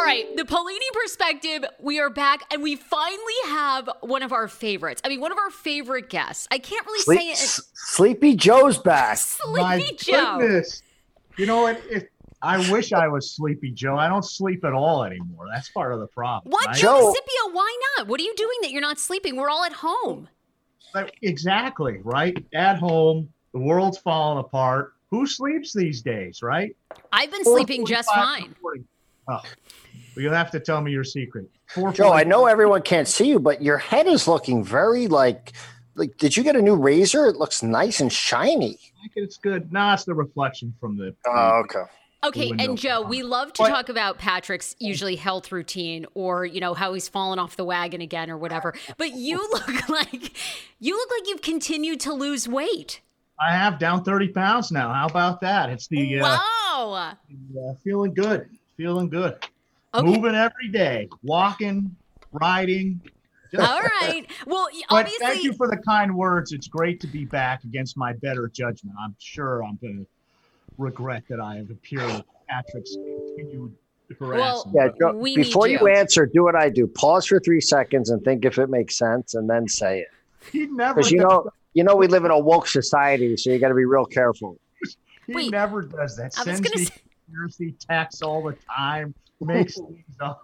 All 0.00 0.06
right, 0.06 0.34
the 0.34 0.44
Paolini 0.44 0.78
perspective. 0.94 1.62
We 1.78 2.00
are 2.00 2.08
back, 2.08 2.44
and 2.50 2.62
we 2.62 2.74
finally 2.74 3.34
have 3.48 3.90
one 4.00 4.22
of 4.22 4.32
our 4.32 4.48
favorites. 4.48 5.02
I 5.04 5.08
mean, 5.08 5.20
one 5.20 5.30
of 5.30 5.36
our 5.36 5.50
favorite 5.50 6.08
guests. 6.08 6.48
I 6.50 6.58
can't 6.58 6.86
really 6.86 7.02
Sleep, 7.02 7.20
say 7.20 7.28
it. 7.28 7.32
S- 7.32 7.70
Sleepy 7.74 8.34
Joe's 8.34 8.78
back. 8.78 9.18
Sleepy 9.18 9.60
My 9.60 9.90
Joe. 9.98 10.38
goodness. 10.38 10.82
You 11.36 11.44
know 11.44 11.60
what? 11.60 11.82
If 11.90 12.04
I 12.40 12.70
wish 12.72 12.94
I 12.94 13.08
was 13.08 13.30
sleepy, 13.30 13.72
Joe. 13.72 13.98
I 13.98 14.08
don't 14.08 14.24
sleep 14.24 14.64
at 14.64 14.72
all 14.72 15.04
anymore. 15.04 15.44
That's 15.52 15.68
part 15.68 15.92
of 15.92 16.00
the 16.00 16.06
problem. 16.06 16.50
What, 16.50 16.66
right? 16.68 16.76
Joe 16.76 16.98
Joe- 17.00 17.12
Scipio? 17.14 17.54
Why 17.54 17.78
not? 17.98 18.06
What 18.08 18.20
are 18.20 18.24
you 18.24 18.34
doing 18.36 18.56
that 18.62 18.70
you're 18.70 18.80
not 18.80 18.98
sleeping? 18.98 19.36
We're 19.36 19.50
all 19.50 19.64
at 19.64 19.74
home. 19.74 20.28
Like, 20.94 21.14
exactly, 21.20 22.00
right? 22.04 22.42
At 22.54 22.78
home, 22.78 23.28
the 23.52 23.58
world's 23.60 23.98
falling 23.98 24.38
apart. 24.38 24.94
Who 25.10 25.26
sleeps 25.26 25.74
these 25.74 26.00
days, 26.00 26.40
right? 26.42 26.74
I've 27.12 27.30
been 27.30 27.44
sleeping 27.44 27.84
just 27.84 28.08
fine. 28.08 28.54
Oh, 29.28 29.42
well, 30.14 30.22
you'll 30.22 30.34
have 30.34 30.50
to 30.52 30.60
tell 30.60 30.80
me 30.80 30.92
your 30.92 31.04
secret. 31.04 31.48
Four 31.66 31.92
Joe, 31.92 32.12
I 32.12 32.24
know 32.24 32.46
everyone 32.46 32.82
can't 32.82 33.08
see 33.08 33.28
you, 33.28 33.38
but 33.38 33.62
your 33.62 33.78
head 33.78 34.06
is 34.06 34.26
looking 34.26 34.64
very 34.64 35.06
like 35.06 35.52
like 35.94 36.16
did 36.16 36.36
you 36.36 36.42
get 36.42 36.56
a 36.56 36.62
new 36.62 36.76
razor? 36.76 37.26
It 37.26 37.36
looks 37.36 37.62
nice 37.62 38.00
and 38.00 38.12
shiny. 38.12 38.78
It's 39.14 39.36
good. 39.36 39.72
Nah, 39.72 39.94
it's 39.94 40.04
the 40.04 40.14
reflection 40.14 40.74
from 40.80 40.96
the. 40.96 41.14
Oh, 41.26 41.62
okay. 41.64 41.84
Okay, 42.22 42.52
and 42.58 42.76
Joe, 42.76 43.00
we 43.00 43.22
love 43.22 43.52
to 43.54 43.62
But- 43.62 43.70
talk 43.70 43.88
about 43.88 44.18
Patrick's 44.18 44.76
usually 44.78 45.16
health 45.16 45.50
routine 45.50 46.04
or, 46.12 46.44
you 46.44 46.60
know, 46.60 46.74
how 46.74 46.92
he's 46.92 47.08
fallen 47.08 47.38
off 47.38 47.56
the 47.56 47.64
wagon 47.64 48.02
again 48.02 48.30
or 48.30 48.36
whatever. 48.36 48.74
But 48.98 49.14
you 49.14 49.38
look 49.52 49.88
like 49.88 50.32
you 50.80 50.96
look 50.96 51.10
like 51.10 51.28
you've 51.28 51.40
continued 51.40 52.00
to 52.00 52.12
lose 52.12 52.46
weight. 52.46 53.00
I 53.40 53.52
have 53.52 53.78
down 53.78 54.04
30 54.04 54.28
pounds 54.28 54.70
now. 54.70 54.92
How 54.92 55.06
about 55.06 55.40
that? 55.40 55.70
It's 55.70 55.86
the 55.86 56.20
uh, 56.20 56.38
wow. 56.68 56.92
uh, 56.92 57.74
feeling 57.82 58.12
good. 58.12 58.50
Feeling 58.76 59.08
good. 59.08 59.42
Okay. 59.94 60.06
Moving 60.06 60.34
every 60.34 60.68
day. 60.68 61.08
Walking, 61.22 61.94
riding. 62.32 63.00
Just- 63.52 63.68
All 63.68 63.80
right. 63.82 64.24
Well, 64.46 64.68
y- 64.72 64.82
But 64.88 64.96
obviously 65.06 65.26
thank 65.26 65.42
you 65.42 65.52
for 65.54 65.66
the 65.68 65.76
kind 65.78 66.14
words. 66.14 66.52
It's 66.52 66.68
great 66.68 67.00
to 67.00 67.08
be 67.08 67.24
back 67.24 67.64
against 67.64 67.96
my 67.96 68.12
better 68.14 68.48
judgment. 68.48 68.94
I'm 69.02 69.16
sure 69.18 69.64
I'm 69.64 69.76
going 69.82 69.98
to 69.98 70.06
regret 70.78 71.24
that 71.28 71.40
I 71.40 71.56
have 71.56 71.70
appeared 71.70 72.06
with 72.06 72.22
Patrick's 72.48 72.94
continued 72.94 73.74
harassment. 74.18 74.76
Yeah, 74.76 74.88
Joe, 75.00 75.16
We 75.16 75.34
before 75.34 75.66
you 75.66 75.80
you. 75.80 75.88
answer, 75.88 76.26
do 76.26 76.44
what 76.44 76.54
I 76.54 76.70
do. 76.70 76.86
Pause 76.86 77.26
for 77.26 77.40
three 77.40 77.60
seconds 77.60 78.10
and 78.10 78.22
think 78.22 78.44
if 78.44 78.58
it 78.58 78.70
makes 78.70 78.96
sense, 78.96 79.34
and 79.34 79.50
then 79.50 79.66
say 79.68 80.00
it. 80.00 80.08
he 80.52 80.66
never 80.66 80.94
Because 80.94 81.10
you 81.10 81.18
does, 81.18 81.28
know, 81.28 81.50
you 81.74 81.82
know, 81.84 81.96
we 81.96 82.06
live 82.06 82.24
in 82.24 82.30
a 82.30 82.38
woke 82.38 82.68
society, 82.68 83.36
so 83.36 83.50
you 83.50 83.58
got 83.58 83.68
to 83.68 83.74
be 83.74 83.84
real 83.84 84.06
careful. 84.06 84.56
he 85.26 85.34
Wait. 85.34 85.50
never 85.50 85.82
does 85.82 86.16
that. 86.16 86.32
I 86.36 86.40
was 86.40 86.44
Sends 86.44 86.60
gonna 86.60 86.76
me 86.78 86.84
say- 86.84 86.94
conspiracy 87.26 87.74
texts 87.88 88.22
all 88.22 88.42
the 88.44 88.56
time. 88.72 89.12
Makes 89.40 89.74
things 89.78 90.04
up. 90.20 90.42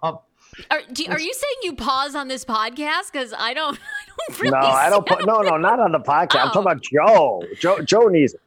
are, 0.71 0.81
do, 0.93 1.05
are 1.09 1.21
you 1.21 1.35
saying 1.35 1.55
you 1.63 1.75
pause 1.75 2.15
on 2.15 2.29
this 2.29 2.45
podcast 2.45 3.13
cuz 3.13 3.33
I 3.37 3.53
don't 3.55 3.79
I 4.09 4.29
don't 4.29 4.41
really 4.41 4.51
No, 4.53 4.59
I 4.59 4.89
don't. 4.91 5.07
see- 5.09 5.15
Put, 5.17 5.27
no, 5.27 5.41
no, 5.43 5.57
not 5.57 5.81
on 5.81 5.93
the 5.93 6.01
podcast. 6.01 6.37
I'm 6.41 6.49
Oh. 6.49 6.53
talking 6.53 6.63
about 6.63 6.83
Joe. 6.83 7.43
Joe. 7.59 7.81
Joe 7.83 8.07
needs 8.09 8.35
it. 8.35 8.41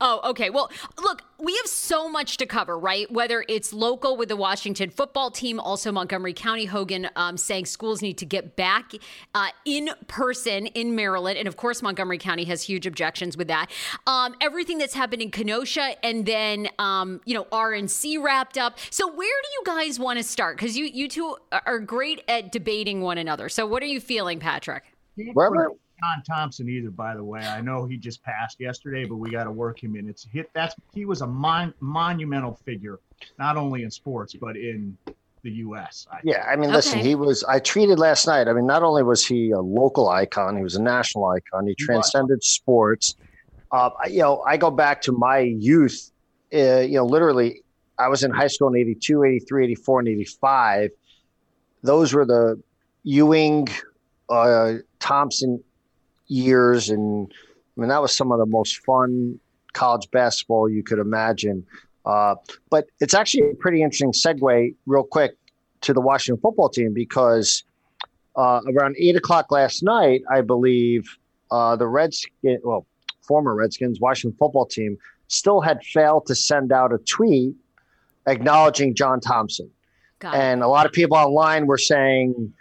Oh, 0.00 0.20
okay. 0.30 0.50
Well, 0.50 0.70
look, 1.02 1.22
we 1.40 1.54
have 1.56 1.66
so 1.66 2.08
much 2.08 2.36
to 2.38 2.46
cover, 2.46 2.76
right? 2.78 3.10
Whether 3.12 3.44
it's 3.48 3.72
local 3.72 4.16
with 4.16 4.28
the 4.28 4.36
Washington 4.36 4.90
football 4.90 5.30
team, 5.30 5.60
also 5.60 5.92
Montgomery 5.92 6.32
County, 6.32 6.64
Hogan 6.64 7.08
um, 7.14 7.36
saying 7.36 7.66
schools 7.66 8.02
need 8.02 8.18
to 8.18 8.26
get 8.26 8.56
back 8.56 8.92
uh, 9.34 9.48
in 9.64 9.90
person 10.08 10.66
in 10.66 10.96
Maryland. 10.96 11.38
And 11.38 11.46
of 11.46 11.56
course, 11.56 11.80
Montgomery 11.80 12.18
County 12.18 12.44
has 12.46 12.62
huge 12.62 12.86
objections 12.86 13.36
with 13.36 13.48
that. 13.48 13.70
Um, 14.06 14.34
everything 14.40 14.78
that's 14.78 14.94
happened 14.94 15.22
in 15.22 15.30
Kenosha 15.30 15.94
and 16.04 16.26
then, 16.26 16.68
um, 16.80 17.20
you 17.24 17.34
know, 17.34 17.44
RNC 17.44 18.20
wrapped 18.22 18.58
up. 18.58 18.78
So 18.90 19.06
where 19.06 19.16
do 19.16 19.48
you 19.52 19.62
guys 19.64 20.00
want 20.00 20.18
to 20.18 20.24
start? 20.24 20.56
Because 20.56 20.76
you, 20.76 20.86
you 20.86 21.08
two 21.08 21.36
are 21.52 21.78
great 21.78 22.22
at 22.26 22.50
debating 22.50 23.00
one 23.00 23.16
another. 23.16 23.48
So 23.48 23.64
what 23.64 23.82
are 23.82 23.86
you 23.86 24.00
feeling, 24.00 24.40
Patrick? 24.40 24.92
He 25.14 25.30
Wherever- 25.32 25.72
John 26.00 26.22
Thompson 26.22 26.68
either, 26.68 26.90
by 26.90 27.14
the 27.14 27.24
way. 27.24 27.40
I 27.40 27.60
know 27.60 27.84
he 27.84 27.96
just 27.96 28.22
passed 28.22 28.60
yesterday, 28.60 29.04
but 29.04 29.16
we 29.16 29.30
got 29.30 29.44
to 29.44 29.50
work 29.50 29.82
him 29.82 29.96
in. 29.96 30.08
It's 30.08 30.24
hit. 30.24 30.50
That's 30.54 30.74
he 30.94 31.04
was 31.04 31.22
a 31.22 31.26
mon, 31.26 31.74
monumental 31.80 32.54
figure, 32.64 33.00
not 33.38 33.56
only 33.56 33.82
in 33.82 33.90
sports 33.90 34.34
but 34.40 34.56
in 34.56 34.96
the 35.42 35.50
U.S. 35.50 36.06
I 36.12 36.18
Yeah, 36.24 36.44
I 36.48 36.56
mean, 36.56 36.70
listen, 36.72 36.98
Okay. 36.98 37.08
he 37.08 37.14
was. 37.14 37.44
I 37.44 37.60
tweeted 37.60 37.98
last 37.98 38.26
night. 38.26 38.48
I 38.48 38.52
mean, 38.52 38.66
not 38.66 38.82
only 38.82 39.02
was 39.02 39.24
he 39.26 39.50
a 39.50 39.60
local 39.60 40.08
icon, 40.08 40.56
he 40.56 40.62
was 40.62 40.76
a 40.76 40.82
national 40.82 41.24
icon. 41.26 41.66
He 41.66 41.74
He 41.78 41.84
was. 41.84 41.86
transcended 41.86 42.42
sports. 42.44 43.16
Uh, 43.72 43.90
I- 44.02 44.08
you 44.08 44.20
know, 44.20 44.42
I 44.46 44.56
go 44.56 44.70
back 44.70 45.02
to 45.02 45.12
my 45.12 45.38
youth. 45.38 46.10
Uh, 46.54 46.80
you 46.80 46.94
know, 46.94 47.04
literally, 47.06 47.62
I 47.98 48.08
was 48.08 48.22
in 48.22 48.30
high 48.30 48.46
school 48.46 48.68
in 48.68 48.76
82, 48.76 49.24
83, 49.24 49.64
84, 49.64 49.98
and 50.00 50.08
85. 50.08 50.90
Those 51.82 52.14
were 52.14 52.24
the 52.24 52.60
Ewing, 53.04 53.68
uh, 54.28 54.74
Thompson 54.98 55.62
years. 56.28 56.90
And 56.90 57.32
I 57.76 57.80
mean, 57.80 57.88
that 57.88 58.00
was 58.00 58.16
some 58.16 58.32
of 58.32 58.38
the 58.38 58.46
most 58.46 58.84
fun 58.84 59.38
college 59.72 60.10
basketball 60.10 60.68
you 60.68 60.82
could 60.82 60.98
imagine. 60.98 61.66
Uh, 62.06 62.36
but 62.70 62.86
it's 63.00 63.14
actually 63.14 63.50
a 63.50 63.54
pretty 63.54 63.82
interesting 63.82 64.12
segue, 64.12 64.74
real 64.86 65.04
quick, 65.04 65.36
to 65.82 65.92
the 65.92 66.00
Washington 66.00 66.40
football 66.40 66.68
team 66.68 66.92
because 66.94 67.64
uh, 68.36 68.60
around 68.74 68.96
eight 68.98 69.16
o'clock 69.16 69.50
last 69.50 69.82
night, 69.82 70.22
I 70.30 70.40
believe 70.40 71.08
uh, 71.50 71.76
the 71.76 71.86
Redskins, 71.86 72.60
well, 72.64 72.86
former 73.22 73.54
Redskins, 73.54 74.00
Washington 74.00 74.36
football 74.38 74.66
team, 74.66 74.96
still 75.28 75.60
had 75.60 75.82
failed 75.84 76.26
to 76.26 76.34
send 76.34 76.72
out 76.72 76.92
a 76.92 76.98
tweet 76.98 77.54
acknowledging 78.26 78.94
John 78.94 79.20
Thompson. 79.20 79.70
And 80.34 80.62
a 80.62 80.68
lot 80.68 80.86
of 80.86 80.92
people 80.92 81.16
online 81.16 81.66
were 81.66 81.78
saying, 81.78 82.52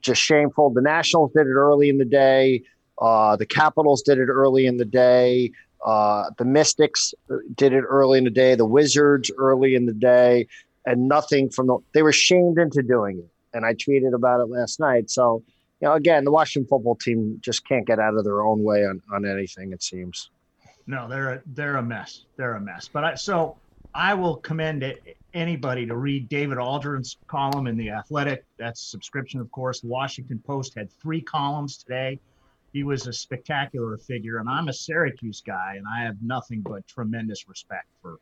just 0.00 0.20
shameful. 0.20 0.70
The 0.70 0.82
Nationals 0.82 1.32
did 1.32 1.46
it 1.46 1.50
early 1.50 1.88
in 1.88 1.98
the 1.98 2.04
day. 2.04 2.62
Uh, 3.00 3.36
the 3.36 3.46
Capitals 3.46 4.02
did 4.02 4.18
it 4.18 4.28
early 4.28 4.66
in 4.66 4.76
the 4.76 4.84
day. 4.84 5.52
Uh, 5.84 6.30
the 6.38 6.44
Mystics 6.44 7.14
did 7.54 7.72
it 7.72 7.82
early 7.82 8.18
in 8.18 8.24
the 8.24 8.30
day. 8.30 8.54
The 8.56 8.64
Wizards 8.64 9.30
early 9.38 9.74
in 9.74 9.86
the 9.86 9.92
day, 9.92 10.48
and 10.86 11.08
nothing 11.08 11.50
from 11.50 11.68
the. 11.68 11.78
They 11.92 12.02
were 12.02 12.12
shamed 12.12 12.58
into 12.58 12.82
doing 12.82 13.18
it, 13.18 13.30
and 13.54 13.64
I 13.64 13.74
tweeted 13.74 14.14
about 14.14 14.40
it 14.40 14.50
last 14.50 14.80
night. 14.80 15.10
So, 15.10 15.42
you 15.80 15.86
know, 15.86 15.94
again, 15.94 16.24
the 16.24 16.32
Washington 16.32 16.68
football 16.68 16.96
team 16.96 17.38
just 17.40 17.66
can't 17.66 17.86
get 17.86 18.00
out 18.00 18.14
of 18.14 18.24
their 18.24 18.42
own 18.42 18.64
way 18.64 18.84
on, 18.84 19.00
on 19.12 19.24
anything. 19.24 19.72
It 19.72 19.82
seems. 19.82 20.30
No, 20.88 21.06
they're 21.06 21.34
a, 21.34 21.42
they're 21.46 21.76
a 21.76 21.82
mess. 21.82 22.24
They're 22.36 22.54
a 22.54 22.60
mess. 22.60 22.88
But 22.88 23.04
I, 23.04 23.14
so 23.14 23.56
I 23.94 24.14
will 24.14 24.36
commend 24.36 24.82
it, 24.82 25.16
anybody 25.34 25.86
to 25.86 25.96
read 25.96 26.28
David 26.28 26.58
Aldridge's 26.58 27.18
column 27.28 27.66
in 27.66 27.76
the 27.76 27.90
Athletic. 27.90 28.44
That's 28.56 28.80
subscription, 28.80 29.38
of 29.38 29.50
course. 29.52 29.80
The 29.80 29.88
Washington 29.88 30.42
Post 30.44 30.74
had 30.74 30.90
three 30.90 31.20
columns 31.20 31.76
today. 31.76 32.18
He 32.78 32.84
was 32.84 33.08
a 33.08 33.12
spectacular 33.12 33.96
figure, 33.98 34.38
and 34.38 34.48
I'm 34.48 34.68
a 34.68 34.72
Syracuse 34.72 35.42
guy, 35.44 35.74
and 35.78 35.84
I 35.92 36.04
have 36.04 36.14
nothing 36.22 36.60
but 36.60 36.86
tremendous 36.86 37.48
respect 37.48 37.88
for 38.00 38.18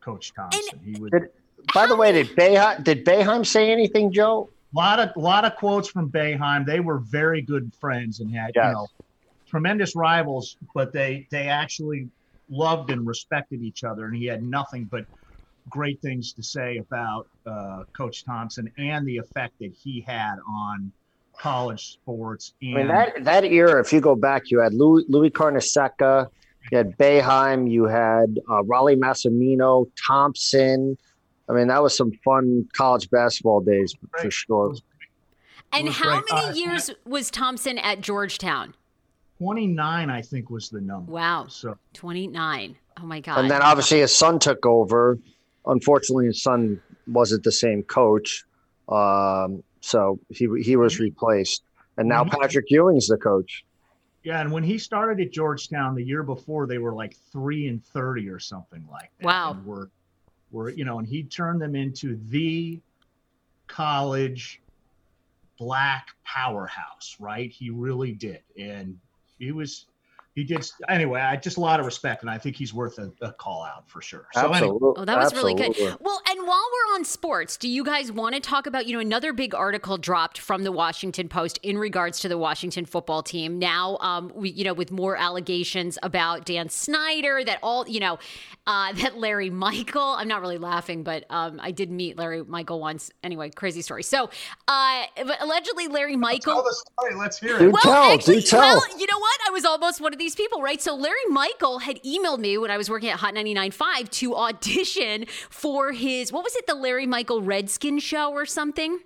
Coach 0.00 0.32
Thompson. 0.32 0.78
he 0.84 0.92
was 1.00 1.10
Did- 1.10 1.30
By 1.74 1.88
the 1.88 1.96
way, 1.96 2.12
did 2.12 2.28
Boeheim, 2.36 2.84
did 2.84 3.04
Boeheim 3.04 3.44
say 3.44 3.72
anything, 3.72 4.12
Joe? 4.12 4.48
lot 4.72 5.00
of 5.00 5.10
lot 5.16 5.44
of 5.44 5.56
quotes 5.56 5.88
from 5.88 6.08
Boeheim. 6.08 6.64
They 6.64 6.78
were 6.78 6.98
very 6.98 7.42
good 7.42 7.74
friends 7.80 8.20
and 8.20 8.30
had 8.32 8.52
Yes. 8.54 8.66
you 8.66 8.72
know 8.74 8.86
tremendous 9.44 9.96
rivals, 9.96 10.56
but 10.72 10.92
they 10.92 11.26
they 11.32 11.48
actually 11.48 12.08
loved 12.48 12.90
and 12.92 13.04
respected 13.04 13.60
each 13.60 13.82
other. 13.82 14.04
And 14.06 14.14
he 14.14 14.26
had 14.26 14.44
nothing 14.44 14.84
but 14.84 15.04
great 15.68 16.00
things 16.00 16.32
to 16.34 16.44
say 16.44 16.76
about 16.76 17.26
uh, 17.44 17.82
Coach 17.92 18.24
Thompson 18.24 18.70
and 18.78 19.04
the 19.04 19.16
effect 19.18 19.58
that 19.58 19.72
he 19.72 20.00
had 20.00 20.36
on 20.48 20.92
college 21.38 21.92
sports. 21.94 22.54
I 22.62 22.66
mean 22.66 22.88
that 22.88 23.24
that 23.24 23.44
era. 23.44 23.80
If 23.80 23.92
you 23.92 24.00
go 24.00 24.14
back, 24.16 24.50
you 24.50 24.60
had 24.60 24.74
Louis, 24.74 25.04
Louis 25.08 25.30
Carnesecca, 25.30 26.28
you 26.70 26.78
had 26.78 26.96
Boeheim, 26.98 27.70
you 27.70 27.84
had 27.84 28.38
uh, 28.48 28.62
Rollie 28.62 28.96
Massimino, 28.98 29.86
Thompson. 30.06 30.96
I 31.48 31.52
mean, 31.52 31.68
that 31.68 31.82
was 31.82 31.96
some 31.96 32.10
fun 32.24 32.68
college 32.72 33.08
basketball 33.10 33.60
days 33.60 33.94
for 33.94 34.08
Right. 34.22 34.32
sure. 34.32 34.74
and 35.72 35.88
how 35.88 36.20
great. 36.20 36.24
many 36.32 36.46
Uh, 36.48 36.54
years 36.54 36.90
was 37.04 37.30
Thompson 37.30 37.78
at 37.78 38.00
Georgetown? 38.00 38.74
29, 39.38 40.10
I 40.10 40.22
think, 40.22 40.50
was 40.50 40.70
the 40.70 40.80
number. 40.80 41.12
Wow. 41.12 41.46
So 41.48 41.76
29. 41.92 42.76
Oh 43.00 43.06
my 43.06 43.20
God. 43.20 43.38
And 43.38 43.50
then 43.50 43.62
obviously 43.62 44.00
his 44.00 44.14
son 44.14 44.38
took 44.38 44.64
over. 44.64 45.18
Unfortunately, 45.66 46.26
his 46.26 46.42
son 46.42 46.80
wasn't 47.06 47.42
the 47.44 47.52
same 47.52 47.82
coach, 47.82 48.44
um, 48.88 49.62
so 49.86 50.18
he 50.30 50.48
he 50.62 50.74
was 50.76 50.98
replaced. 50.98 51.62
And 51.96 52.08
now 52.08 52.24
Mhm. 52.24 52.30
Patrick 52.30 52.66
Ewing's 52.70 53.06
the 53.06 53.16
coach. 53.16 53.64
yeah, 54.24 54.40
and 54.40 54.50
when 54.50 54.64
he 54.64 54.76
started 54.78 55.24
at 55.24 55.32
Georgetown 55.32 55.94
the 55.94 56.02
year 56.02 56.24
before, 56.24 56.66
they 56.66 56.78
were 56.78 56.92
like 56.92 57.14
three 57.32 57.68
and 57.68 57.82
thirty 57.84 58.28
or 58.28 58.40
something 58.40 58.84
like 58.90 59.10
that. 59.18 59.24
Wow. 59.26 59.52
And 59.52 59.64
were 59.64 59.90
were 60.50 60.70
you 60.70 60.84
know, 60.84 60.98
and 60.98 61.06
he 61.06 61.22
turned 61.22 61.60
them 61.62 61.74
into 61.76 62.16
the 62.28 62.80
college 63.68 64.60
black 65.58 66.08
powerhouse, 66.24 67.16
right? 67.20 67.50
He 67.50 67.70
really 67.70 68.12
did, 68.12 68.42
and 68.58 68.98
he 69.38 69.52
was 69.52 69.86
he 70.36 70.44
did 70.44 70.64
anyway. 70.90 71.22
I 71.22 71.34
just 71.36 71.56
a 71.56 71.60
lot 71.60 71.80
of 71.80 71.86
respect, 71.86 72.20
and 72.22 72.30
I 72.30 72.36
think 72.36 72.56
he's 72.56 72.74
worth 72.74 72.98
a, 72.98 73.10
a 73.22 73.32
call 73.32 73.64
out 73.64 73.88
for 73.88 74.02
sure. 74.02 74.28
So 74.34 74.40
Absolutely. 74.40 74.68
anyway, 74.68 74.92
Oh, 74.98 75.04
that 75.06 75.18
was 75.18 75.32
really 75.34 75.54
good. 75.54 75.74
Well, 75.98 76.20
and 76.28 76.46
while 76.46 76.64
we're 76.72 76.94
on 76.94 77.04
sports, 77.06 77.56
do 77.56 77.68
you 77.68 77.82
guys 77.82 78.12
want 78.12 78.34
to 78.34 78.40
talk 78.40 78.66
about, 78.66 78.86
you 78.86 78.92
know, 78.92 79.00
another 79.00 79.32
big 79.32 79.54
article 79.54 79.96
dropped 79.96 80.36
from 80.38 80.62
the 80.62 80.70
Washington 80.70 81.28
Post 81.30 81.58
in 81.62 81.78
regards 81.78 82.20
to 82.20 82.28
the 82.28 82.36
Washington 82.36 82.84
football 82.84 83.22
team. 83.22 83.58
Now, 83.58 83.96
um, 84.02 84.30
we, 84.34 84.50
you 84.50 84.62
know, 84.64 84.74
with 84.74 84.90
more 84.90 85.16
allegations 85.16 85.98
about 86.02 86.44
Dan 86.44 86.68
Snyder, 86.68 87.42
that 87.42 87.58
all, 87.62 87.88
you 87.88 88.00
know, 88.00 88.18
uh, 88.66 88.92
that 88.92 89.16
Larry 89.16 89.48
Michael, 89.48 90.02
I'm 90.18 90.28
not 90.28 90.42
really 90.42 90.58
laughing, 90.58 91.02
but 91.02 91.24
um, 91.30 91.58
I 91.62 91.70
did 91.70 91.90
meet 91.90 92.18
Larry 92.18 92.44
Michael 92.44 92.78
once. 92.78 93.10
Anyway, 93.24 93.48
crazy 93.48 93.80
story. 93.80 94.02
So, 94.02 94.28
uh, 94.68 95.04
allegedly, 95.40 95.88
Larry 95.88 96.16
Michael. 96.16 96.52
tell 96.56 96.62
the 96.62 96.74
story. 96.74 97.14
Let's 97.14 97.38
hear 97.38 97.58
Do 97.58 97.68
it. 97.68 97.72
Well, 97.72 97.82
tell, 97.82 98.12
actually, 98.12 98.40
do 98.40 98.42
tell. 98.42 98.60
well, 98.60 98.98
you 98.98 99.06
know 99.06 99.18
what? 99.18 99.40
I 99.48 99.50
was 99.50 99.64
almost 99.64 100.00
one 100.02 100.12
of 100.12 100.18
these 100.18 100.25
people, 100.34 100.62
right? 100.62 100.80
So 100.80 100.94
Larry 100.96 101.24
Michael 101.28 101.78
had 101.78 102.02
emailed 102.02 102.38
me 102.38 102.58
when 102.58 102.70
I 102.70 102.76
was 102.76 102.90
working 102.90 103.08
at 103.10 103.18
Hot 103.20 103.34
99.5 103.34 104.10
to 104.10 104.36
audition 104.36 105.26
for 105.50 105.92
his, 105.92 106.32
what 106.32 106.44
was 106.44 106.56
it, 106.56 106.66
the 106.66 106.74
Larry 106.74 107.06
Michael 107.06 107.42
Redskin 107.42 107.98
show 107.98 108.32
or 108.32 108.46
something? 108.46 108.98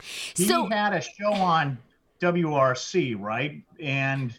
So 0.00 0.42
he 0.42 0.46
So, 0.46 0.66
had 0.66 0.92
a 0.92 1.00
show 1.00 1.32
on 1.32 1.78
WRC, 2.20 3.20
right? 3.20 3.62
And 3.80 4.38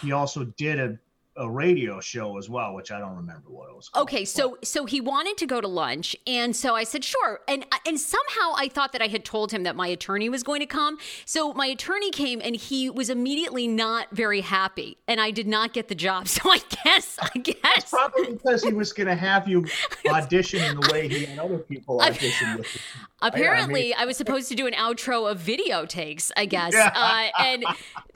he 0.00 0.12
also 0.12 0.44
did 0.56 0.78
a, 0.78 0.98
a 1.36 1.50
radio 1.50 2.00
show 2.00 2.38
as 2.38 2.48
well, 2.48 2.74
which 2.74 2.92
I 2.92 2.98
don't 3.00 3.16
remember 3.16 3.48
what 3.50 3.68
it 3.70 3.74
was. 3.74 3.88
Called. 3.88 4.04
okay, 4.04 4.24
so 4.24 4.56
so 4.62 4.84
he 4.86 5.00
wanted 5.00 5.36
to 5.38 5.46
go 5.46 5.60
to 5.60 5.66
lunch, 5.68 6.14
and 6.26 6.54
so 6.54 6.74
I 6.74 6.84
said 6.84 7.04
sure, 7.04 7.40
and 7.48 7.66
and 7.86 7.98
somehow 7.98 8.52
I 8.56 8.68
thought 8.68 8.92
that 8.92 9.02
I 9.02 9.08
had 9.08 9.24
told 9.24 9.50
him 9.50 9.64
that 9.64 9.74
my 9.74 9.88
attorney 9.88 10.28
was 10.28 10.42
going 10.42 10.60
to 10.60 10.66
come. 10.66 10.98
So 11.24 11.52
my 11.52 11.66
attorney 11.66 12.10
came, 12.10 12.40
and 12.42 12.54
he 12.54 12.88
was 12.88 13.10
immediately 13.10 13.66
not 13.66 14.08
very 14.12 14.42
happy, 14.42 14.98
and 15.08 15.20
I 15.20 15.30
did 15.30 15.46
not 15.48 15.72
get 15.72 15.88
the 15.88 15.94
job. 15.94 16.28
So 16.34 16.50
I 16.50 16.58
guess 16.84 17.16
I 17.20 17.38
guess 17.38 17.90
Probably 17.90 18.32
because 18.32 18.62
he 18.64 18.72
was 18.72 18.92
going 18.92 19.06
to 19.06 19.14
have 19.14 19.48
you 19.48 19.66
audition 20.10 20.62
in 20.62 20.80
the 20.80 20.90
way 20.92 21.08
he 21.08 21.24
had 21.24 21.38
other 21.38 21.58
people 21.58 22.00
audition 22.00 22.58
with. 22.58 22.66
Apparently, 23.22 23.94
I, 23.94 24.04
was 24.04 24.18
supposed 24.18 24.50
to 24.50 24.54
do 24.54 24.66
an 24.66 24.74
outro 24.74 25.30
of 25.30 25.38
video 25.38 25.86
takes, 25.86 26.30
I 26.36 26.44
guess, 26.44 26.74
Yeah. 26.74 26.92
uh, 26.94 27.42
and 27.42 27.64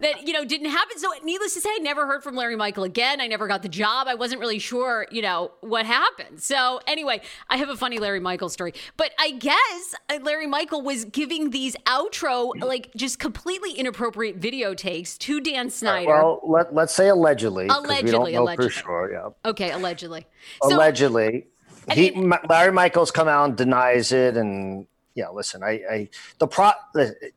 that 0.00 0.26
you 0.26 0.34
know 0.34 0.44
didn't 0.44 0.70
happen. 0.70 0.98
So, 0.98 1.08
needless 1.24 1.54
to 1.54 1.60
say, 1.60 1.70
I 1.70 1.78
never 1.78 2.06
heard 2.06 2.22
from 2.22 2.34
Larry 2.34 2.56
Michael 2.56 2.84
again. 2.84 3.07
I 3.20 3.26
never 3.26 3.46
got 3.48 3.62
the 3.62 3.68
job. 3.68 4.06
I 4.08 4.14
wasn't 4.14 4.40
really 4.40 4.58
sure, 4.58 5.06
you 5.10 5.22
know, 5.22 5.50
what 5.60 5.86
happened. 5.86 6.42
So, 6.42 6.80
anyway, 6.86 7.20
I 7.48 7.56
have 7.56 7.68
a 7.68 7.76
funny 7.76 7.98
Larry 7.98 8.20
Michael 8.20 8.48
story, 8.48 8.74
but 8.96 9.12
I 9.18 9.32
guess 9.32 9.94
uh, 10.08 10.18
Larry 10.22 10.46
Michael 10.46 10.82
was 10.82 11.04
giving 11.06 11.50
these 11.50 11.74
outro, 11.86 12.52
like 12.62 12.92
just 12.94 13.18
completely 13.18 13.72
inappropriate 13.72 14.36
video 14.36 14.74
takes 14.74 15.16
to 15.18 15.40
Dan 15.40 15.70
Snyder. 15.70 16.08
Well, 16.08 16.40
let, 16.44 16.74
let's 16.74 16.94
say 16.94 17.08
allegedly. 17.08 17.68
Allegedly, 17.68 18.34
allegedly. 18.34 18.70
for 18.70 18.70
sure. 18.70 19.12
Yeah. 19.12 19.50
okay, 19.50 19.70
allegedly. 19.70 20.26
So, 20.62 20.76
allegedly. 20.76 21.46
I 21.88 21.94
mean- 21.94 22.32
Larry 22.48 22.72
Michaels 22.72 23.10
come 23.10 23.28
out 23.28 23.48
and 23.48 23.56
denies 23.56 24.12
it, 24.12 24.36
and 24.36 24.86
yeah, 25.18 25.30
listen, 25.30 25.64
I, 25.64 25.82
I 25.90 26.08
the 26.38 26.46
pro, 26.46 26.70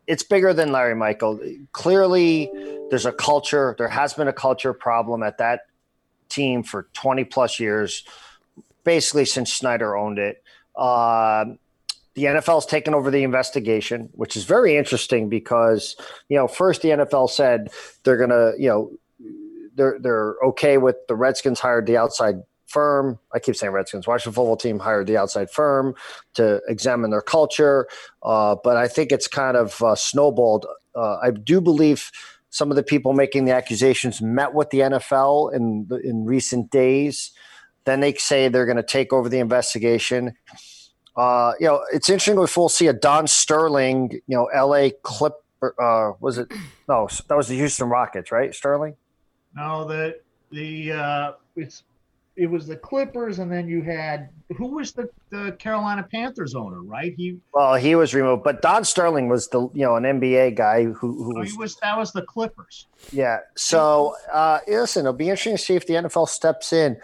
it's 0.06 0.22
bigger 0.22 0.54
than 0.54 0.72
Larry 0.72 0.94
Michael. 0.94 1.39
Clearly, 1.72 2.48
there's 2.92 3.07
a 3.07 3.12
culture. 3.12 3.74
There 3.80 3.88
has 3.88 4.13
been 4.13 4.28
a 4.28 4.33
culture 4.33 4.72
problem 4.72 5.24
at 5.24 5.39
that 5.39 5.62
team 6.30 6.62
for 6.62 6.88
20 6.94 7.24
plus 7.24 7.60
years, 7.60 8.04
basically 8.83 9.25
since 9.25 9.51
Snyder 9.51 9.98
owned 9.98 10.19
it. 10.19 10.44
Um, 10.78 11.57
the 12.13 12.25
NFL's 12.25 12.68
taken 12.68 12.94
over 12.94 13.10
the 13.10 13.24
investigation, 13.24 14.10
which 14.12 14.38
is 14.38 14.44
very 14.44 14.78
interesting 14.78 15.28
because 15.28 15.95
you 16.30 16.38
know 16.38 16.48
first 16.48 16.83
the 16.83 16.89
NFL 16.89 17.31
said 17.31 17.72
they're 18.04 18.18
gonna 18.18 18.51
you 18.60 18.69
know 18.69 18.92
they're 19.74 19.98
they're 20.00 20.36
okay 20.44 20.78
with 20.78 20.98
the 21.07 21.16
Redskins 21.16 21.60
hired 21.60 21.88
the 21.88 21.98
outside 21.98 22.44
firm. 22.71 23.19
I 23.33 23.39
keep 23.39 23.56
saying 23.56 23.73
Redskins. 23.73 24.07
Washington 24.07 24.33
football 24.33 24.57
team 24.57 24.79
hired 24.79 25.07
the 25.07 25.18
outside 25.18 25.51
firm 25.51 25.95
to 26.35 26.62
examine 26.68 27.12
their 27.12 27.21
culture, 27.21 27.88
uh, 28.23 28.56
but 28.63 28.77
I 28.77 28.88
think 28.88 29.12
it's 29.12 29.27
kind 29.27 29.57
of 29.57 29.81
uh, 29.83 29.95
snowballed. 29.95 30.65
Uh, 30.95 31.18
I 31.21 31.31
do 31.31 31.62
believe 31.62 32.12
some 32.50 32.69
of 32.69 32.75
the 32.75 32.83
people 32.83 33.13
making 33.13 33.45
the 33.45 33.53
accusations 33.53 34.21
met 34.21 34.53
with 34.53 34.69
the 34.69 34.79
NFL 34.79 35.53
in 35.53 35.88
in 36.03 36.25
recent 36.25 36.71
days. 36.71 37.31
Then 37.85 38.00
they 38.00 38.13
say 38.13 38.47
they're 38.47 38.65
going 38.65 38.77
to 38.77 38.83
take 38.83 39.12
over 39.12 39.27
the 39.27 39.39
investigation. 39.39 40.35
Uh, 41.15 41.53
you 41.59 41.68
know, 41.68 41.83
it's 41.91 42.09
interesting 42.09 42.39
if 42.41 42.56
we'll 42.56 42.69
see 42.69 42.88
a 42.88 42.94
Don 42.94 43.27
Sterling, 43.27 44.12
you 44.27 44.38
know, 44.38 44.45
L.A. 44.45 44.91
Clip. 45.03 45.33
Uh, 45.62 46.13
was 46.19 46.38
it? 46.38 46.51
No, 46.88 47.07
that 47.27 47.35
was 47.35 47.47
the 47.47 47.56
Houston 47.56 47.89
Rockets, 47.89 48.31
right? 48.31 48.53
Sterling. 48.53 48.95
No, 49.56 49.85
the 49.85 50.19
the 50.51 50.91
uh, 50.91 51.31
it's 51.56 51.83
it 52.41 52.49
was 52.49 52.65
the 52.65 52.75
Clippers, 52.75 53.38
and 53.38 53.51
then 53.51 53.67
you 53.67 53.83
had 53.83 54.29
who 54.57 54.75
was 54.75 54.93
the 54.93 55.07
the 55.29 55.55
Carolina 55.59 56.01
Panthers 56.11 56.55
owner, 56.55 56.81
right? 56.81 57.13
He 57.15 57.38
Well, 57.53 57.75
he 57.75 57.93
was 57.93 58.15
removed, 58.15 58.43
but 58.43 58.63
Don 58.63 58.83
Sterling 58.83 59.29
was 59.29 59.47
the 59.49 59.69
you 59.75 59.85
know 59.85 59.95
an 59.95 60.03
NBA 60.03 60.55
guy 60.55 60.85
who 60.85 60.93
who 61.23 61.35
oh, 61.35 61.39
was 61.39 61.51
he 61.51 61.57
was 61.57 61.75
that 61.75 61.95
was 61.95 62.11
the 62.11 62.23
Clippers. 62.23 62.88
yeah. 63.11 63.39
So 63.55 64.15
uh, 64.33 64.59
listen, 64.67 65.01
it'll 65.01 65.13
be 65.13 65.25
interesting 65.29 65.55
to 65.55 65.61
see 65.61 65.75
if 65.75 65.85
the 65.85 65.93
NFL 65.93 66.27
steps 66.27 66.73
in. 66.73 66.97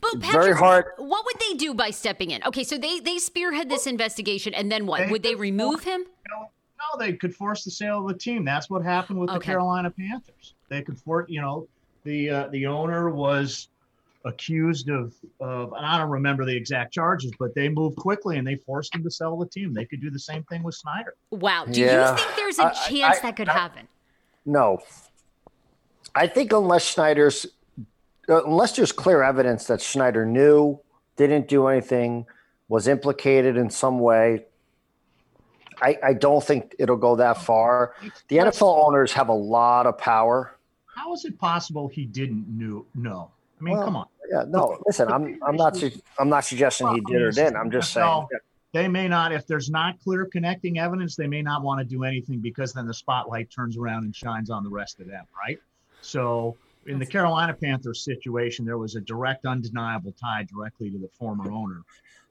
but 0.00 0.16
very 0.18 0.54
hard- 0.54 0.86
What 0.96 1.24
would 1.24 1.40
they 1.40 1.54
do 1.56 1.74
by 1.74 1.90
stepping 1.90 2.30
in? 2.30 2.40
Okay, 2.44 2.62
so 2.62 2.78
they 2.78 3.00
they 3.00 3.18
spearhead 3.18 3.68
this 3.68 3.88
investigation, 3.88 4.54
and 4.54 4.70
then 4.70 4.86
what? 4.86 5.00
They- 5.00 5.10
Would 5.10 5.24
they 5.24 5.34
remove 5.34 5.82
him? 5.82 6.04
No, 6.30 7.04
they 7.04 7.14
could 7.14 7.34
force 7.34 7.64
the 7.64 7.72
sale 7.72 7.98
of 8.02 8.06
the 8.06 8.18
team. 8.18 8.44
That's 8.44 8.70
what 8.70 8.84
happened 8.84 9.18
with 9.18 9.30
the 9.30 9.40
Carolina 9.40 9.90
Panthers. 9.90 10.54
They 10.68 10.82
could 10.82 10.96
force, 10.96 11.26
you 11.28 11.40
know, 11.40 11.66
the 12.04 12.30
uh, 12.30 12.48
the 12.48 12.66
owner 12.66 13.10
was 13.10 13.68
accused 14.24 14.88
of 14.90 15.14
of 15.40 15.72
and 15.72 15.86
I 15.86 15.98
don't 15.98 16.10
remember 16.10 16.44
the 16.44 16.56
exact 16.56 16.92
charges, 16.92 17.32
but 17.38 17.54
they 17.54 17.68
moved 17.68 17.96
quickly 17.96 18.36
and 18.38 18.46
they 18.46 18.56
forced 18.56 18.94
him 18.94 19.02
to 19.04 19.10
sell 19.10 19.36
the 19.38 19.46
team. 19.46 19.72
They 19.72 19.84
could 19.84 20.00
do 20.00 20.10
the 20.10 20.18
same 20.18 20.42
thing 20.44 20.62
with 20.62 20.74
Snyder. 20.74 21.14
Wow. 21.30 21.64
Do 21.70 21.80
Yeah. 21.80 22.12
you 22.12 22.16
think 22.18 22.36
there's 22.36 22.58
a 22.58 22.64
I- 22.64 22.68
I- 22.68 22.72
chance 22.88 23.18
I- 23.18 23.20
that 23.22 23.36
could 23.36 23.48
I- 23.48 23.52
happen? 23.52 23.88
No, 24.44 24.78
I 26.14 26.26
think 26.26 26.52
unless 26.52 26.84
Snyder's, 26.84 27.46
uh, 28.28 28.44
unless 28.44 28.74
there's 28.76 28.92
clear 28.92 29.22
evidence 29.22 29.66
that 29.66 29.80
Snyder 29.80 30.24
knew, 30.26 30.80
didn't 31.16 31.48
do 31.48 31.66
anything, 31.66 32.26
was 32.68 32.88
implicated 32.88 33.56
in 33.56 33.70
some 33.70 33.98
way. 33.98 34.46
I, 35.80 35.96
I 36.02 36.12
don't 36.14 36.42
think 36.42 36.74
it'll 36.78 36.96
go 36.96 37.16
that 37.16 37.38
far. 37.42 37.94
The 38.28 38.38
NFL 38.38 38.84
owners 38.86 39.12
have 39.12 39.28
a 39.28 39.32
lot 39.34 39.86
of 39.86 39.96
power. 39.98 40.56
How 40.86 41.12
is 41.14 41.24
it 41.24 41.38
possible 41.38 41.86
he 41.88 42.04
didn't 42.04 42.48
knew 42.48 42.84
know? 42.94 43.30
I 43.60 43.64
mean, 43.64 43.74
Well, 43.76 43.84
come 43.84 43.96
on. 43.96 44.06
Yeah, 44.30 44.44
no, 44.46 44.78
listen, 44.86 45.08
I'm 45.10 45.38
I'm 45.46 45.56
not 45.56 45.76
su- 45.76 45.90
I'm 46.18 46.28
not 46.28 46.44
suggesting 46.44 46.88
he 46.88 47.00
did 47.00 47.22
or 47.22 47.30
didn't. 47.30 47.56
I'm 47.56 47.70
just 47.70 47.92
saying. 47.92 48.06
No. 48.06 48.28
They 48.74 48.86
may 48.86 49.08
not, 49.08 49.32
if 49.32 49.46
there's 49.46 49.70
not 49.70 49.98
clear 49.98 50.26
connecting 50.26 50.78
evidence, 50.78 51.16
they 51.16 51.26
may 51.26 51.40
not 51.40 51.62
want 51.62 51.78
to 51.80 51.84
do 51.86 52.04
anything 52.04 52.40
because 52.40 52.74
then 52.74 52.86
the 52.86 52.92
spotlight 52.92 53.50
turns 53.50 53.78
around 53.78 54.04
and 54.04 54.14
shines 54.14 54.50
on 54.50 54.62
the 54.62 54.68
rest 54.68 55.00
of 55.00 55.06
them, 55.06 55.24
right? 55.42 55.58
So 56.02 56.54
in 56.86 56.98
the 56.98 57.06
Carolina 57.06 57.54
Panthers 57.54 58.04
situation, 58.04 58.66
there 58.66 58.76
was 58.76 58.94
a 58.94 59.00
direct, 59.00 59.46
undeniable 59.46 60.12
tie 60.20 60.46
directly 60.54 60.90
to 60.90 60.98
the 60.98 61.08
former 61.08 61.50
owner. 61.50 61.82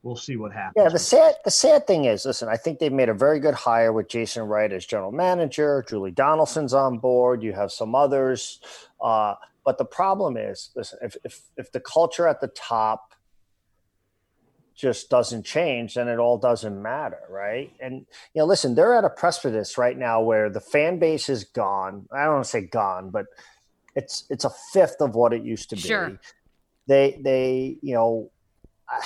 We'll 0.04 0.16
see 0.16 0.38
what 0.38 0.54
happens. 0.54 0.76
Yeah, 0.78 0.90
the 0.90 1.00
sad 1.00 1.36
the 1.44 1.52
sad 1.52 1.88
thing 1.88 2.06
is, 2.06 2.24
listen, 2.24 2.48
I 2.48 2.56
think 2.56 2.78
they've 2.78 2.94
made 2.94 3.10
a 3.10 3.14
very 3.16 3.40
good 3.40 3.56
hire 3.56 3.92
with 3.92 4.08
Jason 4.08 4.44
Wright 4.44 4.72
as 4.72 4.86
general 4.86 5.12
manager. 5.12 5.84
Julie 5.90 6.12
Donaldson's 6.12 6.74
on 6.74 7.00
board. 7.00 7.42
You 7.42 7.54
have 7.54 7.72
some 7.72 7.96
others, 7.96 8.60
uh, 9.02 9.34
but 9.68 9.78
the 9.78 9.84
problem 9.84 10.38
is, 10.38 10.70
listen, 10.78 10.98
if 11.02 11.18
if 11.26 11.42
if 11.58 11.74
the 11.74 11.82
culture 11.82 12.26
at 12.26 12.40
the 12.40 12.48
top 12.48 13.14
just 14.74 15.10
doesn't 15.10 15.46
change, 15.46 15.96
then 15.96 16.08
it 16.08 16.20
all 16.20 16.38
doesn't 16.38 16.82
matter, 16.82 17.20
right? 17.30 17.74
And 17.82 18.06
you 18.34 18.40
know, 18.40 18.46
listen, 18.46 18.76
they're 18.76 18.94
at 18.94 19.04
a 19.04 19.10
precipice 19.10 19.78
right 19.78 19.98
now 19.98 20.22
where 20.22 20.50
the 20.50 20.62
fan 20.62 21.00
base 21.00 21.28
is 21.28 21.44
gone. 21.44 22.08
I 22.14 22.24
don't 22.24 22.36
want 22.36 22.46
to 22.46 22.50
say 22.50 22.62
gone, 22.62 23.10
but 23.10 23.26
it's 23.94 24.24
it's 24.30 24.46
a 24.46 24.52
fifth 24.72 25.02
of 25.02 25.16
what 25.16 25.34
it 25.34 25.44
used 25.44 25.70
to 25.72 25.76
be. 25.76 25.82
Sure. 25.82 26.18
They 26.88 27.20
they 27.22 27.78
you 27.82 27.94
know. 27.94 28.32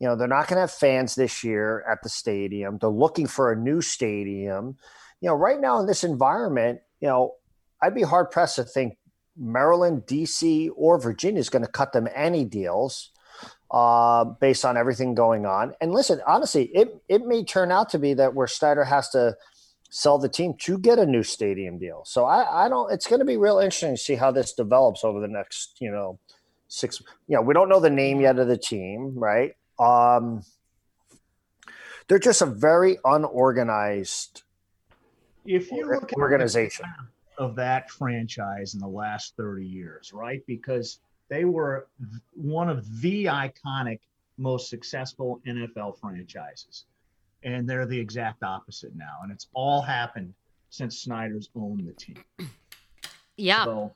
you 0.00 0.08
know 0.08 0.16
they're 0.16 0.26
not 0.26 0.48
going 0.48 0.56
to 0.56 0.62
have 0.62 0.72
fans 0.72 1.14
this 1.14 1.44
year 1.44 1.84
at 1.88 2.02
the 2.02 2.08
stadium 2.08 2.78
they're 2.78 2.90
looking 2.90 3.28
for 3.28 3.52
a 3.52 3.56
new 3.56 3.80
stadium 3.80 4.76
you 5.20 5.28
know 5.28 5.34
right 5.34 5.60
now 5.60 5.78
in 5.78 5.86
this 5.86 6.02
environment 6.02 6.80
you 7.00 7.06
know 7.06 7.36
i'd 7.80 7.94
be 7.94 8.02
hard 8.02 8.28
pressed 8.28 8.56
to 8.56 8.64
think 8.64 8.98
maryland 9.36 10.02
dc 10.06 10.70
or 10.76 10.98
virginia 10.98 11.40
is 11.40 11.50
going 11.50 11.64
to 11.64 11.70
cut 11.70 11.92
them 11.92 12.08
any 12.14 12.44
deals 12.44 13.10
uh, 13.70 14.24
based 14.24 14.64
on 14.64 14.76
everything 14.76 15.14
going 15.14 15.46
on. 15.46 15.74
And 15.80 15.92
listen 15.92 16.20
honestly 16.26 16.66
it, 16.66 17.02
it 17.08 17.26
may 17.26 17.44
turn 17.44 17.72
out 17.72 17.90
to 17.90 17.98
be 17.98 18.14
that 18.14 18.34
where 18.34 18.46
snyder 18.46 18.84
has 18.84 19.08
to 19.10 19.36
sell 19.90 20.18
the 20.18 20.28
team 20.28 20.54
to 20.60 20.78
get 20.78 20.98
a 20.98 21.06
new 21.06 21.22
stadium 21.22 21.78
deal. 21.78 22.02
So 22.04 22.24
i, 22.24 22.66
I 22.66 22.68
don't 22.68 22.92
it's 22.92 23.06
going 23.06 23.18
to 23.18 23.24
be 23.24 23.36
real 23.36 23.58
interesting 23.58 23.96
to 23.96 24.00
see 24.00 24.14
how 24.14 24.30
this 24.30 24.52
develops 24.52 25.04
over 25.04 25.20
the 25.20 25.28
next 25.28 25.76
you 25.80 25.90
know 25.90 26.18
six 26.68 27.02
you 27.26 27.34
know 27.34 27.42
we 27.42 27.54
don't 27.54 27.68
know 27.68 27.80
the 27.80 27.90
name 27.90 28.20
yet 28.20 28.38
of 28.38 28.46
the 28.46 28.58
team 28.58 29.14
right? 29.16 29.56
Um, 29.78 30.42
they're 32.06 32.20
just 32.20 32.42
a 32.42 32.46
very 32.46 32.98
unorganized 33.04 34.42
if 35.44 35.70
you 35.70 35.86
look 35.86 36.12
at 36.12 36.18
organization. 36.18 36.86
Of 37.38 37.56
that 37.56 37.90
franchise 37.90 38.74
in 38.74 38.80
the 38.80 38.88
last 38.88 39.34
30 39.36 39.66
years, 39.66 40.12
right? 40.12 40.42
Because 40.46 41.00
they 41.28 41.44
were 41.44 41.88
one 42.34 42.68
of 42.68 43.00
the 43.00 43.26
iconic, 43.26 44.00
most 44.38 44.68
successful 44.68 45.40
NFL 45.46 45.98
franchises. 45.98 46.84
And 47.42 47.68
they're 47.68 47.86
the 47.86 47.98
exact 47.98 48.42
opposite 48.42 48.94
now. 48.96 49.18
And 49.22 49.30
it's 49.30 49.48
all 49.54 49.82
happened 49.82 50.32
since 50.70 51.00
Snyder's 51.00 51.50
owned 51.54 51.86
the 51.86 51.92
team. 51.92 52.24
Yeah. 53.36 53.64
So, 53.64 53.92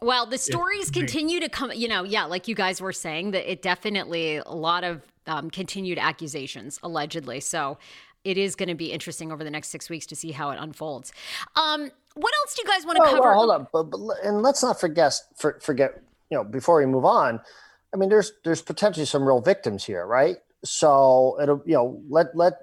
well, 0.00 0.26
the 0.26 0.38
stories 0.38 0.90
continue 0.90 1.40
to 1.40 1.48
come, 1.48 1.72
you 1.72 1.88
know, 1.88 2.04
yeah, 2.04 2.24
like 2.24 2.46
you 2.46 2.54
guys 2.54 2.80
were 2.80 2.92
saying, 2.92 3.30
that 3.32 3.50
it 3.50 3.62
definitely 3.62 4.36
a 4.36 4.54
lot 4.54 4.84
of 4.84 5.02
um, 5.26 5.50
continued 5.50 5.98
accusations, 5.98 6.78
allegedly. 6.82 7.40
So 7.40 7.78
it 8.24 8.38
is 8.38 8.56
going 8.56 8.68
to 8.68 8.74
be 8.74 8.90
interesting 8.90 9.30
over 9.30 9.44
the 9.44 9.50
next 9.50 9.68
six 9.68 9.88
weeks 9.88 10.06
to 10.06 10.16
see 10.16 10.32
how 10.32 10.50
it 10.50 10.58
unfolds. 10.58 11.12
Um, 11.56 11.90
what 12.14 12.32
else 12.42 12.54
do 12.54 12.62
you 12.62 12.68
guys 12.68 12.86
want 12.86 12.96
to 12.96 13.02
well, 13.02 13.10
cover? 13.10 13.22
Well, 13.22 13.34
hold 13.34 13.50
on, 13.50 13.66
but, 13.72 13.82
but, 13.84 14.16
and 14.24 14.42
let's 14.42 14.62
not 14.62 14.80
forget 14.80 15.14
for, 15.36 15.58
forget 15.60 16.00
you 16.30 16.38
know 16.38 16.44
before 16.44 16.78
we 16.78 16.86
move 16.86 17.04
on. 17.04 17.40
I 17.92 17.96
mean, 17.96 18.08
there's 18.08 18.32
there's 18.44 18.62
potentially 18.62 19.06
some 19.06 19.24
real 19.24 19.40
victims 19.40 19.84
here, 19.84 20.06
right? 20.06 20.36
So 20.64 21.38
it'll 21.42 21.62
you 21.66 21.74
know 21.74 22.02
let 22.08 22.34
let 22.34 22.54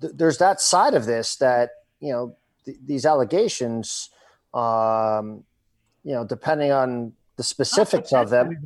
th- 0.00 0.12
there's 0.16 0.38
that 0.38 0.60
side 0.60 0.94
of 0.94 1.06
this 1.06 1.36
that 1.36 1.70
you 2.00 2.12
know 2.12 2.36
th- 2.64 2.78
these 2.84 3.06
allegations, 3.06 4.10
um, 4.52 5.44
you 6.04 6.12
know, 6.12 6.24
depending 6.24 6.72
on 6.72 7.12
the 7.36 7.42
specifics 7.42 8.12
of 8.12 8.30
them. 8.30 8.56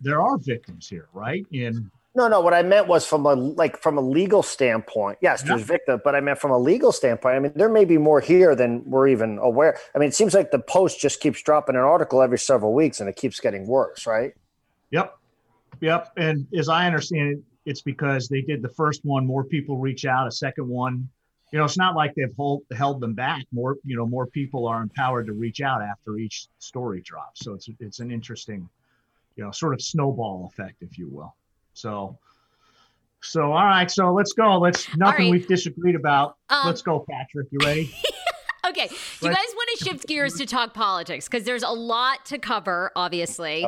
There 0.00 0.20
are 0.20 0.38
victims 0.38 0.88
here, 0.88 1.08
right? 1.12 1.46
In 1.52 1.90
no, 2.14 2.28
no. 2.28 2.40
What 2.40 2.52
I 2.52 2.62
meant 2.62 2.88
was 2.88 3.06
from 3.06 3.24
a 3.24 3.34
like 3.34 3.78
from 3.78 3.96
a 3.96 4.00
legal 4.00 4.42
standpoint. 4.42 5.18
Yes, 5.22 5.42
there's 5.42 5.62
victim, 5.62 6.00
but 6.04 6.14
I 6.14 6.20
meant 6.20 6.38
from 6.38 6.50
a 6.50 6.58
legal 6.58 6.92
standpoint. 6.92 7.36
I 7.36 7.38
mean, 7.38 7.52
there 7.54 7.70
may 7.70 7.86
be 7.86 7.96
more 7.96 8.20
here 8.20 8.54
than 8.54 8.82
we're 8.84 9.08
even 9.08 9.38
aware. 9.38 9.78
I 9.94 9.98
mean, 9.98 10.08
it 10.08 10.14
seems 10.14 10.34
like 10.34 10.50
the 10.50 10.58
Post 10.58 11.00
just 11.00 11.20
keeps 11.20 11.42
dropping 11.42 11.74
an 11.74 11.82
article 11.82 12.20
every 12.20 12.38
several 12.38 12.74
weeks, 12.74 13.00
and 13.00 13.08
it 13.08 13.16
keeps 13.16 13.40
getting 13.40 13.66
worse, 13.66 14.06
right? 14.06 14.34
Yep, 14.90 15.16
yep. 15.80 16.12
And 16.18 16.46
as 16.54 16.68
I 16.68 16.86
understand 16.86 17.32
it, 17.32 17.42
it's 17.64 17.80
because 17.80 18.28
they 18.28 18.42
did 18.42 18.60
the 18.60 18.68
first 18.68 19.04
one. 19.04 19.26
More 19.26 19.44
people 19.44 19.78
reach 19.78 20.04
out. 20.04 20.26
A 20.26 20.32
second 20.32 20.68
one, 20.68 21.08
you 21.50 21.58
know, 21.58 21.64
it's 21.64 21.78
not 21.78 21.94
like 21.94 22.14
they've 22.14 22.34
hold, 22.36 22.62
held 22.76 23.00
them 23.00 23.14
back. 23.14 23.44
More, 23.52 23.78
you 23.84 23.96
know, 23.96 24.06
more 24.06 24.26
people 24.26 24.66
are 24.66 24.82
empowered 24.82 25.26
to 25.26 25.32
reach 25.32 25.62
out 25.62 25.80
after 25.80 26.18
each 26.18 26.48
story 26.58 27.00
drops. 27.00 27.40
So 27.42 27.54
it's 27.54 27.70
it's 27.80 28.00
an 28.00 28.10
interesting, 28.10 28.68
you 29.36 29.44
know, 29.44 29.50
sort 29.50 29.72
of 29.72 29.80
snowball 29.80 30.50
effect, 30.52 30.82
if 30.82 30.98
you 30.98 31.08
will. 31.08 31.34
So, 31.74 32.18
so 33.22 33.52
all 33.52 33.66
right. 33.66 33.90
So 33.90 34.12
let's 34.12 34.32
go. 34.32 34.58
Let's 34.58 34.94
nothing 34.96 35.26
right. 35.26 35.30
we've 35.32 35.48
disagreed 35.48 35.94
about. 35.94 36.36
Um, 36.48 36.66
let's 36.66 36.82
go, 36.82 37.04
Patrick. 37.08 37.48
You 37.50 37.58
ready? 37.62 37.94
okay. 38.66 38.88
Do 38.88 38.94
you 39.28 39.32
guys 39.32 39.54
want 39.54 39.78
to 39.78 39.84
shift 39.84 40.06
gears 40.06 40.34
to 40.34 40.46
talk 40.46 40.74
politics? 40.74 41.28
Because 41.28 41.44
there's 41.44 41.62
a 41.62 41.70
lot 41.70 42.24
to 42.26 42.38
cover, 42.38 42.90
obviously. 42.96 43.66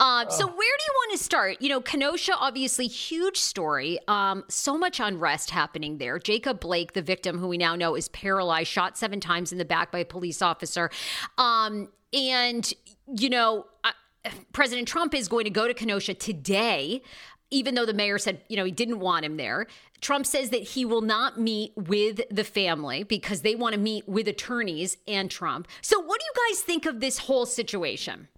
Um, 0.00 0.30
so 0.30 0.46
where 0.46 0.56
do 0.56 0.84
you 0.84 0.92
want 0.94 1.18
to 1.18 1.24
start? 1.24 1.60
You 1.60 1.68
know, 1.68 1.80
Kenosha, 1.80 2.34
obviously, 2.36 2.86
huge 2.86 3.36
story. 3.36 3.98
Um, 4.08 4.44
so 4.48 4.78
much 4.78 5.00
unrest 5.00 5.50
happening 5.50 5.98
there. 5.98 6.18
Jacob 6.18 6.60
Blake, 6.60 6.94
the 6.94 7.02
victim, 7.02 7.38
who 7.38 7.48
we 7.48 7.58
now 7.58 7.76
know 7.76 7.94
is 7.94 8.08
paralyzed, 8.08 8.68
shot 8.68 8.96
seven 8.96 9.20
times 9.20 9.52
in 9.52 9.58
the 9.58 9.64
back 9.64 9.92
by 9.92 9.98
a 9.98 10.04
police 10.04 10.42
officer. 10.42 10.90
Um, 11.38 11.88
and 12.12 12.72
you 13.16 13.30
know. 13.30 13.66
Uh, 13.84 13.92
President 14.52 14.86
Trump 14.86 15.14
is 15.14 15.28
going 15.28 15.44
to 15.44 15.50
go 15.50 15.66
to 15.66 15.72
Kenosha 15.72 16.12
today 16.12 17.00
even 17.50 17.74
though 17.74 17.86
the 17.86 17.94
mayor 17.94 18.18
said, 18.18 18.40
you 18.48 18.56
know, 18.56 18.64
he 18.64 18.70
didn't 18.70 19.00
want 19.00 19.24
him 19.24 19.36
there. 19.36 19.66
Trump 20.00 20.24
says 20.24 20.50
that 20.50 20.62
he 20.62 20.84
will 20.84 21.02
not 21.02 21.38
meet 21.38 21.72
with 21.76 22.20
the 22.30 22.44
family 22.44 23.02
because 23.02 23.42
they 23.42 23.54
want 23.54 23.74
to 23.74 23.80
meet 23.80 24.08
with 24.08 24.28
attorneys 24.28 24.96
and 25.06 25.30
Trump. 25.30 25.68
So, 25.82 26.00
what 26.00 26.20
do 26.20 26.26
you 26.26 26.48
guys 26.48 26.62
think 26.62 26.86
of 26.86 27.00
this 27.00 27.18
whole 27.18 27.46
situation? 27.46 28.28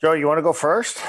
Joe, 0.00 0.12
you 0.12 0.26
want 0.26 0.38
to 0.38 0.42
go 0.42 0.52
first? 0.52 1.02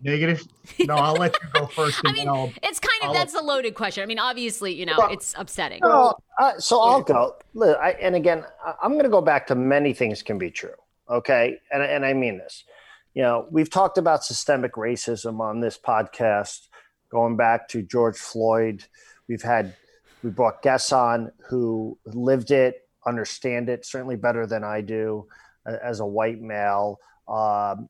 Negative. 0.00 0.46
No, 0.80 0.94
I'll 0.94 1.14
let 1.14 1.34
you 1.42 1.48
go 1.52 1.66
first. 1.66 2.00
I 2.06 2.12
mean, 2.12 2.28
I'll, 2.28 2.52
it's 2.62 2.78
kind 2.78 3.02
of 3.02 3.08
I'll, 3.08 3.14
that's 3.14 3.34
a 3.34 3.40
loaded 3.40 3.74
question. 3.74 4.02
I 4.02 4.06
mean, 4.06 4.18
obviously, 4.18 4.72
you 4.72 4.86
know, 4.86 4.94
well, 4.96 5.10
it's 5.10 5.34
upsetting. 5.36 5.80
Well, 5.82 6.22
uh, 6.38 6.58
so 6.58 6.80
I'll 6.80 7.02
go. 7.02 7.36
I, 7.60 7.96
and 8.00 8.14
again, 8.14 8.44
I'm 8.80 8.92
going 8.92 9.04
to 9.04 9.10
go 9.10 9.20
back 9.20 9.46
to 9.48 9.54
many 9.54 9.92
things 9.92 10.22
can 10.22 10.38
be 10.38 10.50
true. 10.50 10.74
Okay, 11.10 11.58
and 11.72 11.82
and 11.82 12.04
I 12.04 12.12
mean 12.12 12.38
this 12.38 12.64
you 13.14 13.22
know, 13.22 13.46
we've 13.50 13.70
talked 13.70 13.98
about 13.98 14.24
systemic 14.24 14.74
racism 14.74 15.40
on 15.40 15.60
this 15.60 15.78
podcast, 15.78 16.68
going 17.10 17.36
back 17.36 17.68
to 17.68 17.82
George 17.82 18.16
Floyd. 18.16 18.84
We've 19.28 19.42
had 19.42 19.74
we 20.22 20.30
brought 20.30 20.62
guests 20.62 20.92
on 20.92 21.32
who 21.48 21.98
lived 22.04 22.50
it, 22.50 22.88
understand 23.06 23.68
it 23.68 23.86
certainly 23.86 24.16
better 24.16 24.46
than 24.46 24.64
I 24.64 24.80
do 24.80 25.26
as 25.66 26.00
a 26.00 26.06
white 26.06 26.40
male. 26.40 26.98
Um, 27.28 27.88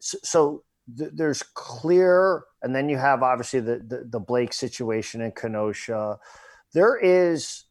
so, 0.00 0.18
so 0.22 0.62
th- 0.96 1.10
there's 1.14 1.42
clear, 1.42 2.44
and 2.62 2.74
then 2.74 2.88
you 2.88 2.96
have 2.96 3.22
obviously 3.22 3.60
the, 3.60 3.78
the, 3.86 4.06
the 4.08 4.20
Blake 4.20 4.52
situation 4.52 5.20
in 5.20 5.32
Kenosha. 5.32 6.18
There 6.72 6.96
is 6.96 7.64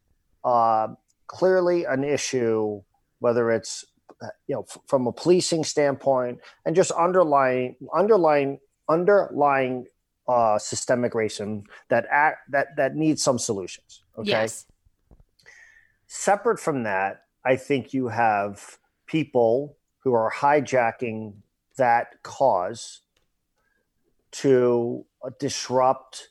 uh, 0.43 0.89
clearly 1.27 1.85
an 1.85 2.03
issue, 2.03 2.81
whether 3.19 3.51
it's 3.51 3.85
you 4.47 4.55
know, 4.55 4.65
from 4.87 5.07
a 5.07 5.11
policing 5.11 5.63
standpoint, 5.63 6.39
and 6.65 6.75
just 6.75 6.91
underlying 6.91 7.75
underlying 7.93 8.59
underlying 8.89 9.85
uh, 10.27 10.57
systemic 10.57 11.13
racism 11.13 11.63
that 11.89 12.05
act, 12.09 12.51
that 12.51 12.75
that 12.77 12.95
needs 12.95 13.23
some 13.23 13.39
solutions. 13.39 14.03
Okay. 14.17 14.29
Yes. 14.29 14.65
Separate 16.07 16.59
from 16.59 16.83
that, 16.83 17.23
I 17.43 17.55
think 17.55 17.93
you 17.93 18.07
have 18.07 18.77
people 19.07 19.77
who 19.99 20.13
are 20.13 20.31
hijacking 20.31 21.33
that 21.77 22.21
cause 22.23 23.01
to 24.31 25.05
disrupt 25.39 26.29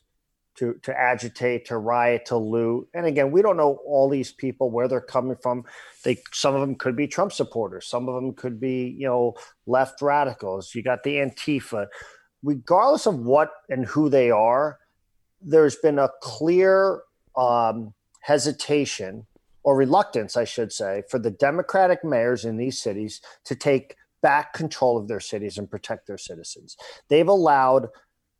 to 0.63 0.79
to 0.83 0.97
agitate, 0.99 1.65
to 1.65 1.77
riot, 1.77 2.25
to 2.27 2.37
loot. 2.37 2.87
And 2.93 3.05
again, 3.05 3.31
we 3.31 3.41
don't 3.41 3.57
know 3.57 3.79
all 3.85 4.09
these 4.09 4.31
people 4.31 4.71
where 4.71 4.87
they're 4.87 5.01
coming 5.01 5.37
from. 5.41 5.65
They 6.03 6.21
some 6.31 6.55
of 6.55 6.61
them 6.61 6.75
could 6.75 6.95
be 6.95 7.07
Trump 7.07 7.33
supporters, 7.33 7.87
some 7.87 8.07
of 8.07 8.15
them 8.15 8.33
could 8.33 8.59
be 8.59 8.95
you 8.97 9.07
know 9.07 9.35
left 9.65 10.01
radicals. 10.01 10.73
You 10.73 10.83
got 10.83 11.03
the 11.03 11.15
Antifa. 11.17 11.87
Regardless 12.43 13.05
of 13.05 13.19
what 13.19 13.51
and 13.69 13.85
who 13.85 14.09
they 14.09 14.29
are, 14.29 14.77
there's 15.41 15.77
been 15.77 15.97
a 15.97 16.09
clear 16.21 17.01
um, 17.37 17.93
hesitation 18.19 19.25
or 19.63 19.77
reluctance, 19.77 20.35
I 20.35 20.43
should 20.43 20.73
say, 20.73 21.03
for 21.09 21.19
the 21.19 21.31
Democratic 21.31 22.03
mayors 22.03 22.43
in 22.43 22.57
these 22.57 22.81
cities 22.81 23.21
to 23.45 23.55
take 23.55 23.95
back 24.21 24.51
control 24.53 24.97
of 24.97 25.07
their 25.07 25.21
cities 25.21 25.57
and 25.57 25.71
protect 25.71 26.05
their 26.05 26.17
citizens. 26.17 26.75
They've 27.07 27.27
allowed 27.27 27.87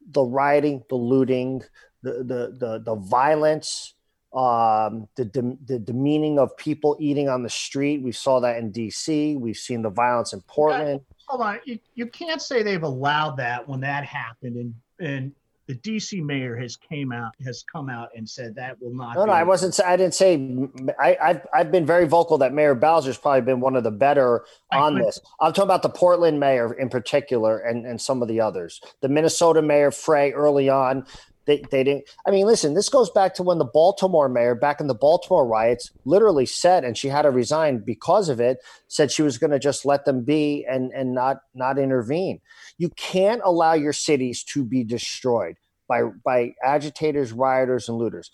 the 0.09 0.23
rioting, 0.23 0.83
the 0.89 0.95
looting, 0.95 1.63
the 2.03 2.23
the 2.23 2.55
the, 2.59 2.79
the 2.79 2.95
violence, 2.95 3.95
um, 4.33 5.07
the 5.15 5.25
de- 5.25 5.57
the 5.65 5.79
demeaning 5.79 6.37
of 6.37 6.55
people 6.57 6.95
eating 6.99 7.29
on 7.29 7.41
the 7.41 7.49
street. 7.49 8.03
We 8.03 8.11
saw 8.11 8.39
that 8.41 8.57
in 8.57 8.71
D.C. 8.71 9.37
We've 9.37 9.57
seen 9.57 9.81
the 9.81 9.89
violence 9.89 10.33
in 10.33 10.41
Portland. 10.41 11.01
Hold 11.27 11.41
on, 11.41 11.59
you, 11.65 11.79
you 11.95 12.05
can't 12.07 12.41
say 12.41 12.61
they've 12.61 12.83
allowed 12.83 13.37
that 13.37 13.67
when 13.67 13.79
that 13.79 14.05
happened, 14.05 14.57
and 14.57 14.73
and 14.99 15.31
the 15.67 15.75
DC 15.75 16.21
mayor 16.21 16.57
has 16.57 16.75
came 16.75 17.11
out 17.11 17.33
has 17.43 17.63
come 17.71 17.89
out 17.89 18.09
and 18.15 18.27
said 18.27 18.53
that 18.55 18.81
will 18.81 18.93
not. 18.93 19.15
No, 19.15 19.25
no, 19.25 19.31
I 19.31 19.43
wasn't. 19.43 19.79
I 19.79 19.95
didn't 19.95 20.13
say. 20.13 20.67
I, 20.99 21.17
I've 21.21 21.47
I've 21.53 21.71
been 21.71 21.85
very 21.85 22.05
vocal 22.05 22.37
that 22.39 22.53
Mayor 22.53 22.75
Bowser's 22.75 23.17
probably 23.17 23.41
been 23.41 23.61
one 23.61 23.75
of 23.75 23.83
the 23.83 23.91
better 23.91 24.45
on 24.71 24.95
this. 24.95 25.19
I'm 25.39 25.53
talking 25.53 25.63
about 25.63 25.81
the 25.81 25.89
Portland 25.89 26.39
mayor 26.39 26.73
in 26.73 26.89
particular, 26.89 27.59
and 27.59 27.85
and 27.85 27.99
some 27.99 28.21
of 28.21 28.27
the 28.27 28.41
others. 28.41 28.81
The 29.01 29.09
Minnesota 29.09 29.61
mayor 29.61 29.91
Frey 29.91 30.33
early 30.33 30.69
on. 30.69 31.05
They, 31.45 31.61
they 31.71 31.83
didn't. 31.83 32.05
I 32.25 32.31
mean, 32.31 32.45
listen, 32.45 32.73
this 32.73 32.87
goes 32.87 33.09
back 33.09 33.35
to 33.35 33.43
when 33.43 33.57
the 33.57 33.65
Baltimore 33.65 34.29
mayor, 34.29 34.55
back 34.55 34.79
in 34.79 34.87
the 34.87 34.95
Baltimore 34.95 35.45
riots, 35.45 35.91
literally 36.05 36.45
said, 36.45 36.85
and 36.85 36.97
she 36.97 37.09
had 37.09 37.23
to 37.23 37.31
resign 37.31 37.79
because 37.79 38.29
of 38.29 38.39
it, 38.39 38.59
said 38.87 39.11
she 39.11 39.23
was 39.23 39.37
going 39.37 39.51
to 39.51 39.59
just 39.59 39.85
let 39.85 40.05
them 40.05 40.23
be 40.23 40.65
and, 40.69 40.91
and 40.93 41.13
not, 41.13 41.41
not 41.53 41.77
intervene. 41.77 42.39
You 42.77 42.89
can't 42.89 43.41
allow 43.43 43.73
your 43.73 43.93
cities 43.93 44.43
to 44.45 44.63
be 44.63 44.83
destroyed 44.85 45.57
by, 45.87 46.03
by 46.23 46.55
agitators, 46.63 47.33
rioters, 47.33 47.89
and 47.89 47.97
looters. 47.97 48.31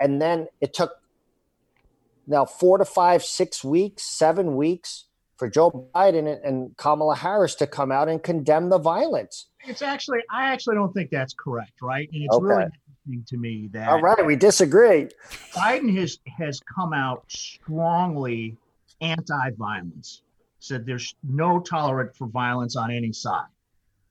And 0.00 0.20
then 0.20 0.48
it 0.60 0.74
took 0.74 0.92
now 2.26 2.46
four 2.46 2.78
to 2.78 2.84
five, 2.84 3.22
six 3.24 3.62
weeks, 3.62 4.02
seven 4.02 4.56
weeks 4.56 5.04
for 5.36 5.48
Joe 5.48 5.88
Biden 5.94 6.38
and 6.44 6.76
Kamala 6.76 7.16
Harris 7.16 7.54
to 7.56 7.66
come 7.66 7.92
out 7.92 8.08
and 8.08 8.22
condemn 8.22 8.70
the 8.70 8.78
violence. 8.78 9.46
It's 9.66 9.82
actually, 9.82 10.20
I 10.30 10.52
actually 10.52 10.76
don't 10.76 10.92
think 10.92 11.10
that's 11.10 11.34
correct, 11.34 11.82
right? 11.82 12.08
And 12.12 12.22
it's 12.22 12.34
okay. 12.34 12.44
really 12.46 12.62
interesting 13.06 13.24
to 13.28 13.36
me 13.36 13.68
that. 13.72 13.88
All 13.88 14.00
right, 14.00 14.24
we 14.24 14.36
disagree. 14.36 15.08
Biden 15.54 15.94
has 15.98 16.18
has 16.38 16.60
come 16.74 16.92
out 16.92 17.24
strongly 17.28 18.56
anti-violence. 19.00 20.22
Said 20.58 20.84
there's 20.86 21.14
no 21.22 21.60
tolerance 21.60 22.16
for 22.16 22.26
violence 22.28 22.76
on 22.76 22.90
any 22.90 23.12
side, 23.12 23.46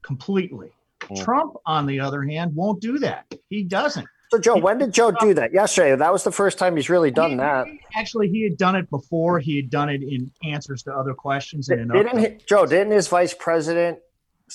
completely. 0.02 0.72
Mm. 1.02 1.24
Trump, 1.24 1.54
on 1.66 1.86
the 1.86 2.00
other 2.00 2.24
hand, 2.24 2.56
won't 2.56 2.82
do 2.82 2.98
that. 3.00 3.26
He 3.50 3.64
doesn't. 3.64 4.08
So 4.32 4.40
Joe, 4.40 4.58
when 4.58 4.78
did 4.78 4.94
Joe 4.94 5.12
do 5.12 5.34
that? 5.36 5.54
Yesterday. 5.54 5.96
That 5.96 6.12
was 6.14 6.24
the 6.24 6.32
first 6.32 6.60
time 6.60 6.76
he's 6.76 6.90
really 6.90 7.10
done 7.12 7.32
He- 7.32 7.38
that. 7.38 7.66
he- 7.68 7.80
Actually, 7.96 8.30
he 8.30 8.44
had 8.44 8.58
done 8.58 8.76
it 8.76 8.90
before. 8.92 9.40
He 9.40 9.56
had 9.56 9.70
done 9.72 9.90
it 9.90 10.04
in 10.04 10.32
answers 10.44 10.84
to 10.84 10.94
other 10.94 11.14
questions. 11.16 11.70
And 11.70 11.82
in 11.82 11.88
Didn't 11.88 12.18
he, 12.20 12.38
Joe? 12.48 12.66
Didn't 12.68 12.92
his 12.92 13.08
vice 13.08 13.34
president 13.34 14.00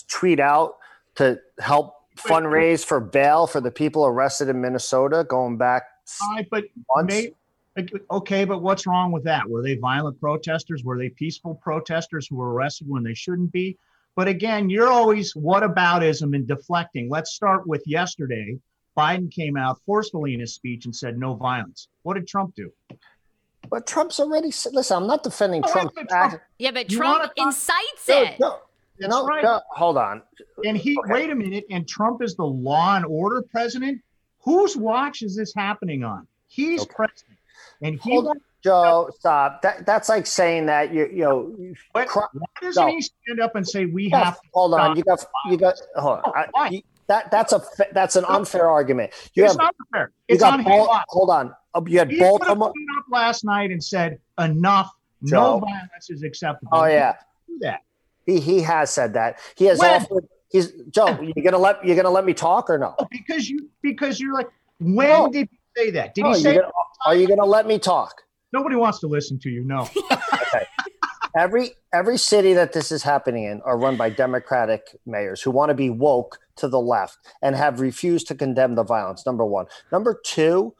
tweet 0.08 0.38
out 0.40 0.76
to 1.16 1.38
help 1.60 1.94
fundraise 2.16 2.84
for 2.84 3.00
bail 3.00 3.46
for 3.46 3.60
the 3.60 3.70
people 3.70 4.06
arrested 4.06 4.48
in 4.48 4.60
Minnesota 4.60 5.24
going 5.28 5.56
back 5.56 5.82
All 6.22 6.34
right, 6.36 6.46
but 6.50 6.64
may, 7.04 7.32
okay, 8.10 8.44
but 8.44 8.62
what's 8.62 8.86
wrong 8.86 9.10
with 9.10 9.24
that? 9.24 9.48
Were 9.48 9.62
they 9.62 9.76
violent 9.76 10.20
protesters? 10.20 10.84
Were 10.84 10.96
they 10.98 11.08
peaceful 11.08 11.56
protesters 11.56 12.26
who 12.28 12.36
were 12.36 12.52
arrested 12.52 12.88
when 12.88 13.02
they 13.02 13.14
shouldn't 13.14 13.50
be? 13.52 13.76
But 14.16 14.28
again, 14.28 14.70
you're 14.70 14.90
always 14.90 15.34
whataboutism 15.34 16.34
and 16.36 16.46
deflecting. 16.46 17.08
Let's 17.10 17.32
start 17.32 17.66
with 17.66 17.82
yesterday. 17.86 18.56
Biden 18.96 19.28
came 19.28 19.56
out 19.56 19.80
forcefully 19.84 20.34
in 20.34 20.40
his 20.40 20.54
speech 20.54 20.84
and 20.84 20.94
said 20.94 21.18
no 21.18 21.34
violence. 21.34 21.88
What 22.04 22.14
did 22.14 22.28
Trump 22.28 22.54
do? 22.54 22.70
But 23.68 23.88
Trump's 23.88 24.20
already 24.20 24.52
said. 24.52 24.72
Listen, 24.72 24.98
I'm 24.98 25.08
not 25.08 25.24
defending 25.24 25.64
Oh, 25.66 25.72
Trump. 25.72 25.92
Trump- 26.08 26.40
Yeah, 26.58 26.70
but 26.70 26.88
Trump 26.88 27.18
wanna 27.18 27.32
talk- 27.36 27.46
incites 27.48 28.08
No, 28.08 28.22
it. 28.22 28.38
no, 28.38 28.58
That's 28.98 29.10
no, 29.10 29.26
right. 29.26 29.42
no, 29.42 29.60
hold 29.70 29.96
on. 29.98 30.22
And 30.64 30.76
he, 30.76 30.96
Okay. 30.98 31.12
wait 31.12 31.30
a 31.30 31.34
minute, 31.34 31.64
and 31.70 31.86
Trump 31.88 32.22
is 32.22 32.36
the 32.36 32.44
law 32.44 32.96
and 32.96 33.04
order 33.04 33.42
president. 33.42 34.00
Whose 34.44 34.76
watch 34.76 35.22
is 35.22 35.34
this 35.36 35.52
happening 35.54 36.04
on? 36.04 36.26
He's 36.48 36.82
Okay. 36.82 36.92
president, 36.94 37.38
and 37.82 38.00
he 38.02 38.12
Hold 38.12 38.26
wants 38.26 38.44
Joe, 38.62 39.10
stop. 39.18 39.60
That 39.62 39.84
that's 39.84 40.08
like 40.08 40.26
saying 40.26 40.66
that 40.66 40.92
you 40.92 41.06
you 41.12 41.22
know. 41.24 42.04
Cr- 42.06 42.20
why 42.32 42.46
doesn't 42.62 42.82
No. 42.86 42.90
he 42.90 43.00
stand 43.02 43.40
up 43.40 43.56
and 43.56 43.66
say 43.68 43.84
we 43.86 44.08
have 44.10 44.36
to 44.40 44.48
hold 44.54 44.72
on. 44.74 44.96
You 44.96 45.02
got 45.02 45.24
you 45.50 45.56
got 45.58 45.74
hold 45.96 46.20
on. 46.24 46.32
I- 46.54 46.68
you- 46.70 46.82
that 47.08 47.30
that's 47.30 47.52
a 47.52 47.60
that's 47.92 48.16
an 48.16 48.24
unfair 48.26 48.68
argument. 48.70 49.12
You 49.34 49.44
it's 49.44 49.52
have 49.52 49.58
not 49.58 49.74
fair. 49.92 50.12
you 50.28 50.38
got 50.38 50.54
on 50.54 50.58
his 50.60 50.66
Bal- 50.66 51.02
hold 51.08 51.28
on. 51.30 51.54
Uh, 51.74 51.82
You 51.86 51.98
had 51.98 52.10
He 52.10 52.18
Baltimore. 52.18 52.68
up 52.70 53.04
last 53.10 53.44
night 53.44 53.70
and 53.70 53.82
said 53.84 54.18
enough. 54.38 54.90
Joe. 55.24 55.58
No 55.58 55.58
violence 55.60 56.08
is 56.10 56.22
acceptable. 56.22 56.70
Oh 56.72 56.84
yeah, 56.86 57.16
do 57.46 57.58
that. 57.60 57.80
He 58.26 58.40
he 58.40 58.60
has 58.62 58.90
said 58.90 59.14
that. 59.14 59.38
He 59.56 59.66
has 59.66 59.78
When? 59.80 59.90
offered. 59.90 60.24
He's 60.50 60.72
Joe. 60.90 61.18
You 61.20 61.42
gonna 61.42 61.58
let 61.58 61.84
you 61.84 61.94
gonna 61.94 62.10
let 62.10 62.24
me 62.24 62.34
talk 62.34 62.70
or 62.70 62.78
no? 62.78 62.94
Oh, 62.98 63.06
because 63.10 63.48
you 63.50 63.68
because 63.82 64.20
you're 64.20 64.34
like, 64.34 64.48
when 64.80 65.08
No. 65.08 65.28
did 65.30 65.48
he 65.50 65.58
say 65.76 65.90
that? 65.92 66.14
Did 66.14 66.22
No, 66.24 66.32
he 66.32 66.40
say 66.40 66.54
gonna- 66.54 66.70
are 67.06 67.14
you 67.16 67.26
gonna 67.28 67.44
let 67.44 67.66
me 67.66 67.78
talk? 67.78 68.22
nobody 68.52 68.76
wants 68.76 69.00
to 69.00 69.08
listen 69.08 69.36
to 69.40 69.50
you? 69.50 69.64
No. 69.64 69.88
Every 71.36 71.70
every 71.92 72.16
city 72.16 72.52
that 72.52 72.72
this 72.72 72.92
is 72.92 73.02
happening 73.02 73.42
in 73.44 73.60
are 73.62 73.76
run 73.76 73.96
by 73.96 74.08
Democratic 74.08 74.96
mayors 75.04 75.42
who 75.42 75.50
want 75.50 75.70
to 75.70 75.74
be 75.74 75.90
woke 75.90 76.38
to 76.56 76.68
the 76.68 76.78
left 76.80 77.18
and 77.42 77.56
have 77.56 77.80
refused 77.80 78.28
to 78.28 78.36
condemn 78.36 78.76
the 78.76 78.84
violence. 78.84 79.26
Number 79.26 79.44
one. 79.44 79.66
Number 79.90 80.20
two. 80.24 80.74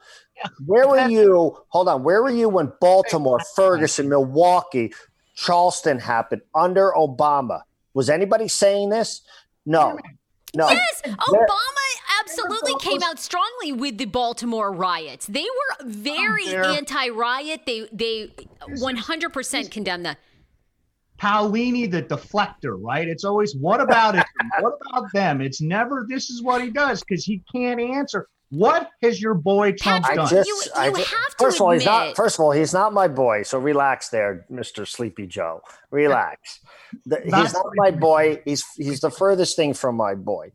Where 0.65 0.87
were 0.87 1.09
you? 1.09 1.57
Hold 1.69 1.89
on. 1.89 2.03
Where 2.03 2.23
were 2.23 2.29
you 2.29 2.47
when 2.47 2.71
Baltimore, 2.79 3.39
Ferguson, 3.57 4.07
Milwaukee, 4.07 4.93
Charleston 5.35 5.99
happened 5.99 6.41
under 6.53 6.91
Obama? 6.95 7.61
Was 7.93 8.09
anybody 8.09 8.47
saying 8.47 8.89
this? 8.89 9.21
No. 9.65 9.97
No. 10.55 10.69
Yes, 10.69 11.01
Obama 11.05 11.85
absolutely 12.21 12.75
came 12.79 13.03
out 13.03 13.19
strongly 13.19 13.73
with 13.73 13.97
the 13.97 14.05
Baltimore 14.05 14.71
riots. 14.71 15.25
They 15.27 15.43
were 15.43 15.85
very 15.85 16.55
anti-riot. 16.55 17.65
They 17.65 17.87
they 17.91 18.31
100% 18.69 19.71
condemned 19.71 20.05
that. 20.05 20.17
Paolini 21.19 21.89
the 21.89 22.03
deflector, 22.03 22.77
right? 22.79 23.07
It's 23.07 23.23
always 23.23 23.55
what 23.55 23.81
about 23.81 24.15
it? 24.15 24.25
what 24.59 24.73
about 24.87 25.11
them? 25.13 25.41
It's 25.41 25.61
never 25.61 26.05
this 26.09 26.29
is 26.29 26.41
what 26.41 26.61
he 26.61 26.69
does 26.69 27.03
because 27.03 27.23
he 27.25 27.41
can't 27.53 27.79
answer. 27.79 28.27
What 28.55 28.89
has 29.01 29.21
your 29.21 29.33
boy 29.33 29.73
Trump 29.73 30.05
Patrick, 30.05 30.19
I 30.19 30.21
done? 30.23 30.29
just, 30.29 30.47
You- 30.47 30.61
I 30.75 30.87
you 30.87 30.95
just- 30.95 31.11
have 31.13 31.27
to 31.27 31.35
first 31.37 31.57
of 31.57 31.61
all, 31.61 31.71
he's 31.71 31.85
not. 31.85 32.15
First 32.15 32.35
of 32.39 32.43
all, 32.45 32.51
he's 32.51 32.73
not 32.73 32.93
my 32.93 33.07
boy. 33.07 33.43
So 33.43 33.59
relax, 33.59 34.09
there, 34.09 34.45
Mister 34.49 34.85
Sleepy 34.85 35.27
Joe. 35.27 35.61
Relax. 35.91 36.59
The- 37.05 37.21
Not 37.25 37.41
he's 37.41 37.53
not 37.53 37.65
my 37.75 37.91
boy. 37.91 38.41
He's 38.45 38.63
he's 38.75 38.99
the 39.01 39.11
furthest 39.11 39.55
thing 39.55 39.73
from 39.73 39.95
my 39.95 40.15
boy. 40.15 40.51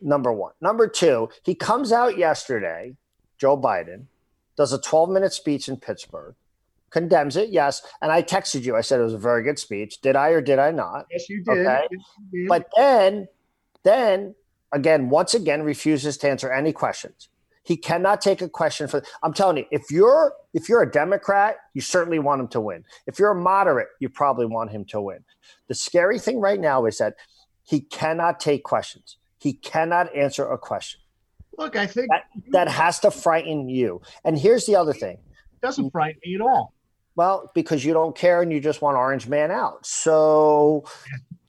Number 0.00 0.32
one. 0.32 0.52
Number 0.60 0.88
two. 0.88 1.28
He 1.42 1.54
comes 1.54 1.92
out 1.92 2.16
yesterday. 2.18 2.96
Joe 3.38 3.56
Biden 3.56 4.06
does 4.56 4.72
a 4.72 4.80
12 4.80 5.10
minute 5.10 5.32
speech 5.34 5.68
in 5.68 5.76
Pittsburgh, 5.76 6.34
condemns 6.90 7.36
it. 7.36 7.50
Yes, 7.50 7.82
and 8.00 8.10
I 8.10 8.22
texted 8.22 8.62
you. 8.64 8.74
I 8.76 8.80
said 8.80 9.00
it 9.00 9.04
was 9.04 9.12
a 9.12 9.18
very 9.18 9.42
good 9.42 9.58
speech. 9.58 10.00
Did 10.00 10.16
I 10.16 10.30
or 10.30 10.40
did 10.40 10.58
I 10.58 10.70
not? 10.70 11.06
yes, 11.10 11.28
you 11.28 11.42
did. 11.44 11.58
Okay. 11.66 11.86
Yes, 11.90 12.00
you 12.32 12.40
did. 12.42 12.48
But 12.48 12.66
then, 12.76 13.28
then 13.82 14.34
again, 14.72 15.10
once 15.10 15.34
again, 15.34 15.62
refuses 15.62 16.16
to 16.18 16.28
answer 16.30 16.50
any 16.50 16.72
questions. 16.72 17.28
He 17.66 17.76
cannot 17.76 18.20
take 18.20 18.40
a 18.42 18.48
question 18.48 18.86
for. 18.86 19.02
I'm 19.24 19.32
telling 19.32 19.56
you, 19.58 19.64
if 19.72 19.90
you're 19.90 20.32
if 20.54 20.68
you're 20.68 20.82
a 20.82 20.90
Democrat, 20.90 21.56
you 21.74 21.80
certainly 21.80 22.20
want 22.20 22.40
him 22.40 22.48
to 22.48 22.60
win. 22.60 22.84
If 23.06 23.18
you're 23.18 23.32
a 23.32 23.34
moderate, 23.34 23.88
you 23.98 24.08
probably 24.08 24.46
want 24.46 24.70
him 24.70 24.84
to 24.86 25.00
win. 25.00 25.24
The 25.66 25.74
scary 25.74 26.18
thing 26.20 26.38
right 26.38 26.60
now 26.60 26.86
is 26.86 26.98
that 26.98 27.14
he 27.64 27.80
cannot 27.80 28.38
take 28.38 28.62
questions. 28.62 29.16
He 29.38 29.52
cannot 29.54 30.14
answer 30.14 30.48
a 30.50 30.56
question. 30.56 31.00
look, 31.58 31.74
I 31.74 31.86
think 31.88 32.08
That 32.10 32.22
that 32.52 32.68
has 32.68 33.00
to 33.00 33.10
frighten 33.10 33.68
you. 33.68 34.00
And 34.24 34.38
here's 34.38 34.64
the 34.66 34.76
other 34.76 34.92
thing. 34.92 35.18
it 35.54 35.60
doesn't 35.60 35.90
frighten 35.90 36.20
me 36.24 36.36
at 36.36 36.40
all. 36.40 36.72
Well, 37.16 37.50
because 37.54 37.84
you 37.84 37.92
don't 37.94 38.14
care 38.14 38.42
and 38.42 38.52
you 38.52 38.60
just 38.60 38.80
want 38.82 38.96
Orange 38.96 39.26
Man 39.26 39.50
out. 39.50 39.84
So, 39.86 40.84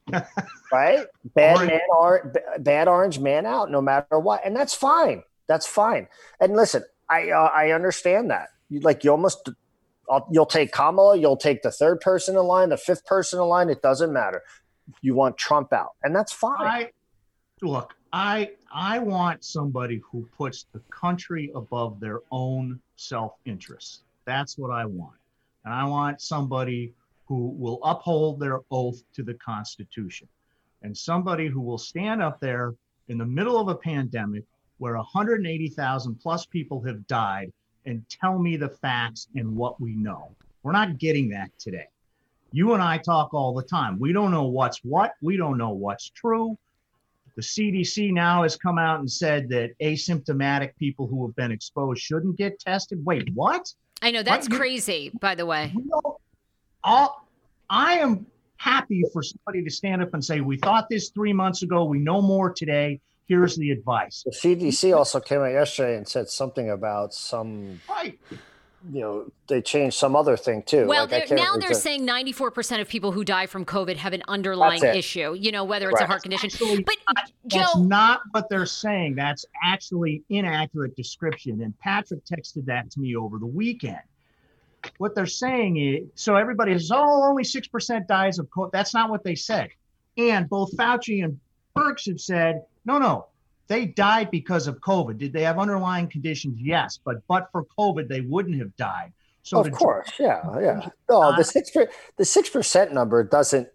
right? 0.71 1.05
Bad 1.35 1.57
Orange- 1.57 1.71
man, 1.71 1.81
or, 1.91 2.33
bad 2.59 2.87
Orange 2.87 3.19
Man 3.19 3.45
out, 3.45 3.69
no 3.69 3.81
matter 3.81 4.17
what, 4.19 4.41
and 4.45 4.55
that's 4.55 4.73
fine. 4.73 5.23
That's 5.47 5.67
fine. 5.67 6.07
And 6.39 6.55
listen, 6.55 6.83
I 7.09 7.31
uh, 7.31 7.49
I 7.53 7.71
understand 7.71 8.31
that. 8.31 8.49
You 8.69 8.79
like 8.81 9.03
you 9.03 9.11
almost 9.11 9.49
I'll, 10.09 10.27
you'll 10.31 10.45
take 10.45 10.71
Kamala, 10.71 11.17
you'll 11.17 11.37
take 11.37 11.61
the 11.61 11.71
third 11.71 12.01
person 12.01 12.35
in 12.35 12.43
line, 12.43 12.69
the 12.69 12.77
fifth 12.77 13.05
person 13.05 13.39
in 13.39 13.45
line. 13.47 13.69
It 13.69 13.81
doesn't 13.81 14.11
matter. 14.11 14.43
You 15.01 15.15
want 15.15 15.37
Trump 15.37 15.73
out, 15.73 15.95
and 16.03 16.15
that's 16.15 16.31
fine. 16.31 16.55
I 16.59 16.91
look, 17.61 17.93
I 18.13 18.51
I 18.73 18.99
want 18.99 19.43
somebody 19.43 20.01
who 20.09 20.27
puts 20.37 20.65
the 20.73 20.79
country 20.89 21.51
above 21.55 21.99
their 21.99 22.21
own 22.31 22.79
self-interest. 22.95 24.03
That's 24.25 24.57
what 24.57 24.71
I 24.71 24.85
want. 24.85 25.17
And 25.65 25.73
I 25.73 25.83
want 25.85 26.21
somebody 26.21 26.93
who 27.25 27.49
will 27.57 27.79
uphold 27.83 28.39
their 28.39 28.61
oath 28.71 29.03
to 29.13 29.23
the 29.23 29.33
Constitution. 29.33 30.27
And 30.81 30.95
somebody 30.95 31.47
who 31.47 31.59
will 31.59 31.77
stand 31.77 32.21
up 32.21 32.39
there 32.39 32.73
in 33.09 33.17
the 33.17 33.25
middle 33.25 33.59
of 33.59 33.67
a 33.67 33.75
pandemic 33.75 34.43
where 34.77 34.95
180,000 34.95 36.15
plus 36.15 36.45
people 36.45 36.81
have 36.83 37.05
died 37.07 37.51
and 37.85 38.03
tell 38.09 38.37
me 38.37 38.57
the 38.57 38.69
facts 38.69 39.27
and 39.35 39.55
what 39.55 39.79
we 39.79 39.95
know. 39.95 40.35
We're 40.63 40.73
not 40.73 40.97
getting 40.97 41.29
that 41.29 41.49
today. 41.57 41.87
You 42.51 42.73
and 42.73 42.81
I 42.81 42.97
talk 42.97 43.33
all 43.33 43.53
the 43.53 43.63
time. 43.63 43.99
We 43.99 44.13
don't 44.13 44.31
know 44.31 44.43
what's 44.43 44.79
what. 44.83 45.13
We 45.21 45.37
don't 45.37 45.57
know 45.57 45.69
what's 45.69 46.09
true. 46.09 46.57
The 47.35 47.41
CDC 47.41 48.11
now 48.13 48.43
has 48.43 48.55
come 48.55 48.79
out 48.79 48.99
and 48.99 49.11
said 49.11 49.47
that 49.49 49.71
asymptomatic 49.79 50.75
people 50.77 51.07
who 51.07 51.25
have 51.25 51.35
been 51.35 51.51
exposed 51.51 52.01
shouldn't 52.01 52.35
get 52.35 52.59
tested. 52.59 53.05
Wait, 53.05 53.29
what? 53.35 53.71
I 54.01 54.11
know 54.11 54.23
that's 54.23 54.49
What? 54.49 54.57
Crazy, 54.57 55.11
by 55.19 55.35
the 55.35 55.45
way. 55.45 55.71
Don't- 55.73 56.17
all, 56.83 57.27
I 57.69 57.99
am 57.99 58.25
happy 58.57 59.03
for 59.13 59.21
somebody 59.21 59.63
to 59.63 59.69
stand 59.69 60.01
up 60.01 60.13
and 60.13 60.23
say, 60.23 60.41
We 60.41 60.57
thought 60.57 60.89
this 60.89 61.09
three 61.09 61.33
months 61.33 61.61
ago. 61.63 61.83
We 61.83 61.99
know 61.99 62.21
more 62.21 62.51
today. 62.51 62.99
Here's 63.27 63.55
the 63.57 63.71
advice. 63.71 64.23
the 64.25 64.31
CDC 64.31 64.95
also 64.95 65.19
came 65.19 65.41
out 65.41 65.51
yesterday 65.51 65.97
and 65.97 66.07
said 66.07 66.29
something 66.29 66.69
about 66.69 67.13
some, 67.13 67.81
Right. 67.89 68.17
you 68.89 69.01
know, 69.01 69.31
they 69.47 69.61
changed 69.61 69.97
some 69.97 70.15
other 70.15 70.37
thing 70.37 70.63
too. 70.63 70.85
Well, 70.87 71.07
Like, 71.07 71.27
they're, 71.27 71.37
now 71.37 71.57
they're 71.57 71.69
resist- 71.69 71.83
saying 71.83 72.05
94% 72.05 72.79
of 72.79 72.87
people 72.87 73.11
who 73.11 73.25
die 73.25 73.45
from 73.45 73.65
COVID 73.65 73.97
have 73.97 74.13
an 74.13 74.23
underlying 74.29 74.81
issue, 74.83 75.33
you 75.33 75.51
know, 75.51 75.65
whether 75.65 75.89
it's 75.89 75.99
a 75.99 76.05
heart 76.07 76.21
condition. 76.21 76.49
Actually, 76.53 76.83
But 76.83 76.95
That's 77.15 77.31
Joe, 77.73 77.81
not 77.81 78.21
what 78.31 78.47
they're 78.49 78.65
saying. 78.65 79.15
That's 79.15 79.45
actually 79.61 80.23
inaccurate 80.29 80.95
description. 80.95 81.61
And 81.61 81.77
Patrick 81.79 82.23
texted 82.23 82.65
that 82.67 82.89
to 82.91 82.99
me 83.01 83.15
over 83.17 83.39
the 83.39 83.45
weekend. 83.45 83.99
What 84.99 85.15
they're 85.15 85.25
saying 85.25 85.75
is 85.77 86.07
so 86.15 86.35
everybody 86.37 86.71
says, 86.73 86.91
oh, 86.93 87.23
only 87.23 87.43
6% 87.43 88.07
dies 88.07 88.39
of 88.39 88.47
COVID. 88.51 88.71
That's 88.71 88.93
not 88.93 89.09
what 89.09 89.23
they 89.25 89.35
said. 89.35 89.69
And 90.17 90.47
both 90.49 90.71
Fauci 90.77 91.25
and 91.25 91.39
Birx 91.75 92.07
have 92.07 92.21
said, 92.21 92.63
no, 92.87 92.97
no, 92.97 93.27
they 93.67 93.85
died 93.85 94.31
because 94.31 94.65
of 94.65 94.79
COVID. 94.79 95.17
Did 95.17 95.33
they 95.33 95.43
have 95.43 95.59
underlying 95.59 96.07
conditions? 96.07 96.57
Yes. 96.59 96.99
But 97.03 97.17
but 97.27 97.49
for 97.51 97.65
COVID, 97.77 98.07
they 98.07 98.21
wouldn't 98.21 98.57
have 98.59 98.75
died. 98.77 99.11
So 99.43 99.59
of 99.59 99.71
course, 99.71 100.09
yeah, 100.19 100.41
yeah. 100.59 100.89
No, 101.09 101.15
oh, 101.23 101.31
the 101.35 101.41
uh, 101.41 101.43
six 101.43 101.69
per, 101.69 101.87
the 102.17 102.25
six 102.25 102.49
percent 102.49 102.93
number 102.93 103.23
doesn't. 103.23 103.67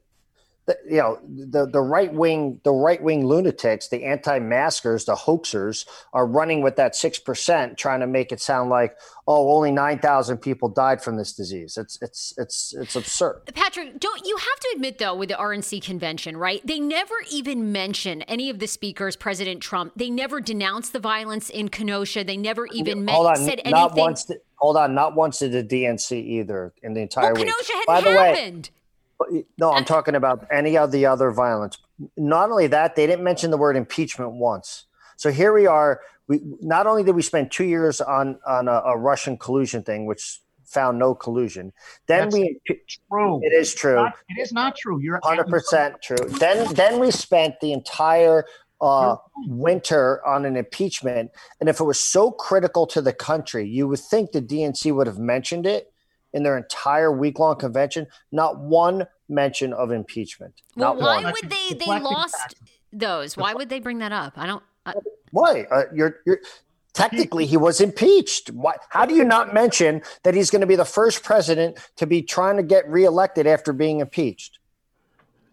You 0.89 0.99
know 0.99 1.19
the 1.27 1.67
the 1.67 1.81
right 1.81 2.13
wing 2.13 2.61
the 2.65 2.73
right 2.73 3.03
wing 3.03 3.27
lunatics 3.27 3.89
the 3.89 4.05
anti-maskers 4.05 5.05
the 5.05 5.15
hoaxers 5.15 5.87
are 6.13 6.27
running 6.27 6.63
with 6.63 6.77
that 6.77 6.95
6% 6.95 7.77
trying 7.77 8.01
to 8.01 8.07
make 8.07 8.33
it 8.33 8.41
sound 8.41 8.71
like 8.71 8.97
oh 9.27 9.55
only 9.55 9.71
9000 9.71 10.39
people 10.39 10.69
died 10.69 11.03
from 11.03 11.17
this 11.17 11.33
disease. 11.33 11.77
It's 11.77 11.99
it's 12.03 12.35
it's 12.37 12.75
it's 12.75 12.97
absurd. 12.97 13.43
Patrick 13.55 13.99
don't 13.99 14.27
you 14.27 14.37
have 14.37 14.61
to 14.61 14.73
admit 14.75 14.99
though 14.99 15.15
with 15.15 15.29
the 15.29 15.35
rnc 15.37 15.83
convention 15.83 16.37
right? 16.37 16.65
They 16.67 16.81
never 16.81 17.15
even 17.31 17.73
mention 17.73 18.23
any 18.23 18.51
of 18.51 18.59
the 18.59 18.67
speakers 18.67 19.17
president 19.17 19.61
trump. 19.61 19.93
They 19.97 20.11
never 20.11 20.41
denounced 20.41 20.93
the 20.93 21.01
violence 21.01 21.51
in 21.51 21.69
kenosha. 21.69 22.25
They 22.25 22.37
never 22.37 22.67
even 22.67 23.07
hold 23.07 23.27
on, 23.27 23.37
said 23.37 23.61
not 23.67 23.93
anything. 23.93 23.99
once 23.99 24.25
did, 24.25 24.39
hold 24.57 24.77
on 24.77 24.95
not 24.95 25.15
once 25.15 25.39
did 25.39 25.53
the 25.53 25.65
dnc 25.65 26.13
either 26.13 26.73
in 26.83 26.95
the 26.95 27.01
entire 27.01 27.33
well, 27.33 27.45
week. 27.45 27.53
Kenosha 27.53 27.73
by 27.87 28.01
the 28.01 28.11
happened. 28.11 28.71
way 28.73 28.82
no, 29.59 29.73
I'm 29.73 29.85
talking 29.85 30.15
about 30.15 30.47
any 30.51 30.77
of 30.77 30.93
the 30.93 31.07
other 31.07 31.31
violence. 31.31 31.79
Not 32.17 32.51
only 32.51 32.67
that, 32.69 32.97
they 32.97 33.07
didn't 33.07 33.25
mention 33.25 33.51
the 33.51 33.57
word 33.57 33.77
impeachment 33.77 34.33
once. 34.33 34.87
So 35.17 35.31
here 35.31 35.53
we 35.53 35.67
are. 35.67 36.01
We 36.29 36.41
not 36.61 36.87
only 36.87 37.03
did 37.03 37.15
we 37.15 37.23
spend 37.23 37.51
two 37.51 37.65
years 37.65 38.01
on 38.01 38.39
on 38.47 38.69
a, 38.69 38.83
a 38.87 38.99
Russian 38.99 39.37
collusion 39.37 39.83
thing, 39.83 40.07
which 40.07 40.41
found 40.65 40.99
no 40.99 41.15
collusion. 41.15 41.73
Then 42.07 42.31
That's 42.31 42.35
we 42.35 42.61
true. 43.11 43.41
It 43.43 43.53
is 43.53 43.75
true. 43.75 43.97
Not, 43.97 44.15
it 44.29 44.41
is 44.41 44.53
not 44.53 44.77
true. 44.77 45.01
You're 45.01 45.21
hundred 45.23 45.49
percent 45.49 45.97
true. 46.03 46.17
Then 46.17 46.73
then 46.75 46.99
we 46.99 47.11
spent 47.11 47.61
the 47.61 47.73
entire 47.73 48.45
uh, 48.81 49.17
winter 49.47 50.27
on 50.27 50.45
an 50.45 50.57
impeachment, 50.57 51.31
and 51.61 51.69
if 51.69 51.79
it 51.79 51.85
was 51.85 52.01
so 52.01 52.31
critical 52.33 52.87
to 52.89 53.01
the 53.01 53.13
country, 53.13 53.69
you 53.69 53.87
would 53.87 54.01
think 54.01 54.33
the 54.33 54.43
DNC 54.43 54.95
would 54.95 55.07
have 55.07 55.19
mentioned 55.19 55.67
it 55.67 55.92
in 56.33 56.43
their 56.43 56.57
entire 56.57 57.13
week 57.13 57.39
long 57.39 57.57
convention, 57.57 58.07
not 58.31 58.59
one 58.59 59.07
mention 59.29 59.73
of 59.73 59.91
impeachment. 59.91 60.55
Well, 60.77 60.95
not 60.95 61.03
why 61.03 61.23
one. 61.23 61.33
would 61.33 61.51
they? 61.51 61.75
They 61.75 61.87
lost 62.01 62.55
those. 62.93 63.37
Why 63.37 63.55
would 63.55 63.69
they 63.69 63.81
bring 63.81 63.99
that 63.99 64.13
up? 64.13 64.35
I 64.37 64.47
don't. 64.47 64.63
I, 64.87 64.95
why? 65.31 65.67
Uh, 65.71 65.85
you're 65.95 66.17
you're 66.27 66.41
technically 66.93 67.47
he 67.47 67.57
was 67.57 67.81
impeached. 67.81 68.51
Why? 68.51 68.75
How 68.91 69.07
do 69.07 69.15
you 69.15 69.25
not 69.25 69.55
mention 69.55 70.03
that 70.25 70.35
he's 70.35 70.51
going 70.51 70.61
to 70.61 70.67
be 70.67 70.77
the 70.77 70.85
first 70.85 71.23
president 71.23 71.79
to 71.97 72.07
be 72.07 72.23
trying 72.23 72.57
to 72.57 72.63
get 72.63 72.89
reelected 72.89 73.47
after 73.47 73.73
being 73.73 74.01
impeached? 74.01 74.59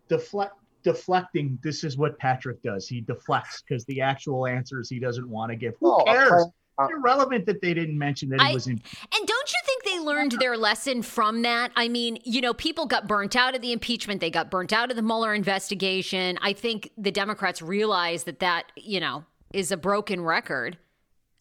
Deflect 0.08 0.54
deflecting 0.82 1.60
this 1.62 1.84
is 1.84 1.98
what 1.98 2.18
patrick 2.20 2.64
does 2.64 2.88
he 2.88 3.02
deflects 3.02 3.62
because 3.62 3.84
the 3.84 4.00
actual 4.00 4.48
answers 4.48 4.90
he 4.90 4.98
doesn't 4.98 5.28
want 5.28 5.52
to 5.52 5.56
give 5.58 5.74
who 5.82 5.90
No, 5.90 6.06
cares 6.06 6.32
uh, 6.32 6.86
it's 6.86 6.94
irrelevant 6.94 7.46
that 7.48 7.60
they 7.62 7.74
didn't 7.74 7.98
mention 7.98 8.30
that 8.30 8.40
I- 8.40 8.48
he 8.48 8.54
was 8.54 8.68
in 8.68 8.72
And 8.74 9.28
don't 9.28 9.52
you 9.52 9.60
think 9.66 9.69
they 10.00 10.06
learned 10.06 10.32
their 10.34 10.58
lesson 10.58 11.02
from 11.02 11.42
that? 11.44 11.72
I 11.76 11.88
mean, 11.88 12.20
you 12.24 12.42
know, 12.42 12.54
people 12.54 12.86
got 12.86 13.08
burnt 13.08 13.36
out 13.36 13.56
of 13.56 13.62
the 13.62 13.72
impeachment. 13.72 14.22
They 14.22 14.30
got 14.32 14.50
burnt 14.50 14.74
out 14.74 14.90
of 14.90 14.96
the 14.96 15.02
Mueller 15.02 15.34
investigation. 15.34 16.38
I 16.42 16.54
think 16.54 16.92
the 16.98 17.12
Democrats 17.12 17.62
realize 17.62 18.24
that 18.26 18.40
that, 18.40 18.72
you 18.76 19.00
know, 19.00 19.26
is 19.54 19.72
a 19.72 19.78
broken 19.78 20.22
record. 20.22 20.78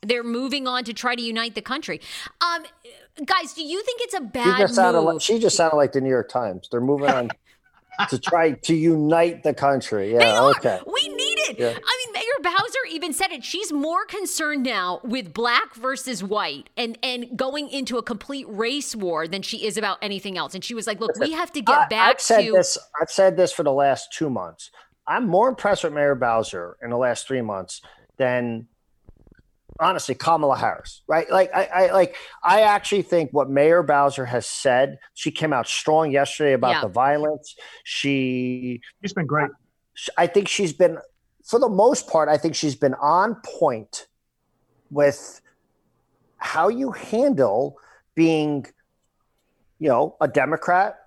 They're 0.02 0.22
moving 0.24 0.66
on 0.68 0.84
to 0.84 0.92
try 0.94 1.14
to 1.14 1.22
unite 1.22 1.54
the 1.54 1.62
country. 1.62 2.00
Um, 2.40 2.64
guys, 3.24 3.52
do 3.54 3.64
you 3.64 3.82
think 3.82 4.00
it's 4.02 4.14
a 4.14 4.18
She 4.18 4.24
bad 4.26 4.58
just 4.58 4.74
sounded 4.76 5.00
move? 5.00 5.14
like 5.14 5.20
she 5.20 5.38
just 5.40 5.56
sounded 5.56 5.76
like 5.76 5.92
the 5.92 6.00
New 6.00 6.08
York 6.08 6.28
Times. 6.28 6.68
They're 6.70 6.80
moving 6.80 7.10
on 7.10 7.30
to 8.10 8.18
try 8.18 8.52
to 8.52 8.74
unite 8.74 9.42
the 9.42 9.52
country. 9.54 10.12
Yeah, 10.12 10.18
They 10.20 10.30
are. 10.30 10.50
okay. 10.50 10.80
We 10.86 11.08
need 11.08 11.38
it. 11.50 11.58
Yeah. 11.58 11.66
I 11.66 11.70
mean, 11.70 11.76
Mayor 11.76 12.07
Bowser 12.56 12.78
even 12.90 13.12
said 13.12 13.30
it. 13.30 13.44
She's 13.44 13.72
more 13.72 14.04
concerned 14.06 14.62
now 14.62 15.00
with 15.04 15.32
black 15.32 15.74
versus 15.74 16.22
white 16.22 16.70
and 16.76 16.98
and 17.02 17.36
going 17.36 17.68
into 17.68 17.98
a 17.98 18.02
complete 18.02 18.46
race 18.48 18.94
war 18.96 19.28
than 19.28 19.42
she 19.42 19.66
is 19.66 19.76
about 19.76 19.98
anything 20.02 20.38
else. 20.38 20.54
And 20.54 20.64
she 20.64 20.74
was 20.74 20.86
like, 20.86 21.00
"Look, 21.00 21.16
we 21.18 21.32
have 21.32 21.52
to 21.52 21.60
get 21.60 21.78
I, 21.78 21.86
back 21.88 22.14
I've 22.16 22.20
said 22.20 22.46
to." 22.46 22.52
this. 22.52 22.78
I've 23.00 23.10
said 23.10 23.36
this 23.36 23.52
for 23.52 23.62
the 23.62 23.72
last 23.72 24.12
two 24.12 24.30
months. 24.30 24.70
I'm 25.06 25.26
more 25.26 25.48
impressed 25.48 25.84
with 25.84 25.92
Mayor 25.92 26.14
Bowser 26.14 26.76
in 26.82 26.90
the 26.90 26.96
last 26.98 27.26
three 27.26 27.42
months 27.42 27.80
than 28.18 28.66
honestly 29.80 30.14
Kamala 30.14 30.56
Harris. 30.56 31.02
Right? 31.08 31.30
Like 31.30 31.54
I, 31.54 31.64
I 31.64 31.92
like 31.92 32.16
I 32.42 32.62
actually 32.62 33.02
think 33.02 33.30
what 33.32 33.48
Mayor 33.48 33.82
Bowser 33.82 34.26
has 34.26 34.46
said. 34.46 34.98
She 35.14 35.30
came 35.30 35.52
out 35.52 35.66
strong 35.66 36.10
yesterday 36.10 36.52
about 36.52 36.70
Yeah. 36.70 36.80
the 36.82 36.88
violence. 36.88 37.54
She, 37.84 38.80
she's 39.02 39.12
been 39.12 39.26
great 39.26 39.50
I 40.16 40.26
think 40.26 40.48
she's 40.48 40.72
been, 40.72 40.98
for 41.48 41.58
the 41.58 41.68
most 41.68 42.06
part, 42.08 42.28
I 42.28 42.36
think 42.36 42.54
she's 42.54 42.76
been 42.76 42.92
on 42.94 43.36
point 43.36 44.06
with 44.90 45.40
how 46.36 46.68
you 46.68 46.92
handle 46.92 47.78
being, 48.14 48.66
you 49.78 49.88
know, 49.88 50.14
a 50.20 50.28
Democrat, 50.28 50.98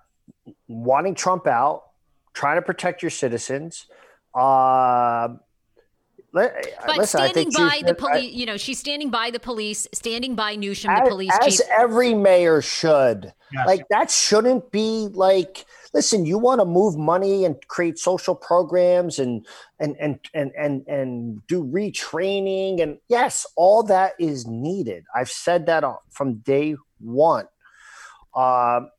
wanting 0.66 1.14
Trump 1.14 1.46
out, 1.46 1.84
trying 2.32 2.56
to 2.56 2.62
protect 2.62 3.02
your 3.02 3.10
citizens. 3.10 3.86
Uh, 4.34 5.28
But 6.32 6.96
listen, 6.96 7.20
I 7.20 7.28
standing 7.28 7.50
think 7.52 7.56
by 7.56 7.82
the 7.86 7.94
police, 7.94 8.32
you 8.32 8.46
know, 8.46 8.56
she's 8.56 8.78
standing 8.78 9.10
by 9.10 9.30
the 9.30 9.38
police, 9.38 9.86
standing 9.92 10.34
by 10.34 10.56
Newsham, 10.56 11.04
the 11.04 11.10
police 11.10 11.32
as 11.42 11.58
chief. 11.58 11.66
every 11.70 12.14
mayor 12.14 12.62
should. 12.62 13.34
Yes. 13.52 13.66
Like 13.66 13.88
that 13.90 14.10
shouldn't 14.10 14.70
be 14.70 15.08
like. 15.12 15.66
Listen, 15.94 16.24
you 16.24 16.38
want 16.38 16.58
to 16.58 16.64
move 16.64 16.96
money 16.96 17.44
and 17.44 17.54
create 17.68 17.98
social 17.98 18.34
programs 18.34 19.18
and 19.18 19.46
and 19.78 19.94
and 20.00 20.18
and 20.32 20.50
and 20.58 20.86
and 20.86 21.46
do 21.48 21.62
retraining 21.62 22.80
and 22.80 22.96
yes, 23.08 23.44
all 23.56 23.82
that 23.82 24.14
is 24.18 24.46
needed. 24.46 25.04
I've 25.14 25.28
said 25.28 25.66
that 25.66 25.84
from 26.08 26.36
day 26.36 26.76
one. 26.98 27.46
Um, 28.34 28.90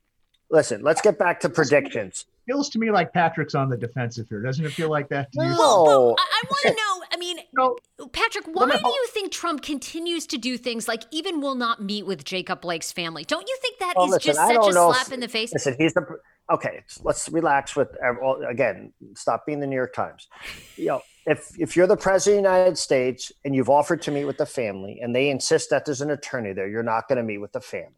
listen, 0.50 0.82
let's 0.82 1.00
get 1.00 1.18
back 1.18 1.40
to 1.40 1.48
predictions. 1.48 2.26
Feels 2.46 2.68
to 2.70 2.78
me 2.78 2.90
like 2.90 3.12
patrick's 3.12 3.54
on 3.54 3.68
the 3.68 3.76
defensive 3.76 4.28
here 4.28 4.42
doesn't 4.42 4.64
it 4.64 4.72
feel 4.72 4.90
like 4.90 5.08
that 5.08 5.32
to 5.32 5.42
you? 5.42 5.50
No. 5.50 5.58
Well, 5.58 6.14
but 6.16 6.20
I, 6.22 6.42
I 6.42 6.42
want 6.48 6.62
to 6.62 6.70
know. 6.70 7.06
I 7.12 7.16
mean, 7.16 7.38
No. 7.54 7.76
Patrick, 8.12 8.46
why 8.46 8.66
me- 8.66 8.72
do 8.72 8.88
you 8.88 9.06
think 9.10 9.32
Trump 9.32 9.62
continues 9.62 10.26
to 10.28 10.38
do 10.38 10.56
things 10.58 10.88
like 10.88 11.04
even 11.10 11.40
will 11.40 11.54
not 11.54 11.82
meet 11.82 12.06
with 12.06 12.24
Jacob 12.24 12.60
Blake's 12.60 12.92
family? 12.92 13.24
Don't 13.24 13.48
you 13.48 13.56
think 13.62 13.78
that 13.78 13.90
is 13.90 13.94
Well, 13.96 14.06
listen, 14.08 14.20
just 14.32 14.38
I 14.40 14.48
such 14.54 14.66
a 14.70 14.74
know 14.74 14.92
slap 14.92 15.06
if- 15.06 15.12
in 15.12 15.20
the 15.20 15.28
face? 15.28 15.52
Listen, 15.52 15.76
he's 15.78 15.94
the 15.94 16.04
okay. 16.52 16.82
Let's 17.02 17.28
relax 17.30 17.76
with 17.76 17.88
well, 18.20 18.42
again. 18.48 18.92
Stop 19.14 19.46
being 19.46 19.60
the 19.60 19.66
New 19.66 19.76
York 19.76 19.94
Times. 19.94 20.28
You 20.76 20.86
know, 20.86 21.02
if 21.26 21.48
if 21.58 21.76
you're 21.76 21.86
the 21.86 21.96
president 21.96 22.44
of 22.46 22.50
the 22.52 22.56
United 22.58 22.78
States 22.78 23.32
and 23.44 23.54
you've 23.54 23.70
offered 23.70 24.02
to 24.02 24.10
meet 24.10 24.24
with 24.24 24.38
the 24.38 24.46
family, 24.46 25.00
and 25.00 25.14
they 25.14 25.30
insist 25.30 25.70
that 25.70 25.84
there's 25.86 26.00
an 26.00 26.10
attorney 26.10 26.52
there, 26.52 26.68
you're 26.68 26.82
not 26.82 27.08
going 27.08 27.16
to 27.18 27.22
meet 27.24 27.38
with 27.38 27.52
the 27.52 27.60
family. 27.60 27.92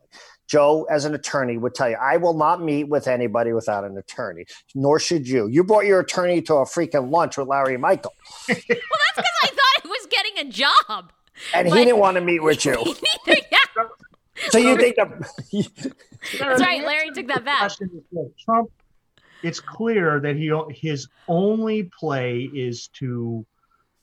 Joe, 0.47 0.85
as 0.91 1.05
an 1.05 1.15
attorney, 1.15 1.59
would 1.59 1.75
tell 1.75 1.91
you, 1.91 1.97
I 1.97 2.17
will 2.19 2.35
not 2.35 2.63
meet 2.63 2.85
with 2.89 3.09
anybody 3.09 3.53
without 3.53 3.85
an 3.85 3.97
attorney. 3.99 4.47
Nor 4.75 4.99
should 5.01 5.27
you. 5.29 5.49
You 5.49 5.65
brought 5.65 5.87
your 5.87 6.01
attorney 6.01 6.41
to 6.43 6.55
a 6.57 6.65
freaking 6.65 7.11
lunch 7.11 7.37
with 7.37 7.49
Larry 7.49 7.77
Michael, 7.77 8.13
Well, 8.49 8.57
that's 8.59 8.65
because 8.67 9.39
I 9.43 9.47
thought 9.49 9.85
it 9.85 9.89
was 9.89 10.07
getting 10.11 10.39
a 10.47 10.51
job. 10.51 11.13
and 11.55 11.69
But- 11.69 11.79
he 11.79 11.85
didn't 11.85 11.99
want 11.99 12.15
to 12.17 12.21
meet 12.21 12.43
with 12.43 12.65
you. 12.65 12.77
yeah, 13.27 13.35
So 14.51 14.59
you 14.59 14.77
think 14.77 14.97
that? 14.97 15.11
that's 16.39 16.61
right. 16.63 16.85
Larry 16.85 17.11
took 17.11 17.27
that 17.29 17.45
back. 17.45 17.59
question 17.61 17.91
is 17.95 18.03
this. 18.13 18.29
Trump, 18.45 18.71
it's 19.43 19.61
clear 19.61 20.21
that 20.21 20.37
he 20.37 20.53
his 20.71 21.09
only 21.29 21.91
play 21.99 22.51
is 22.55 22.89
to 22.99 23.45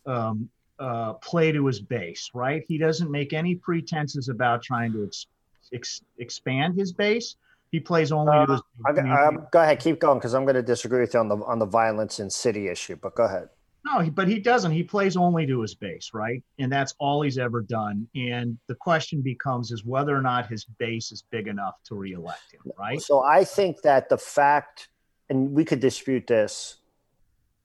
um, 0.06 0.50
uh, 0.80 1.14
play 1.14 1.52
to 1.52 1.66
his 1.66 1.80
base, 1.82 2.30
right? 2.34 2.64
He 2.68 2.78
doesn't 2.78 3.10
make 3.10 3.32
any 3.34 3.56
pretenses 3.56 4.28
about 4.30 4.62
trying 4.64 4.92
to 4.94 5.06
ex, 5.06 5.28
ex, 5.74 6.02
expand 6.20 6.78
his 6.78 6.94
base. 6.94 7.36
He 7.72 7.80
plays 7.80 8.12
only 8.12 8.32
Uh, 8.36 8.46
to 8.46 8.52
his 8.54 8.62
I, 8.86 9.26
um, 9.26 9.48
go 9.52 9.62
ahead, 9.62 9.80
keep 9.80 10.00
going, 10.00 10.20
because 10.20 10.34
I'm 10.34 10.46
going 10.46 10.56
to 10.56 10.62
disagree 10.62 11.02
with 11.02 11.14
you 11.14 11.20
on 11.20 11.28
the 11.28 11.38
on 11.38 11.60
the 11.60 11.66
violence 11.66 12.20
in 12.20 12.30
city 12.30 12.68
issue. 12.68 12.98
But 13.02 13.16
go 13.16 13.24
ahead. 13.24 13.50
No, 13.86 14.10
but 14.12 14.30
he 14.30 14.40
doesn't. 14.40 14.72
He 14.72 14.84
plays 14.84 15.18
only 15.18 15.46
to 15.48 15.60
his 15.62 15.76
base, 15.76 16.12
right? 16.14 16.42
And 16.58 16.72
that's 16.72 16.94
all 17.00 17.22
he's 17.22 17.38
ever 17.38 17.62
done. 17.62 18.08
And 18.16 18.58
the 18.68 18.76
question 18.76 19.22
becomes 19.22 19.72
is 19.72 19.84
whether 19.84 20.16
or 20.16 20.22
not 20.22 20.48
his 20.48 20.64
base 20.78 21.12
is 21.12 21.24
big 21.32 21.48
enough 21.48 21.76
to 21.86 21.96
reelect 21.96 22.54
him, 22.54 22.72
right? 22.80 23.02
So 23.02 23.24
I 23.24 23.44
think 23.44 23.82
that 23.82 24.08
the 24.08 24.18
fact, 24.18 24.88
and 25.30 25.52
we 25.52 25.66
could 25.66 25.82
dispute 25.82 26.28
this, 26.28 26.78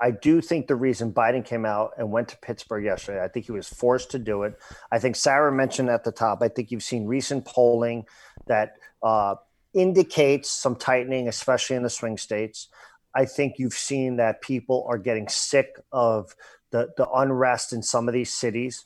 I 0.01 0.13
do 0.13 0.41
think 0.41 0.69
the 0.69 0.77
reason 0.77 1.13
Biden 1.13 1.45
came 1.45 1.65
out 1.65 1.93
and 1.99 2.13
went 2.13 2.29
to 2.29 2.37
Pittsburgh 2.39 2.85
yesterday, 2.85 3.23
I 3.23 3.29
think 3.29 3.47
he 3.47 3.53
was 3.53 3.69
forced 3.69 4.13
to 4.13 4.19
do 4.19 4.45
it. 4.45 4.59
I 4.93 4.99
think 4.99 5.17
Sarah 5.17 5.53
mentioned 5.53 5.91
at 5.91 6.05
the 6.05 6.13
top, 6.13 6.41
I 6.41 6.49
think 6.49 6.71
you've 6.71 6.85
seen 6.85 7.07
recent 7.07 7.45
polling 7.45 8.07
that 8.47 8.75
uh, 9.03 9.35
indicates 9.75 10.51
some 10.51 10.77
tightening, 10.77 11.27
especially 11.27 11.77
in 11.77 11.83
the 11.83 11.91
swing 11.91 12.17
states. 12.17 12.69
I 13.15 13.25
think 13.25 13.55
you've 13.59 13.75
seen 13.75 14.17
that 14.17 14.41
people 14.41 14.87
are 14.89 14.99
getting 14.99 15.29
sick 15.29 15.77
of 15.91 16.37
the, 16.71 16.91
the 16.97 17.09
unrest 17.11 17.73
in 17.73 17.83
some 17.83 18.07
of 18.07 18.15
these 18.15 18.33
cities. 18.33 18.85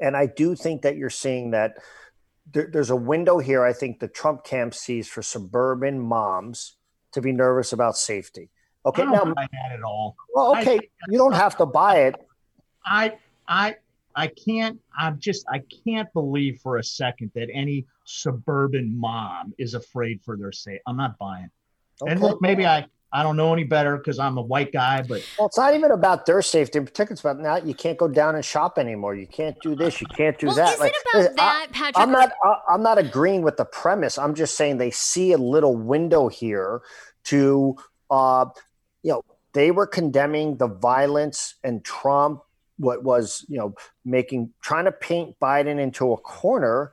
And 0.00 0.16
I 0.16 0.26
do 0.26 0.54
think 0.54 0.82
that 0.82 0.96
you're 0.96 1.10
seeing 1.10 1.50
that 1.50 1.78
there, 2.52 2.68
there's 2.72 2.90
a 2.90 2.96
window 2.96 3.38
here 3.38 3.64
I 3.64 3.72
think 3.72 3.98
the 3.98 4.08
Trump 4.08 4.44
camp 4.44 4.74
sees 4.74 5.08
for 5.08 5.22
suburban 5.22 5.98
moms 5.98 6.76
to 7.12 7.20
be 7.20 7.32
nervous 7.32 7.72
about 7.72 7.96
safety. 7.96 8.50
Okay, 8.86 9.02
I 9.02 9.04
don't 9.06 9.28
now, 9.28 9.34
buy 9.34 9.46
that 9.52 9.72
at 9.72 9.82
all. 9.82 10.16
well, 10.34 10.54
I 10.54 10.60
okay, 10.60 10.78
think 10.78 10.90
you 11.08 11.18
don't 11.18 11.32
have 11.32 11.56
to 11.58 11.66
buy 11.66 12.00
it. 12.00 12.14
I 12.84 13.14
I 13.48 13.76
I 14.14 14.28
can't 14.28 14.78
I'm 14.96 15.18
just 15.18 15.46
I 15.50 15.62
can't 15.86 16.12
believe 16.12 16.60
for 16.62 16.76
a 16.78 16.84
second 16.84 17.30
that 17.34 17.48
any 17.52 17.86
suburban 18.04 18.98
mom 18.98 19.54
is 19.58 19.74
afraid 19.74 20.20
for 20.22 20.36
their 20.36 20.52
safety. 20.52 20.82
I'm 20.86 20.96
not 20.96 21.18
buying. 21.18 21.50
And 22.06 22.20
look, 22.20 22.42
maybe 22.42 22.66
I 22.66 22.86
I 23.14 23.22
don't 23.22 23.36
know 23.36 23.52
any 23.52 23.62
better 23.62 23.96
because 23.96 24.18
I'm 24.18 24.38
a 24.38 24.42
white 24.42 24.72
guy, 24.72 25.00
but 25.02 25.24
well, 25.38 25.46
it's 25.46 25.56
not 25.56 25.74
even 25.76 25.92
about 25.92 26.26
their 26.26 26.42
safety 26.42 26.78
in 26.80 26.84
particular. 26.84 27.12
It's 27.12 27.20
about 27.20 27.38
now 27.38 27.56
you 27.56 27.72
can't 27.72 27.96
go 27.96 28.08
down 28.08 28.34
and 28.34 28.44
shop 28.44 28.76
anymore. 28.76 29.14
You 29.14 29.28
can't 29.28 29.56
do 29.62 29.76
this. 29.76 30.00
You 30.00 30.08
can't 30.08 30.36
do 30.36 30.48
well, 30.48 30.56
that. 30.56 30.74
Is 30.74 30.80
like, 30.80 30.92
it 30.92 31.02
about 31.12 31.36
that, 31.36 31.68
Patrick? 31.70 31.96
I'm 31.96 32.10
not. 32.10 32.32
I'm 32.68 32.82
not 32.82 32.98
agreeing 32.98 33.42
with 33.42 33.56
the 33.56 33.66
premise. 33.66 34.18
I'm 34.18 34.34
just 34.34 34.56
saying 34.56 34.78
they 34.78 34.90
see 34.90 35.30
a 35.30 35.38
little 35.38 35.76
window 35.76 36.26
here 36.26 36.82
to, 37.26 37.76
uh, 38.10 38.46
you 39.04 39.12
know, 39.12 39.22
they 39.52 39.70
were 39.70 39.86
condemning 39.86 40.56
the 40.56 40.66
violence 40.66 41.54
and 41.62 41.84
Trump 41.84 42.42
what 42.76 43.04
was 43.04 43.44
you 43.48 43.56
know 43.56 43.74
making 44.04 44.50
trying 44.60 44.84
to 44.84 44.92
paint 44.92 45.38
Biden 45.40 45.78
into 45.78 46.12
a 46.12 46.16
corner, 46.16 46.92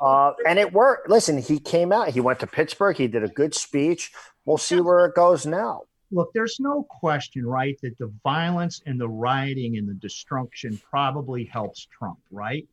uh, 0.00 0.32
and 0.46 0.58
it 0.58 0.72
worked. 0.72 1.08
Listen, 1.08 1.38
he 1.38 1.58
came 1.58 1.92
out. 1.92 2.08
He 2.08 2.20
went 2.20 2.38
to 2.40 2.46
Pittsburgh. 2.46 2.96
He 2.96 3.06
did 3.06 3.24
a 3.24 3.28
good 3.28 3.54
speech. 3.54 4.12
We'll 4.44 4.58
see 4.58 4.80
where 4.80 5.06
it 5.06 5.14
goes 5.14 5.46
now. 5.46 5.82
Look, 6.10 6.32
there's 6.34 6.60
no 6.60 6.82
question, 6.90 7.46
right, 7.46 7.78
that 7.80 7.96
the 7.96 8.12
violence 8.22 8.82
and 8.84 9.00
the 9.00 9.08
rioting 9.08 9.78
and 9.78 9.88
the 9.88 9.94
destruction 9.94 10.78
probably 10.90 11.44
helps 11.44 11.86
Trump, 11.86 12.18
right? 12.30 12.68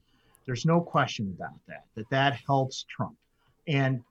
There's 0.45 0.65
no 0.65 0.81
question 0.81 1.33
about 1.37 1.57
that. 1.67 1.85
That 1.95 2.09
that 2.09 2.39
helps 2.45 2.85
Trump, 2.89 3.15
and 3.67 4.03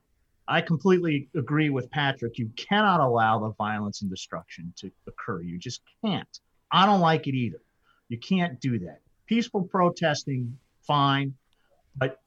I 0.49 0.61
completely 0.61 1.29
agree 1.35 1.69
with 1.69 1.91
Patrick. 1.91 2.39
You 2.39 2.49
cannot 2.55 2.99
allow 2.99 3.39
the 3.39 3.51
violence 3.51 4.01
and 4.01 4.09
destruction 4.09 4.73
to 4.77 4.91
occur. 5.07 5.41
You 5.43 5.59
just 5.59 5.81
can't. 6.03 6.39
I 6.71 6.87
don't 6.87 7.01
like 7.01 7.27
it 7.27 7.35
either. 7.35 7.61
You 8.09 8.17
can't 8.17 8.59
do 8.59 8.79
that. 8.79 8.99
Peaceful 9.27 9.61
protesting, 9.61 10.57
fine, 10.81 11.35
but 11.95 12.19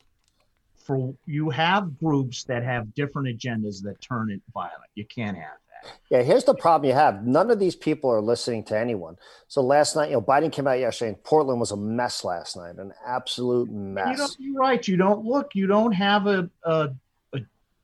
for 0.76 1.14
you 1.26 1.50
have 1.50 1.98
groups 1.98 2.44
that 2.44 2.62
have 2.62 2.94
different 2.94 3.26
agendas 3.28 3.82
that 3.82 4.00
turn 4.00 4.30
it 4.30 4.40
violent. 4.54 4.90
You 4.94 5.04
can't 5.04 5.36
have 5.36 5.58
that. 5.82 5.98
Yeah, 6.10 6.22
here's 6.22 6.44
the 6.44 6.54
problem 6.54 6.88
you 6.88 6.94
have. 6.94 7.26
None 7.26 7.50
of 7.50 7.58
these 7.58 7.74
people 7.74 8.08
are 8.10 8.20
listening 8.20 8.62
to 8.64 8.78
anyone. 8.78 9.16
So 9.48 9.62
last 9.62 9.96
night, 9.96 10.10
you 10.10 10.14
know, 10.14 10.22
Biden 10.22 10.52
came 10.52 10.68
out 10.68 10.78
yesterday 10.78 11.08
and 11.08 11.24
Portland 11.24 11.58
was 11.58 11.72
a 11.72 11.76
mess 11.76 12.24
last 12.24 12.56
night, 12.56 12.76
an 12.76 12.92
absolute 13.04 13.68
mess. 13.70 14.36
You 14.38 14.56
are 14.56 14.60
right. 14.60 14.86
You 14.86 14.96
don't 14.96 15.24
look, 15.24 15.54
you 15.54 15.66
don't 15.66 15.92
have 15.92 16.28
a, 16.28 16.48
a, 16.64 16.70
a 16.72 16.94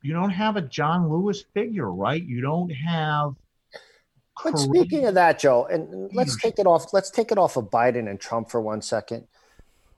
you 0.02 0.12
don't 0.12 0.30
have 0.30 0.56
a 0.56 0.62
John 0.62 1.08
Lewis 1.10 1.44
figure, 1.54 1.90
right? 1.90 2.22
You 2.22 2.40
don't 2.40 2.70
have 2.70 3.34
but 4.42 4.58
speaking 4.58 5.06
of 5.06 5.14
that, 5.14 5.38
Joe, 5.38 5.66
and 5.66 6.12
let's 6.14 6.36
take 6.36 6.58
it 6.58 6.66
off. 6.66 6.92
Let's 6.92 7.10
take 7.10 7.32
it 7.32 7.38
off 7.38 7.56
of 7.56 7.70
Biden 7.70 8.08
and 8.08 8.20
Trump 8.20 8.50
for 8.50 8.60
one 8.60 8.80
second. 8.80 9.26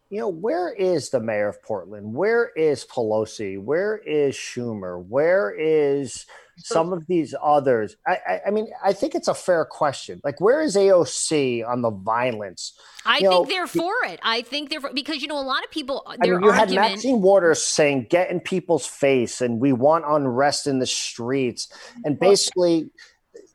You 0.09 0.21
know, 0.21 0.29
where 0.29 0.73
is 0.73 1.11
the 1.11 1.21
mayor 1.21 1.49
of 1.49 1.63
Portland? 1.63 2.15
Where 2.15 2.49
is 2.57 2.85
Pelosi? 2.85 3.63
Where 3.63 3.99
is 3.99 4.35
Schumer? 4.35 5.05
Where 5.05 5.51
is 5.51 6.27
some 6.63 6.93
of 6.93 7.07
these 7.07 7.35
others? 7.43 7.97
I, 8.07 8.19
I, 8.27 8.41
I 8.47 8.51
mean, 8.51 8.69
I 8.85 8.93
think 8.93 9.15
it's 9.15 9.29
a 9.29 9.35
fair 9.35 9.65
question. 9.65 10.21
Like, 10.25 10.41
where 10.41 10.61
is 10.61 10.77
AOC 10.77 11.67
on 11.67 11.83
the 11.83 11.91
violence? 11.91 12.73
I 13.05 13.17
you 13.17 13.21
think 13.29 13.33
know, 13.33 13.45
they're 13.45 13.67
for 13.67 13.93
it. 14.05 14.21
I 14.23 14.43
think 14.43 14.71
they're 14.71 14.81
for, 14.81 14.93
because 14.93 15.23
you 15.23 15.29
know 15.29 15.39
a 15.39 15.43
lot 15.43 15.65
of 15.65 15.71
people. 15.71 16.03
I 16.07 16.17
mean, 16.17 16.29
you 16.29 16.35
argument, 16.35 16.55
had 16.57 16.71
Maxine 16.73 17.23
Waters 17.23 17.63
saying, 17.63 18.07
"Get 18.11 18.31
in 18.31 18.41
people's 18.41 18.87
face," 18.87 19.41
and 19.41 19.61
we 19.61 19.73
want 19.73 20.05
unrest 20.07 20.67
in 20.67 20.79
the 20.79 20.87
streets, 20.87 21.69
and 22.05 22.19
basically, 22.19 22.91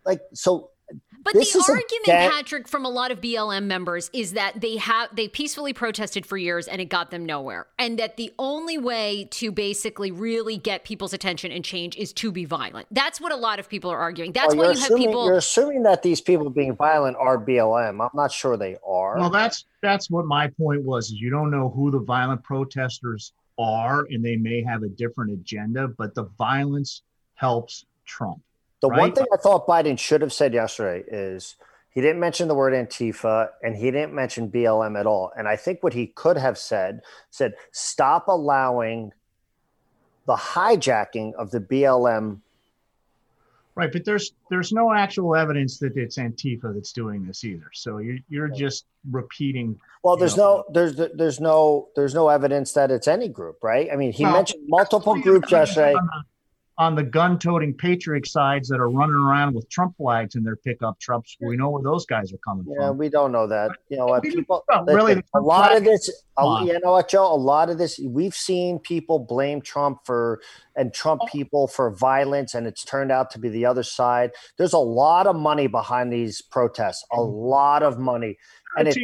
like, 0.06 0.22
so 0.34 0.72
but 1.26 1.34
this 1.34 1.54
the 1.54 1.60
argument, 1.60 2.06
that- 2.06 2.32
Patrick, 2.32 2.68
from 2.68 2.86
a 2.86 2.90
lot 2.90 3.12
of 3.12 3.20
BLM 3.20 3.64
members 3.64 4.10
is 4.14 4.34
that 4.34 4.62
they 4.62 4.78
have 4.78 5.14
they 5.14 5.28
peacefully 5.28 5.74
protested 5.74 6.26
for 6.26 6.38
years 6.38 6.68
and 6.68 6.80
it 6.80 6.86
got 6.86 7.10
them 7.10 7.26
nowhere, 7.26 7.66
and 7.80 7.98
that 8.00 8.16
the 8.16 8.32
only 8.38 8.78
way 8.78 9.28
to 9.32 9.52
basically 9.52 10.12
really 10.12 10.58
get 10.58 10.84
people's 10.84 11.14
attention 11.14 11.52
and 11.52 11.66
change 11.66 11.98
is 11.98 12.14
to 12.14 12.32
be 12.32 12.46
violent. 12.46 12.88
That's 12.92 13.20
what 13.20 13.32
a 13.32 13.36
lot 13.36 13.60
of 13.60 13.68
people 13.68 13.90
are 13.90 14.00
arguing. 14.00 14.32
That's 14.32 14.56
well, 14.56 14.68
why 14.68 14.74
you 14.74 14.78
assuming, 14.78 15.02
have 15.02 15.08
people. 15.08 15.26
You're 15.26 15.38
assuming 15.38 15.84
that 15.84 16.04
these 16.04 16.22
people 16.22 16.50
being 16.50 16.76
violent 16.76 17.18
are 17.18 17.38
BLM. 17.38 18.02
I'm 18.04 18.10
not 18.14 18.32
sure 18.32 18.56
they 18.56 18.78
are. 18.88 19.18
Well, 19.18 19.32
that's 19.32 19.66
that's 19.82 20.10
what 20.12 20.26
my 20.28 20.48
point 20.48 20.84
was. 20.84 21.08
Is 21.08 21.14
you 21.14 21.32
don't 21.32 21.50
know 21.50 21.70
who 21.70 21.90
the 21.90 22.00
violent 22.00 22.44
protesters 22.44 23.34
are, 23.58 24.06
and 24.12 24.24
they 24.24 24.36
may 24.36 24.62
have 24.64 24.84
a 24.84 24.90
different 24.90 25.32
agenda, 25.32 25.88
but 25.88 26.14
the 26.14 26.26
violence 26.38 27.02
helps 27.34 27.86
Trump. 28.06 28.42
The 28.86 28.92
right? 28.92 29.00
one 29.00 29.14
thing 29.14 29.26
I 29.34 29.38
thought 29.38 29.66
Biden 29.66 29.98
should 29.98 30.22
have 30.22 30.32
said 30.32 30.54
yesterday 30.54 31.04
is 31.08 31.56
he 31.90 32.02
didn't 32.02 32.20
mention 32.20 32.48
the 32.48 32.54
word 32.54 32.72
Antifa 32.72 33.50
and 33.64 33.76
he 33.76 33.90
didn't 33.90 34.14
mention 34.14 34.52
BLM 34.52 35.00
at 35.00 35.08
all. 35.08 35.32
And 35.36 35.48
I 35.48 35.56
think 35.56 35.82
what 35.82 35.94
he 35.94 36.06
could 36.06 36.38
have 36.38 36.56
said 36.56 37.02
said 37.32 37.56
stop 37.72 38.28
allowing 38.28 39.12
the 40.28 40.36
hijacking 40.36 41.34
of 41.34 41.50
the 41.50 41.60
BLM. 41.60 42.42
Right, 43.74 43.92
but 43.92 44.06
there's 44.06 44.34
there's 44.52 44.72
no 44.72 44.94
actual 44.94 45.36
evidence 45.36 45.80
that 45.80 45.98
it's 45.98 46.20
Antifa 46.20 46.72
that's 46.72 46.94
doing 46.94 47.26
this 47.26 47.44
either. 47.44 47.72
So 47.74 47.98
you're 47.98 48.20
you're 48.30 48.50
just 48.50 48.86
repeating. 49.10 49.80
Well, 50.04 50.16
there's 50.16 50.38
know, 50.38 50.64
no 50.68 50.74
there's 50.74 50.96
there's 51.16 51.40
no 51.40 51.90
there's 51.96 52.14
no 52.14 52.30
evidence 52.30 52.74
that 52.74 52.92
it's 52.92 53.08
any 53.08 53.30
group, 53.30 53.64
right? 53.64 53.90
I 53.92 53.96
mean, 53.96 54.14
he 54.14 54.26
well, 54.26 54.34
mentioned 54.34 54.64
multiple 54.68 55.20
groups 55.20 55.52
yesterday 55.52 55.96
on 56.78 56.94
the 56.96 57.04
gun-toting 57.04 57.74
patriot 57.74 58.28
sides 58.28 58.68
that 58.68 58.80
are 58.80 58.90
running 58.90 59.16
around 59.16 59.56
with 59.56 59.70
Trump 59.70 59.96
flags 59.96 60.36
in 60.36 60.44
their 60.44 60.58
pickup 60.58 61.00
trucks. 61.00 61.38
We 61.40 61.56
know 61.56 61.70
where 61.70 61.84
those 61.84 62.06
guys 62.06 62.34
are 62.34 62.38
coming 62.38 62.66
yeah, 62.68 62.76
from. 62.76 62.84
Yeah, 62.84 62.92
we 62.92 63.10
don't 63.10 63.32
know 63.32 63.48
that. 63.48 63.72
You 63.88 63.98
know, 63.98 64.20
people 64.22 64.66
really 64.86 65.22
a 65.34 65.40
lot 65.40 65.76
of 65.76 65.86
this. 65.86 66.10
A, 66.38 66.64
you 66.66 66.78
know 66.84 66.92
what, 66.92 67.10
Joe? 67.10 67.34
A 67.34 67.36
lot 67.36 67.70
of 67.70 67.78
this 67.78 67.98
we've 68.04 68.36
seen 68.36 68.80
people 68.80 69.20
blame 69.20 69.62
Trump 69.62 70.00
for 70.04 70.42
and 70.76 70.94
Trump 70.94 71.22
oh. 71.24 71.28
people 71.32 71.68
for 71.68 71.92
violence, 71.92 72.54
and 72.54 72.68
it's 72.68 72.84
turned 72.84 73.12
out 73.12 73.32
to 73.32 73.40
be 73.40 73.48
the 73.48 73.66
other 73.66 73.84
side. 73.84 74.32
There's 74.58 74.74
a 74.74 74.78
lot 74.78 75.28
of 75.28 75.36
money 75.38 75.68
behind 75.68 76.12
these 76.12 76.42
protests. 76.42 77.06
A 77.14 77.16
mm-hmm. 77.16 77.34
lot 77.34 77.84
of 77.84 78.00
money, 78.00 78.38
and 78.78 78.90
it. 78.90 78.98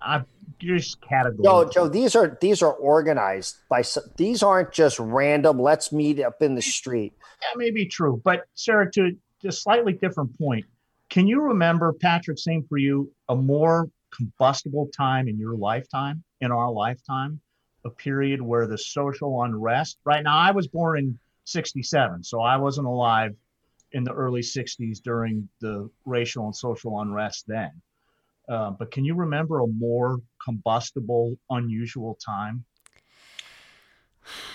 I, 0.00 0.22
just 0.58 1.00
category. 1.00 1.42
No, 1.42 1.68
Joe, 1.68 1.88
these 1.88 2.16
are 2.16 2.36
these 2.40 2.62
are 2.62 2.72
organized 2.72 3.56
by 3.68 3.82
these 4.16 4.42
aren't 4.42 4.72
just 4.72 4.98
random. 4.98 5.60
Let's 5.60 5.92
meet 5.92 6.20
up 6.20 6.42
in 6.42 6.54
the 6.54 6.62
street. 6.62 7.12
That 7.42 7.58
may 7.58 7.70
be 7.70 7.86
true, 7.86 8.20
but 8.24 8.46
Sarah, 8.54 8.90
to 8.92 9.12
a 9.44 9.52
slightly 9.52 9.92
different 9.92 10.36
point, 10.38 10.64
can 11.10 11.26
you 11.26 11.40
remember 11.42 11.92
Patrick? 11.92 12.38
Same 12.38 12.64
for 12.68 12.78
you. 12.78 13.10
A 13.28 13.36
more 13.36 13.88
combustible 14.14 14.88
time 14.96 15.28
in 15.28 15.38
your 15.38 15.56
lifetime, 15.56 16.22
in 16.40 16.50
our 16.50 16.70
lifetime, 16.70 17.40
a 17.84 17.90
period 17.90 18.40
where 18.40 18.66
the 18.66 18.78
social 18.78 19.42
unrest. 19.42 19.98
Right 20.04 20.22
now, 20.22 20.36
I 20.36 20.50
was 20.50 20.66
born 20.66 20.98
in 20.98 21.18
'67, 21.44 22.24
so 22.24 22.40
I 22.40 22.56
wasn't 22.56 22.86
alive 22.86 23.34
in 23.92 24.04
the 24.04 24.12
early 24.12 24.40
'60s 24.40 25.00
during 25.02 25.48
the 25.60 25.88
racial 26.04 26.46
and 26.46 26.56
social 26.56 27.00
unrest 27.00 27.44
then. 27.46 27.70
Uh, 28.48 28.70
but 28.70 28.90
can 28.90 29.04
you 29.04 29.14
remember 29.14 29.60
a 29.60 29.66
more 29.66 30.20
combustible, 30.44 31.36
unusual 31.50 32.18
time? 32.24 32.64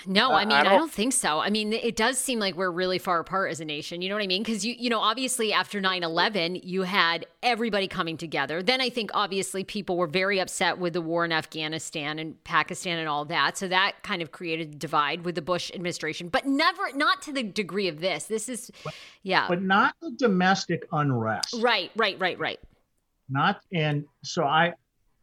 No, 0.05 0.33
I 0.33 0.45
mean, 0.45 0.57
I 0.57 0.63
don't, 0.63 0.73
I 0.73 0.75
don't, 0.77 0.91
think 0.91 1.13
so. 1.13 1.39
I 1.39 1.49
mean, 1.49 1.73
it 1.73 1.95
does 1.95 2.17
seem 2.17 2.39
like 2.39 2.55
we're 2.55 2.71
really 2.71 2.97
far 2.97 3.19
apart 3.19 3.51
as 3.51 3.59
a 3.59 3.65
nation. 3.65 4.01
You 4.01 4.09
know 4.09 4.15
what 4.15 4.23
I 4.23 4.27
mean? 4.27 4.43
Because, 4.43 4.65
you, 4.65 4.75
you 4.77 4.89
know, 4.89 4.99
obviously 4.99 5.53
after 5.53 5.79
9 5.79 6.03
11, 6.03 6.55
you 6.55 6.83
had 6.83 7.25
everybody 7.43 7.87
coming 7.87 8.17
together. 8.17 8.61
Then 8.61 8.81
I 8.81 8.89
think 8.89 9.11
obviously 9.13 9.63
people 9.63 9.97
were 9.97 10.07
very 10.07 10.39
upset 10.39 10.77
with 10.77 10.93
the 10.93 11.01
war 11.01 11.23
in 11.23 11.31
Afghanistan 11.31 12.19
and 12.19 12.41
Pakistan 12.43 12.97
and 12.97 13.07
all 13.07 13.25
that. 13.25 13.57
So 13.57 13.67
that 13.67 14.03
kind 14.03 14.21
of 14.21 14.31
created 14.31 14.73
a 14.73 14.75
divide 14.75 15.23
with 15.23 15.35
the 15.35 15.41
Bush 15.41 15.71
administration, 15.73 16.29
but 16.29 16.45
never, 16.45 16.91
not 16.95 17.21
to 17.23 17.31
the 17.31 17.43
degree 17.43 17.87
of 17.87 18.01
this. 18.01 18.25
This 18.25 18.49
is, 18.49 18.71
yeah. 19.23 19.47
But 19.47 19.61
not 19.61 19.95
the 20.01 20.11
domestic 20.11 20.85
unrest. 20.91 21.55
Right, 21.59 21.91
right, 21.95 22.19
right, 22.19 22.37
right 22.39 22.59
not 23.31 23.61
and 23.73 24.05
so 24.23 24.43
i 24.43 24.73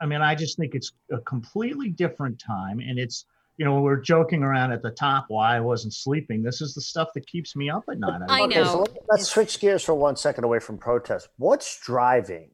i 0.01 0.07
mean 0.07 0.21
i 0.21 0.35
just 0.35 0.57
think 0.57 0.75
it's 0.75 0.93
a 1.13 1.19
completely 1.19 1.89
different 1.91 2.39
time 2.39 2.81
and 2.81 2.99
it's 2.99 3.27
you 3.57 3.65
know 3.65 3.81
we're 3.81 4.01
joking 4.01 4.43
around 4.43 4.73
at 4.73 4.83
the 4.83 4.91
top 4.91 5.27
why 5.29 5.57
i 5.57 5.61
wasn't 5.61 5.93
sleeping 5.93 6.43
this 6.43 6.61
is 6.61 6.75
the 6.75 6.81
stuff 6.81 7.09
that 7.15 7.27
keeps 7.27 7.55
me 7.57 7.69
up 7.69 7.85
at 7.91 7.99
night. 7.99 8.21
I, 8.29 8.47
know. 8.47 8.65
so 8.65 8.87
let's 9.11 9.29
switch 9.29 9.61
gears 9.61 9.85
for 9.85 9.95
one 9.95 10.17
second 10.17 10.45
away 10.45 10.61
from 10.61 10.79
protests. 10.79 11.29
What's 11.37 11.81
driving 11.81 12.51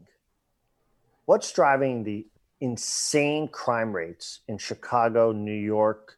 what's 1.26 1.52
driving 1.52 2.04
the 2.04 2.26
insane 2.60 3.48
crime 3.48 3.92
rates 3.92 4.40
in 4.48 4.58
chicago 4.58 5.32
new 5.32 5.52
york 5.52 6.16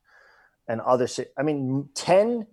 and 0.69 0.81
other 0.81 1.07
cities 1.07 1.33
i 1.39 1.43
mean 1.43 1.89
10 1.95 2.47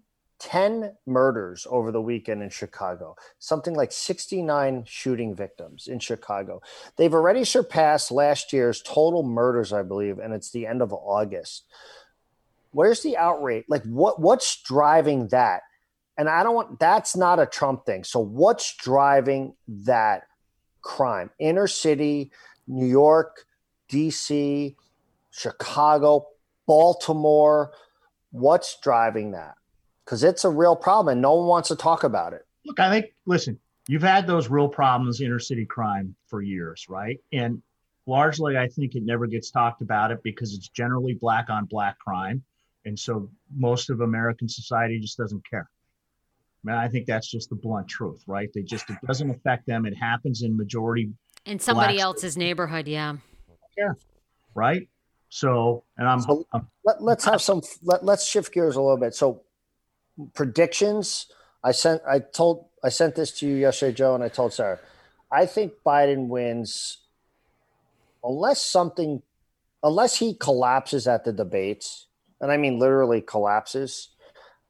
10 0.43 0.97
murders 1.05 1.65
over 1.69 1.89
the 1.89 2.01
weekend 2.01 2.43
in 2.43 2.49
Chicago, 2.49 3.15
something 3.39 3.73
like 3.73 3.93
69 3.93 4.83
shooting 4.85 5.33
victims 5.33 5.87
in 5.87 5.99
Chicago. 5.99 6.61
They've 6.97 7.13
already 7.13 7.45
surpassed 7.45 8.11
last 8.11 8.51
year's 8.51 8.81
total 8.81 9.23
murders, 9.23 9.71
I 9.71 9.83
believe, 9.83 10.19
and 10.19 10.33
it's 10.33 10.51
the 10.51 10.67
end 10.67 10.81
of 10.81 10.91
August. 10.91 11.63
Where's 12.71 13.01
the 13.01 13.15
outrage? 13.15 13.63
Like 13.69 13.83
what 13.83 14.19
what's 14.19 14.61
driving 14.63 15.29
that? 15.29 15.61
And 16.17 16.27
I 16.27 16.43
don't 16.43 16.55
want 16.55 16.77
that's 16.77 17.15
not 17.15 17.39
a 17.39 17.45
Trump 17.45 17.85
thing. 17.85 18.03
So 18.03 18.19
what's 18.19 18.75
driving 18.75 19.55
that 19.69 20.23
crime? 20.81 21.29
Inner 21.39 21.67
city, 21.67 22.33
New 22.67 22.87
York, 22.87 23.45
DC, 23.89 24.75
Chicago, 25.31 26.27
Baltimore. 26.67 27.71
What's 28.31 28.77
driving 28.81 29.31
that? 29.31 29.55
Because 30.05 30.23
it's 30.23 30.43
a 30.43 30.49
real 30.49 30.75
problem 30.75 31.13
and 31.13 31.21
no 31.21 31.33
one 31.35 31.47
wants 31.47 31.69
to 31.69 31.75
talk 31.75 32.03
about 32.03 32.33
it. 32.33 32.45
look, 32.65 32.79
I 32.79 32.89
think, 32.89 33.07
listen, 33.25 33.59
you've 33.87 34.03
had 34.03 34.27
those 34.27 34.49
real 34.49 34.67
problems, 34.67 35.21
inner 35.21 35.39
city 35.39 35.65
crime, 35.65 36.15
for 36.27 36.41
years, 36.41 36.87
right? 36.89 37.19
And 37.31 37.61
largely, 38.05 38.57
I 38.57 38.67
think 38.67 38.95
it 38.95 39.03
never 39.03 39.27
gets 39.27 39.51
talked 39.51 39.81
about 39.81 40.11
it 40.11 40.19
because 40.23 40.53
it's 40.53 40.67
generally 40.69 41.13
black 41.13 41.49
on 41.49 41.65
black 41.65 41.99
crime. 41.99 42.43
And 42.85 42.97
so 42.97 43.29
most 43.55 43.89
of 43.89 44.01
American 44.01 44.49
society 44.49 44.99
just 44.99 45.17
doesn't 45.17 45.47
care. 45.49 45.69
I 46.65 46.69
mean, 46.69 46.77
I 46.77 46.87
think 46.87 47.05
that's 47.05 47.29
just 47.29 47.49
the 47.49 47.55
blunt 47.55 47.87
truth, 47.87 48.23
right? 48.27 48.49
They 48.53 48.61
just, 48.61 48.89
it 48.89 48.97
doesn't 49.05 49.29
affect 49.29 49.65
them. 49.67 49.85
It 49.85 49.95
happens 49.95 50.43
in 50.43 50.55
majority. 50.55 51.11
In 51.45 51.59
somebody 51.59 51.99
else's 51.99 52.37
neighborhood, 52.37 52.87
yeah. 52.87 53.17
Yeah. 53.77 53.93
Right. 54.55 54.87
So, 55.29 55.83
and 55.97 56.07
I'm, 56.07 56.21
So 56.21 56.45
I'm 56.53 56.67
let, 56.85 57.17
us 57.17 57.25
have 57.25 57.41
some. 57.41 57.61
Let, 57.81 58.05
let's 58.05 58.25
shift 58.29 58.53
gears 58.53 58.75
a 58.75 58.81
little 58.81 58.97
bit. 58.97 59.15
So, 59.15 59.41
predictions. 60.33 61.27
I 61.63 61.71
sent. 61.71 62.01
I 62.07 62.19
told. 62.19 62.67
I 62.83 62.89
sent 62.89 63.15
this 63.15 63.31
to 63.39 63.47
you 63.47 63.55
yesterday, 63.55 63.93
Joe, 63.93 64.15
and 64.15 64.23
I 64.23 64.29
told 64.29 64.53
Sarah. 64.53 64.79
I 65.31 65.45
think 65.45 65.73
Biden 65.85 66.27
wins, 66.27 66.99
unless 68.23 68.63
something, 68.63 69.21
unless 69.81 70.17
he 70.17 70.35
collapses 70.35 71.07
at 71.07 71.23
the 71.23 71.33
debates, 71.33 72.07
and 72.41 72.51
I 72.51 72.57
mean 72.57 72.77
literally 72.77 73.21
collapses. 73.21 74.09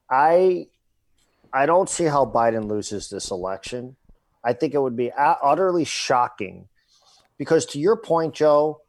I, 0.10 0.67
I 1.51 1.65
don't 1.65 1.89
see 1.89 2.06
how 2.06 2.25
Biden 2.25 2.69
loses 2.69 3.10
this 3.10 3.32
election. 3.32 3.95
I 4.43 4.53
think 4.53 4.73
it 4.73 4.82
would 4.82 4.95
be 4.95 5.12
utterly 5.12 5.86
shocking, 5.86 6.67
because 7.38 7.65
to 7.67 7.79
your 7.79 7.97
point, 7.97 8.36
Joe, 8.36 8.82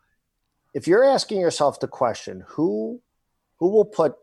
if 0.74 0.86
you're 0.86 1.04
asking 1.04 1.40
yourself 1.40 1.80
the 1.80 1.88
question, 1.88 2.44
who 2.48 3.00
who 3.58 3.70
will 3.70 3.86
put 3.86 4.16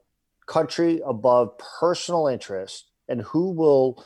country 0.51 1.01
above 1.05 1.57
personal 1.79 2.27
interest 2.27 2.91
and 3.07 3.21
who 3.21 3.51
will 3.51 4.03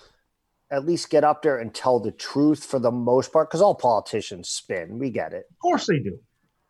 at 0.69 0.85
least 0.85 1.09
get 1.09 1.23
up 1.23 1.41
there 1.41 1.57
and 1.57 1.73
tell 1.73 1.99
the 1.99 2.11
truth 2.11 2.63
for 2.63 2.77
the 2.77 2.91
most 2.91 3.33
part 3.33 3.49
because 3.49 3.61
all 3.61 3.73
politicians 3.73 4.47
spin. 4.49 4.99
We 4.99 5.09
get 5.09 5.33
it. 5.33 5.45
Of 5.49 5.59
course 5.59 5.87
they 5.87 5.97
do. 5.99 6.19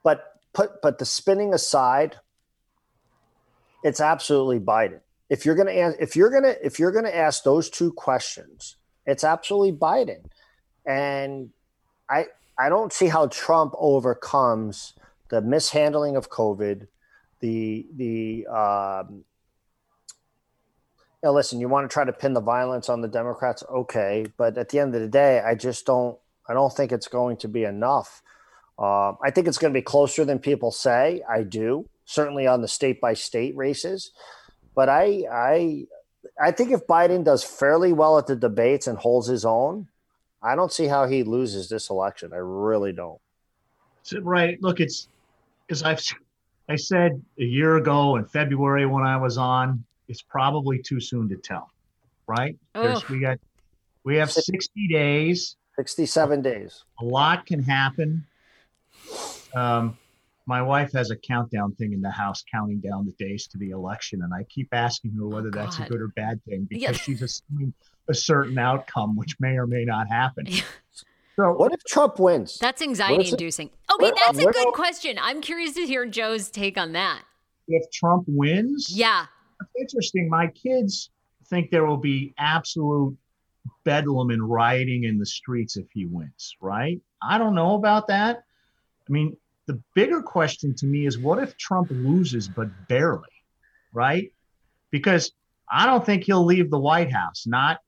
but 0.04 0.24
put 0.54 0.82
but 0.82 0.98
the 0.98 1.06
spinning 1.06 1.54
aside 1.54 2.16
it's 3.84 4.00
absolutely 4.00 4.60
biden. 4.60 5.02
If 5.30 5.46
you're 5.46 5.56
going 5.56 5.68
to 5.68 6.02
if 6.02 6.16
you're 6.16 6.32
going 6.32 6.44
to 6.44 6.66
if 6.66 6.80
you're 6.80 6.94
going 6.94 7.06
to 7.06 7.16
ask 7.16 7.44
those 7.44 7.70
two 7.70 7.92
questions 7.92 8.78
it's 9.06 9.24
absolutely 9.26 9.74
biden. 9.74 10.24
And 10.86 11.50
i 12.10 12.26
i 12.58 12.70
don't 12.70 12.94
see 12.94 13.08
how 13.08 13.28
trump 13.28 13.74
overcomes 13.78 14.94
the 15.30 15.42
mishandling 15.42 16.16
of 16.16 16.30
covid 16.30 16.88
the 17.40 17.88
the 17.96 18.46
um 18.48 19.26
you 21.24 21.28
know, 21.28 21.34
listen, 21.34 21.60
you 21.60 21.68
want 21.68 21.90
to 21.90 21.94
try 21.94 22.04
to 22.04 22.14
pin 22.14 22.34
the 22.34 22.42
violence 22.42 22.90
on 22.90 23.02
the 23.02 23.08
Democrats, 23.08 23.64
okay, 23.70 24.26
but 24.38 24.58
at 24.58 24.70
the 24.70 24.80
end 24.80 24.96
of 24.96 25.02
the 25.02 25.08
day, 25.08 25.40
I 25.40 25.56
just 25.56 25.86
don't. 25.86 26.18
I 26.48 26.54
don't 26.54 26.72
think 26.72 26.92
it's 26.92 27.08
going 27.08 27.38
to 27.38 27.48
be 27.48 27.64
enough. 27.64 28.22
Um, 28.78 29.18
I 29.24 29.32
think 29.32 29.48
it's 29.48 29.58
going 29.58 29.74
to 29.74 29.78
be 29.78 29.82
closer 29.84 30.26
than 30.26 30.38
people 30.38 30.70
say. 30.70 31.24
I 31.28 31.42
do, 31.42 31.90
certainly 32.06 32.46
on 32.46 32.62
the 32.62 32.68
state 32.68 33.02
by 33.02 33.16
state 33.16 33.56
races, 33.56 34.12
but 34.76 34.88
I, 34.88 35.24
I, 35.32 35.86
I 36.40 36.52
think 36.52 36.72
if 36.72 36.86
Biden 36.86 37.24
does 37.24 37.44
fairly 37.44 37.94
well 37.94 38.20
at 38.20 38.28
the 38.28 38.36
debates 38.36 38.86
and 38.86 38.98
holds 38.98 39.28
his 39.28 39.44
own, 39.44 39.88
I 40.44 40.56
don't 40.56 40.72
see 40.72 40.86
how 40.86 41.08
he 41.08 41.24
loses 41.24 41.68
this 41.68 41.90
election. 41.90 42.32
I 42.32 42.38
really 42.38 42.92
don't. 42.92 43.20
Right. 44.22 44.62
Look, 44.62 44.80
it's 44.80 45.08
as 45.72 45.82
I've 45.82 46.02
I 46.70 46.76
said 46.76 47.22
a 47.40 47.44
year 47.44 47.78
ago 47.78 48.16
in 48.18 48.26
February 48.26 48.86
when 48.86 49.04
I 49.04 49.18
was 49.18 49.38
on, 49.38 49.84
it's 50.08 50.22
probably 50.22 50.82
too 50.82 51.00
soon 51.00 51.30
to 51.30 51.36
tell. 51.36 51.70
Right? 52.28 52.56
There's, 52.74 53.08
we 53.10 53.20
got 53.20 53.38
we 54.04 54.16
have 54.18 54.32
60 54.32 54.88
days. 54.88 55.58
67 55.76 56.42
days. 56.42 56.84
A 57.02 57.06
lot 57.06 57.46
can 57.46 57.62
happen. 57.62 58.26
Um, 59.54 59.98
my 60.48 60.62
wife 60.62 60.92
has 60.94 61.12
a 61.12 61.16
countdown 61.16 61.74
thing 61.76 61.94
in 61.94 62.02
the 62.02 62.12
house 62.12 62.44
counting 62.52 62.80
down 62.80 63.06
the 63.06 63.12
days 63.24 63.48
to 63.48 63.58
the 63.58 63.72
election, 63.72 64.22
and 64.24 64.34
I 64.34 64.44
keep 64.44 64.70
asking 64.74 65.12
her 65.14 65.28
whether 65.28 65.50
that's 65.52 65.80
a 65.80 65.84
good 65.84 66.02
or 66.02 66.10
bad 66.10 66.44
thing 66.46 66.66
because 66.70 66.84
Yeah. 66.84 66.92
she's 67.04 67.22
assuming 67.22 67.74
a 68.08 68.14
certain 68.14 68.58
outcome, 68.58 69.16
which 69.16 69.36
may 69.40 69.58
or 69.58 69.66
may 69.68 69.84
not 69.86 70.08
happen. 70.08 70.46
So 71.36 71.52
What 71.52 71.74
if 71.74 71.84
Trump 71.84 72.20
wins? 72.20 72.58
That's 72.60 72.80
What 72.80 72.88
anxiety 72.90 73.24
is 73.24 73.30
it- 73.30 73.34
inducing. 73.42 73.70
Okay, 73.92 74.06
what- 74.06 74.16
that's 74.16 74.40
a 74.40 74.46
good 74.46 74.74
question. 74.74 75.18
I'm 75.22 75.42
curious 75.42 75.74
to 75.74 75.82
hear 75.86 76.06
Joe's 76.06 76.50
take 76.50 76.78
on 76.78 76.94
that. 76.94 77.24
if 77.68 77.90
Trump 77.92 78.24
wins, 78.28 78.96
Yeah. 78.96 79.26
It's 79.74 79.94
interesting. 79.94 80.30
My 80.30 80.48
kids 80.48 81.10
think 81.48 81.72
there 81.72 81.86
will 81.86 81.98
be 81.98 82.34
absolute 82.38 83.18
bedlam 83.84 84.30
and 84.30 84.48
rioting 84.50 85.04
in 85.06 85.18
the 85.18 85.26
streets 85.26 85.78
if 85.78 85.86
he 85.94 86.06
wins, 86.06 86.56
right? 86.62 87.00
I 87.22 87.38
don't 87.38 87.56
know 87.56 87.76
about 87.76 88.08
that. 88.08 88.44
I 89.08 89.12
mean, 89.12 89.36
the 89.68 89.82
bigger 89.94 90.22
question 90.22 90.76
to 90.76 90.86
me 90.86 91.06
is 91.08 91.18
what 91.18 91.42
if 91.42 91.58
Trump 91.58 91.90
loses, 91.92 92.48
but 92.48 92.68
barely, 92.88 93.30
right? 93.94 94.32
Because 94.92 95.32
I 95.70 95.86
don't 95.86 96.06
think 96.06 96.24
he'll 96.24 96.46
leave 96.46 96.70
the 96.70 96.80
White 96.80 97.12
House, 97.12 97.46
not 97.48 97.80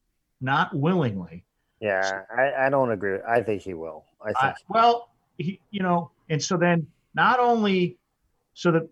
not 0.42 0.76
willingly. 0.76 1.44
Yeah, 1.80 2.22
I, 2.36 2.66
I 2.66 2.70
don't 2.70 2.92
agree. 2.92 3.20
I 3.28 3.42
think 3.42 3.62
he 3.62 3.74
will. 3.74 4.06
I 4.22 4.28
think. 4.28 4.38
I, 4.40 4.54
well, 4.70 5.10
he, 5.38 5.60
you 5.70 5.82
know, 5.82 6.12
and 6.30 6.42
so 6.42 6.58
then 6.58 6.88
not 7.14 7.40
only 7.40 7.98
so 8.54 8.72
that 8.72 8.90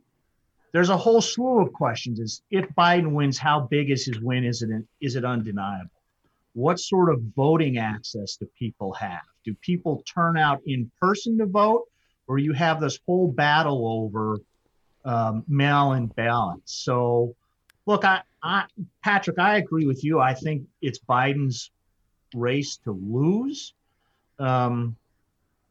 there's 0.75 0.89
a 0.89 0.97
whole 0.97 1.21
slew 1.21 1.61
of 1.61 1.71
questions 1.71 2.19
is 2.19 2.41
if 2.51 2.67
Biden 2.77 3.13
wins, 3.13 3.38
how 3.38 3.61
big 3.61 3.89
is 3.91 4.05
his 4.05 4.19
win? 4.19 4.43
Is 4.43 4.61
it 4.61 4.69
is 4.99 5.15
it 5.15 5.23
undeniable? 5.23 5.89
What 6.51 6.81
sort 6.81 7.13
of 7.13 7.21
voting 7.33 7.77
access 7.77 8.35
do 8.35 8.45
people 8.59 8.91
have? 8.91 9.21
Do 9.45 9.55
people 9.61 10.03
turn 10.03 10.38
out 10.38 10.59
in 10.65 10.91
person 10.99 11.38
to 11.38 11.45
vote, 11.45 11.85
or 12.27 12.39
you 12.39 12.51
have 12.51 12.81
this 12.81 12.99
whole 13.05 13.31
battle 13.31 13.88
over 13.88 14.39
um, 15.05 15.45
mail-in 15.47 16.07
ballots? 16.07 16.73
So, 16.73 17.33
look, 17.85 18.03
I, 18.03 18.23
I, 18.43 18.65
Patrick, 19.01 19.39
I 19.39 19.55
agree 19.55 19.85
with 19.85 20.03
you. 20.03 20.19
I 20.19 20.33
think 20.33 20.67
it's 20.81 20.99
Biden's 20.99 21.71
race 22.33 22.75
to 22.83 22.91
lose. 22.91 23.73
Um, 24.39 24.97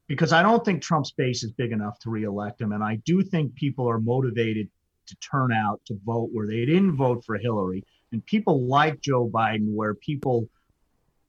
because 0.07 0.33
I 0.33 0.43
don't 0.43 0.65
think 0.65 0.83
Trump's 0.83 1.11
base 1.11 1.45
is 1.45 1.53
big 1.53 1.73
enough 1.73 1.99
to 2.01 2.11
reelect 2.11 2.63
him. 2.63 2.73
And 2.73 2.83
I 2.83 2.97
do 3.05 3.23
think 3.23 3.55
people 3.55 3.87
are 3.89 4.01
motivated 4.01 4.69
to 5.07 5.17
turn 5.17 5.53
out 5.53 5.81
to 5.87 5.99
vote 6.05 6.31
where 6.33 6.47
they 6.47 6.65
didn't 6.65 6.97
vote 6.97 7.25
for 7.25 7.37
Hillary. 7.37 7.85
And 8.13 8.25
people 8.25 8.67
like 8.67 9.01
Joe 9.01 9.29
Biden, 9.29 9.75
where 9.75 9.95
people 9.95 10.49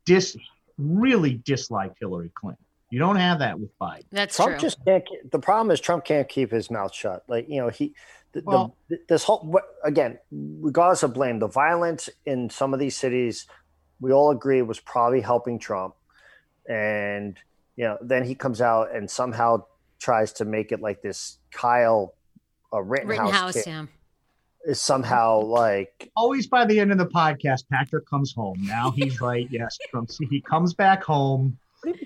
dis 0.06 0.38
really 0.78 1.42
dislike 1.46 1.94
Hillary 2.00 2.32
Clinton. 2.36 2.64
You 2.92 3.00
don't 3.00 3.16
have 3.16 3.40
that 3.40 3.60
with 3.60 3.78
Biden. 3.80 4.04
That's 4.12 4.36
Trump 4.36 4.52
true. 4.52 4.60
just 4.60 4.78
can't. 4.86 5.04
The 5.32 5.40
problem 5.40 5.72
is 5.72 5.82
Trump 5.82 6.06
can't 6.06 6.30
keep 6.30 6.52
his 6.52 6.70
mouth 6.70 6.94
shut. 6.94 7.24
Like 7.28 7.50
you 7.50 7.60
know, 7.60 7.70
he, 7.70 7.94
the, 8.34 8.42
Well- 8.46 8.76
the 8.90 9.00
this 9.10 9.24
whole 9.24 9.40
what, 9.40 9.64
again, 9.84 10.20
regardless 10.32 11.04
of 11.04 11.14
blame, 11.14 11.40
the 11.40 11.48
violence 11.48 12.10
in 12.26 12.50
some 12.50 12.74
of 12.74 12.80
these 12.80 12.96
cities, 12.96 13.48
we 14.00 14.12
all 14.12 14.32
agree 14.32 14.62
was 14.62 14.80
probably 14.80 15.22
helping 15.22 15.60
Trump, 15.60 15.96
and 16.70 17.38
you 17.76 17.86
know, 17.86 17.98
then 18.02 18.24
he 18.24 18.36
comes 18.36 18.62
out 18.62 18.96
and 18.96 19.10
somehow 19.10 19.66
tries 20.00 20.34
to 20.34 20.46
make 20.46 20.72
it 20.72 20.82
like 20.82 21.02
this 21.02 21.38
Kyle 21.52 22.14
uh, 22.78 22.82
Rittenhouse, 22.82 23.20
Rittenhouse, 23.20 23.54
kid 23.54 23.64
yeah. 23.68 23.86
is 24.66 24.80
somehow 24.82 25.40
like 25.42 26.10
Always 26.16 26.48
by 26.48 26.66
the 26.66 26.80
end 26.80 26.92
of 26.92 26.98
the 26.98 27.08
podcast, 27.08 27.64
Patrick 27.72 28.08
comes 28.10 28.34
home. 28.34 28.58
Now 28.62 28.92
he's 28.92 29.20
right. 29.30 29.48
Yes, 29.50 29.78
Trump. 29.90 30.12
See, 30.12 30.26
he 30.26 30.42
comes 30.42 30.74
back 30.74 31.04
home. 31.04 31.58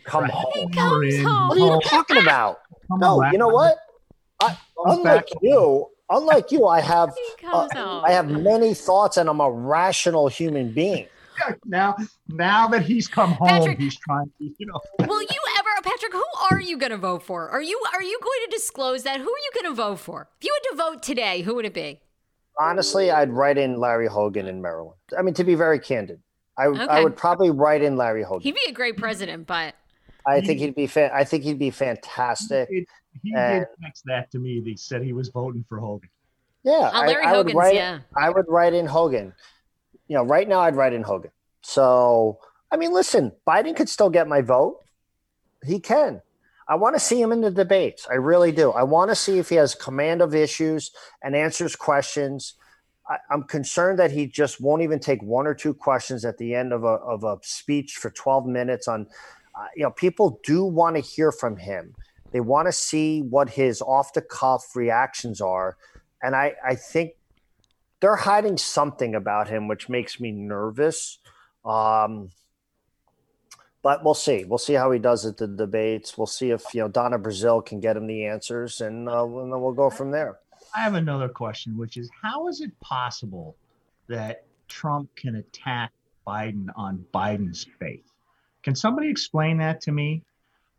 come 0.03 0.23
Right. 0.23 0.31
home. 0.31 0.71
comes 0.71 0.91
We're 0.91 1.03
in. 1.03 1.23
home. 1.25 1.47
What 1.49 1.57
are 1.57 1.75
you 1.75 1.81
talking 1.83 2.17
about? 2.17 2.59
Come 2.87 2.99
No, 2.99 3.21
back. 3.21 3.31
you 3.33 3.39
know 3.39 3.47
what? 3.49 3.77
I, 4.41 4.57
Comes 4.85 5.03
back 5.03 5.25
unlike 5.27 5.29
you, 5.41 5.87
unlike 6.09 6.51
you, 6.51 6.65
I 6.65 6.79
have 6.79 7.09
uh. 7.43 7.67
I 8.01 8.11
have 8.11 8.29
many 8.29 8.73
thoughts, 8.73 9.17
and 9.17 9.29
I'm 9.29 9.41
a 9.41 9.51
rational 9.51 10.27
human 10.29 10.71
being. 10.71 11.07
Now, 11.65 11.95
now 12.27 12.67
that 12.67 12.81
he's 12.81 13.07
come 13.07 13.31
home, 13.31 13.47
Patrick- 13.47 13.79
he's 13.79 13.97
trying 13.97 14.25
to, 14.25 14.43
you 14.57 14.65
know. 14.65 14.81
Will 15.07 15.21
you 15.21 15.38
ever, 15.77 15.81
Patrick? 15.83 16.13
Who 16.13 16.23
are 16.51 16.59
you 16.61 16.77
going 16.77 16.91
to 16.91 16.97
vote 16.97 17.23
for? 17.23 17.49
Are 17.49 17.61
you 17.61 17.79
are 17.93 18.03
you 18.03 18.19
going 18.21 18.39
to 18.49 18.55
disclose 18.55 19.03
that? 19.03 19.17
Who 19.19 19.23
are 19.29 19.43
you 19.43 19.51
going 19.61 19.75
to 19.75 19.75
vote 19.75 19.99
for? 19.99 20.29
If 20.39 20.45
you 20.45 20.53
had 20.63 20.69
to 20.71 20.83
vote 20.83 21.03
today, 21.03 21.41
who 21.41 21.55
would 21.55 21.65
it 21.65 21.73
be? 21.73 22.01
Honestly, 22.59 23.09
I'd 23.09 23.29
write 23.31 23.57
in 23.57 23.79
Larry 23.79 24.07
Hogan 24.07 24.47
in 24.47 24.61
Maryland. 24.61 24.97
I 25.17 25.21
mean, 25.21 25.33
to 25.35 25.43
be 25.43 25.55
very 25.55 25.79
candid, 25.79 26.19
I, 26.57 26.65
I 26.65 27.01
would 27.03 27.15
probably 27.15 27.51
write 27.51 27.81
in 27.81 27.95
Larry 27.95 28.23
Hogan. 28.23 28.41
He'd 28.43 28.55
be 28.55 28.65
a 28.67 28.73
great 28.73 28.97
president, 28.97 29.47
but 29.47 29.75
I 30.25 30.41
think 30.41 30.59
he'd 30.59 30.75
be 30.75 30.85
fa- 30.87 31.11
I 31.13 31.23
think 31.23 31.43
he'd 31.43 31.59
be 31.59 31.69
fantastic. 31.69 32.67
It- 32.71 32.87
he 33.23 33.33
And- 33.35 33.61
did 33.65 33.85
text 33.85 34.03
that 34.05 34.29
to 34.31 34.39
me. 34.39 34.61
He 34.63 34.75
said 34.77 35.01
he 35.01 35.13
was 35.13 35.29
voting 35.29 35.65
for 35.67 35.79
Hogan. 35.79 36.09
Yeah, 36.63 36.73
uh, 36.73 36.91
I- 36.93 37.07
Larry 37.07 37.23
I, 37.25 37.31
would 37.31 37.37
Hogan's, 37.37 37.55
write. 37.55 37.75
yeah. 37.75 37.99
I 38.15 38.29
would 38.29 38.45
write 38.47 38.73
in 38.73 38.85
Hogan. 38.85 39.33
You 40.07 40.17
know, 40.17 40.23
right 40.23 40.47
now 40.47 40.59
I'd 40.59 40.75
write 40.75 40.93
in 40.93 41.01
Hogan. 41.01 41.31
So 41.61 42.39
I 42.71 42.77
mean, 42.77 42.91
listen, 42.93 43.31
Biden 43.47 43.75
could 43.75 43.89
still 43.89 44.09
get 44.11 44.27
my 44.27 44.41
vote. 44.41 44.81
He 45.65 45.79
can. 45.79 46.21
I 46.67 46.75
want 46.75 46.95
to 46.95 46.99
see 46.99 47.19
him 47.19 47.31
in 47.31 47.41
the 47.41 47.49
debates. 47.49 48.07
I 48.09 48.15
really 48.15 48.51
do. 48.51 48.71
I 48.71 48.83
want 48.83 49.09
to 49.09 49.15
see 49.15 49.39
if 49.39 49.49
he 49.49 49.55
has 49.55 49.73
command 49.73 50.21
of 50.21 50.35
issues 50.35 50.91
and 51.23 51.35
answers 51.35 51.75
questions. 51.75 52.53
I, 53.09 53.17
am 53.31 53.43
concerned 53.43 53.97
that 53.97 54.11
he 54.11 54.27
just 54.27 54.61
won't 54.61 54.83
even 54.83 54.99
take 54.99 55.23
one 55.23 55.47
or 55.47 55.55
two 55.55 55.73
questions 55.73 56.23
at 56.25 56.37
the 56.37 56.53
end 56.53 56.71
of 56.71 56.83
a 56.83 56.87
of 56.87 57.23
a 57.23 57.39
speech 57.41 57.95
for 57.95 58.11
12 58.11 58.45
minutes 58.45 58.87
on. 58.87 59.07
Uh, 59.59 59.65
you 59.75 59.81
know, 59.81 59.89
people 59.89 60.39
do 60.45 60.63
want 60.63 60.95
to 60.95 61.01
hear 61.01 61.31
from 61.31 61.57
him. 61.57 61.95
They 62.31 62.39
want 62.39 62.67
to 62.67 62.71
see 62.71 63.21
what 63.21 63.49
his 63.49 63.81
off 63.81 64.13
the 64.13 64.21
cuff 64.21 64.75
reactions 64.75 65.41
are, 65.41 65.75
and 66.21 66.35
I 66.35 66.53
I 66.63 66.75
think 66.75 67.13
they're 67.99 68.15
hiding 68.15 68.57
something 68.57 69.15
about 69.15 69.49
him, 69.49 69.67
which 69.67 69.89
makes 69.89 70.19
me 70.19 70.31
nervous. 70.31 71.17
Um, 71.65 72.29
but 73.81 74.03
we'll 74.03 74.13
see. 74.13 74.43
We'll 74.45 74.57
see 74.57 74.73
how 74.73 74.91
he 74.91 74.99
does 74.99 75.25
at 75.25 75.37
the 75.37 75.47
debates. 75.47 76.17
We'll 76.17 76.27
see 76.27 76.51
if 76.51 76.63
you 76.73 76.81
know 76.81 76.87
Donna 76.87 77.17
Brazile 77.17 77.65
can 77.65 77.79
get 77.79 77.97
him 77.97 78.07
the 78.07 78.25
answers, 78.25 78.81
and, 78.81 79.07
uh, 79.07 79.25
and 79.25 79.51
then 79.51 79.61
we'll 79.61 79.73
go 79.73 79.89
from 79.89 80.11
there. 80.11 80.39
I 80.75 80.81
have 80.81 80.95
another 80.95 81.29
question, 81.29 81.77
which 81.77 81.97
is 81.97 82.09
how 82.21 82.47
is 82.47 82.61
it 82.61 82.77
possible 82.79 83.55
that 84.07 84.45
Trump 84.67 85.09
can 85.15 85.35
attack 85.35 85.91
Biden 86.27 86.67
on 86.75 87.05
Biden's 87.13 87.65
faith? 87.79 88.05
Can 88.63 88.75
somebody 88.75 89.09
explain 89.09 89.57
that 89.57 89.81
to 89.81 89.91
me? 89.91 90.23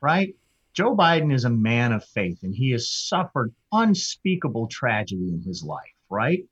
Right? 0.01 0.34
Joe 0.72 0.94
Biden 0.94 1.34
is 1.34 1.44
a 1.44 1.51
man 1.51 1.92
of 1.92 2.05
faith, 2.05 2.42
and 2.42 2.55
he 2.55 2.70
has 2.70 2.88
suffered 2.88 3.53
unspeakable 3.72 4.68
tragedy 4.68 5.32
in 5.32 5.42
his 5.42 5.64
life. 5.64 5.94
Right? 6.09 6.44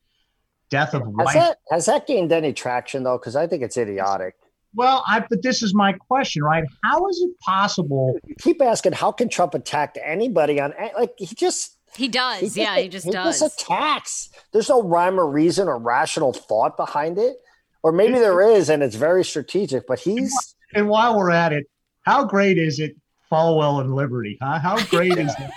Death 0.70 0.94
of 0.94 1.02
has 1.02 1.10
wife. 1.12 1.34
That, 1.34 1.58
has 1.70 1.86
that 1.86 2.06
gained 2.06 2.32
any 2.32 2.52
traction 2.52 3.02
though? 3.02 3.18
Because 3.18 3.36
I 3.36 3.46
think 3.46 3.62
it's 3.62 3.76
idiotic. 3.76 4.34
Well, 4.78 5.02
I 5.08 5.24
but 5.28 5.42
this 5.42 5.60
is 5.60 5.74
my 5.74 5.92
question, 5.92 6.44
right? 6.44 6.62
How 6.84 7.08
is 7.08 7.20
it 7.20 7.36
possible? 7.40 8.16
Keep 8.38 8.62
asking, 8.62 8.92
how 8.92 9.10
can 9.10 9.28
Trump 9.28 9.54
attack 9.54 9.96
anybody 10.00 10.60
on 10.60 10.72
eh, 10.78 10.90
like 10.96 11.14
he 11.18 11.34
just 11.34 11.76
he 11.96 12.06
does, 12.06 12.54
he 12.54 12.60
yeah, 12.60 12.78
he 12.78 12.88
just 12.88 13.04
he 13.04 13.10
does. 13.10 13.40
Just 13.40 13.60
attacks. 13.60 14.30
There's 14.52 14.68
no 14.68 14.80
rhyme 14.84 15.18
or 15.18 15.28
reason 15.28 15.66
or 15.66 15.78
rational 15.78 16.32
thought 16.32 16.76
behind 16.76 17.18
it, 17.18 17.38
or 17.82 17.90
maybe 17.90 18.20
there 18.20 18.40
is, 18.40 18.70
and 18.70 18.84
it's 18.84 18.94
very 18.94 19.24
strategic. 19.24 19.84
But 19.88 19.98
he's 19.98 20.32
and 20.72 20.88
while 20.88 21.18
we're 21.18 21.32
at 21.32 21.52
it, 21.52 21.66
how 22.02 22.24
great 22.24 22.56
is 22.56 22.78
it, 22.78 22.94
Falwell 23.32 23.80
and 23.80 23.96
Liberty? 23.96 24.38
Huh? 24.40 24.60
How 24.60 24.80
great 24.84 25.18
is 25.18 25.34
it? 25.40 25.50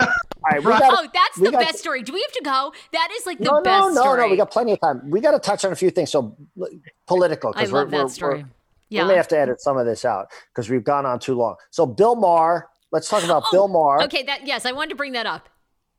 Right, 0.52 0.62
gotta, 0.62 0.86
oh, 0.90 1.08
that's 1.12 1.38
the 1.40 1.50
best 1.50 1.78
story. 1.78 2.02
Do 2.02 2.12
we 2.12 2.22
have 2.22 2.32
to 2.32 2.42
go? 2.44 2.72
That 2.92 3.08
is 3.18 3.26
like 3.26 3.38
the 3.38 3.46
no, 3.46 3.62
best 3.62 3.80
no, 3.80 3.88
no, 3.88 4.00
story. 4.00 4.20
No, 4.20 4.28
we 4.28 4.36
got 4.36 4.50
plenty 4.52 4.72
of 4.72 4.80
time. 4.80 5.10
We 5.10 5.20
got 5.20 5.32
to 5.32 5.40
touch 5.40 5.64
on 5.64 5.72
a 5.72 5.74
few 5.76 5.90
things. 5.90 6.12
So 6.12 6.36
political. 7.06 7.52
I 7.56 7.64
love 7.64 7.90
we're, 7.90 8.04
that 8.04 8.10
story. 8.10 8.44
We're, 8.44 8.48
yeah. 8.88 9.02
We 9.02 9.08
may 9.08 9.16
have 9.16 9.28
to 9.28 9.38
edit 9.38 9.60
some 9.60 9.76
of 9.76 9.86
this 9.86 10.04
out 10.04 10.28
because 10.52 10.70
we've 10.70 10.84
gone 10.84 11.06
on 11.06 11.18
too 11.18 11.34
long. 11.34 11.56
So 11.70 11.86
Bill 11.86 12.16
Maher, 12.16 12.68
let's 12.92 13.08
talk 13.08 13.24
about 13.24 13.44
oh, 13.46 13.52
Bill 13.52 13.68
Maher. 13.68 14.02
Okay, 14.04 14.22
that 14.24 14.46
yes, 14.46 14.64
I 14.66 14.72
wanted 14.72 14.90
to 14.90 14.96
bring 14.96 15.12
that 15.12 15.26
up. 15.26 15.48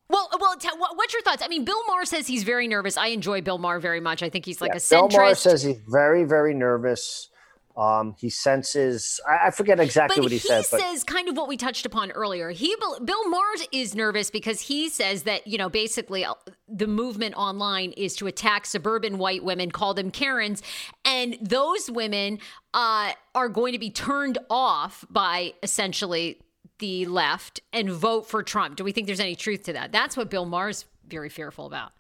Well, 0.09 0.29
well, 0.39 0.55
t- 0.55 0.69
what's 0.77 1.13
your 1.13 1.21
thoughts? 1.21 1.41
I 1.43 1.49
mean, 1.49 1.65
Bill 1.65 1.83
Maher 1.85 2.05
says 2.05 2.27
he's 2.27 2.43
very 2.43 2.67
nervous. 2.67 2.95
I 2.97 3.07
enjoy 3.07 3.41
Bill 3.41 3.57
Maher 3.57 3.79
very 3.79 3.99
much. 3.99 4.23
I 4.23 4.29
think 4.29 4.45
he's 4.45 4.61
like 4.61 4.69
yeah, 4.69 4.77
a 4.77 4.79
centrist. 4.79 5.09
Bill 5.09 5.19
Maher 5.19 5.35
says 5.35 5.63
he's 5.63 5.81
very, 5.88 6.23
very 6.23 6.53
nervous. 6.53 7.29
Um, 7.78 8.15
he 8.17 8.32
senses. 8.32 9.21
I, 9.30 9.47
I 9.47 9.51
forget 9.51 9.80
exactly 9.80 10.15
but 10.15 10.23
what 10.23 10.32
he, 10.32 10.39
he 10.39 10.47
said. 10.47 10.65
But 10.71 10.82
he 10.82 10.88
says 10.88 11.03
kind 11.03 11.30
of 11.30 11.38
what 11.38 11.47
we 11.47 11.57
touched 11.57 11.86
upon 11.86 12.09
earlier. 12.11 12.49
He 12.49 12.75
Bill 13.03 13.30
Maher 13.30 13.53
is 13.71 13.93
nervous 13.93 14.32
because 14.32 14.61
he 14.61 14.89
says 14.89 15.23
that 15.23 15.45
you 15.45 15.59
know 15.59 15.69
basically 15.69 16.25
uh, 16.25 16.34
the 16.67 16.88
movement 16.88 17.36
online 17.36 17.91
is 17.91 18.15
to 18.15 18.25
attack 18.25 18.65
suburban 18.65 19.19
white 19.19 19.43
women, 19.43 19.69
call 19.69 19.93
them 19.93 20.09
Karens, 20.09 20.63
and 21.05 21.38
those 21.39 21.91
women 21.91 22.39
uh, 22.73 23.11
are 23.36 23.47
going 23.47 23.73
to 23.73 23.80
be 23.80 23.91
turned 23.91 24.39
off 24.49 25.05
by 25.11 25.53
essentially 25.61 26.41
the 26.80 27.05
left 27.05 27.59
and 27.71 27.91
vote 27.91 28.28
for 28.28 28.41
Trump. 28.41 28.75
Do 28.75 28.84
we 28.84 28.91
think 28.91 29.05
there's 29.05 29.19
any 29.19 29.36
truth 29.36 29.63
to 29.63 29.73
that? 29.73 29.91
That's 29.91 30.17
what 30.17 30.32
Bill 30.32 30.45
Maher's 30.45 30.86
very 31.07 31.30
fearful 31.30 31.67
about. 31.67 31.91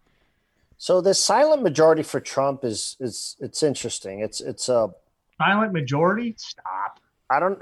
So 0.79 1.01
the 1.01 1.13
silent 1.13 1.61
majority 1.61 2.03
for 2.03 2.19
Trump 2.19 2.63
is 2.63 2.97
is 2.99 3.35
it's 3.39 3.61
interesting. 3.61 4.21
It's 4.21 4.41
it's 4.41 4.69
a 4.69 4.89
silent 5.37 5.73
majority? 5.73 6.35
Stop. 6.37 6.99
I 7.29 7.39
don't. 7.39 7.59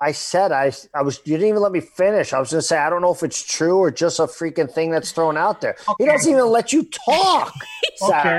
I 0.00 0.12
said 0.12 0.52
I. 0.52 0.72
I 0.94 1.02
was. 1.02 1.20
You 1.24 1.36
didn't 1.36 1.50
even 1.50 1.62
let 1.62 1.72
me 1.72 1.80
finish. 1.80 2.32
I 2.32 2.38
was 2.38 2.50
going 2.50 2.60
to 2.60 2.66
say 2.66 2.78
I 2.78 2.88
don't 2.88 3.02
know 3.02 3.12
if 3.12 3.22
it's 3.22 3.42
true 3.42 3.78
or 3.78 3.90
just 3.90 4.18
a 4.18 4.22
freaking 4.22 4.70
thing 4.70 4.90
that's 4.90 5.12
thrown 5.12 5.36
out 5.36 5.60
there. 5.60 5.76
Okay. 5.88 6.04
He 6.04 6.06
doesn't 6.06 6.30
even 6.30 6.46
let 6.46 6.72
you 6.72 6.84
talk. 6.84 7.52
okay. 8.02 8.38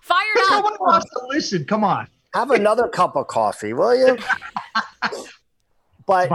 Fired 0.00 0.38
up. 0.38 0.48
Someone 0.48 0.76
wants 0.80 1.10
to 1.10 1.26
listen. 1.28 1.64
Come 1.64 1.84
on. 1.84 2.08
Have 2.34 2.50
another 2.50 2.88
cup 2.88 3.14
of 3.14 3.26
coffee, 3.26 3.74
will 3.74 3.94
you? 3.94 4.16
but 6.06 6.30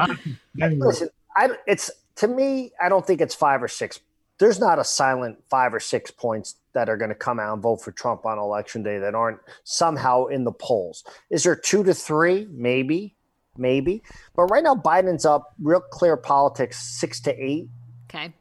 listen, 0.55 1.09
I. 1.35 1.49
It's 1.65 1.89
to 2.17 2.27
me. 2.27 2.71
I 2.79 2.89
don't 2.89 3.05
think 3.05 3.19
it's 3.21 3.33
five 3.33 3.63
or 3.63 3.67
six. 3.67 3.99
There's 4.39 4.59
not 4.59 4.77
a 4.77 4.83
silent 4.83 5.43
five 5.49 5.73
or 5.73 5.79
six 5.79 6.11
points 6.11 6.55
that 6.73 6.89
are 6.89 6.97
going 6.97 7.09
to 7.09 7.15
come 7.15 7.39
out 7.39 7.53
and 7.53 7.61
vote 7.61 7.77
for 7.77 7.91
Trump 7.91 8.25
on 8.25 8.37
election 8.37 8.83
day 8.83 8.99
that 8.99 9.15
aren't 9.15 9.39
somehow 9.63 10.25
in 10.25 10.43
the 10.43 10.51
polls. 10.51 11.03
Is 11.31 11.43
there 11.43 11.55
two 11.55 11.83
to 11.83 11.93
three? 11.93 12.47
Maybe, 12.51 13.15
maybe. 13.57 14.03
But 14.35 14.43
right 14.43 14.63
now, 14.63 14.75
Biden's 14.75 15.25
up 15.25 15.55
real 15.59 15.81
clear 15.81 16.15
politics 16.17 16.77
six 16.77 17.19
to 17.21 17.33
eight. 17.33 17.69
Okay. 18.09 18.31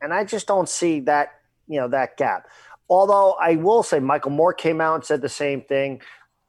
And 0.00 0.14
I 0.14 0.24
just 0.24 0.46
don't 0.46 0.68
see 0.68 1.00
that, 1.00 1.40
you 1.66 1.80
know, 1.80 1.88
that 1.88 2.16
gap. 2.16 2.46
Although 2.88 3.32
I 3.32 3.56
will 3.56 3.82
say 3.82 3.98
Michael 3.98 4.30
Moore 4.30 4.54
came 4.54 4.80
out 4.80 4.94
and 4.94 5.04
said 5.04 5.20
the 5.20 5.28
same 5.28 5.62
thing. 5.62 6.00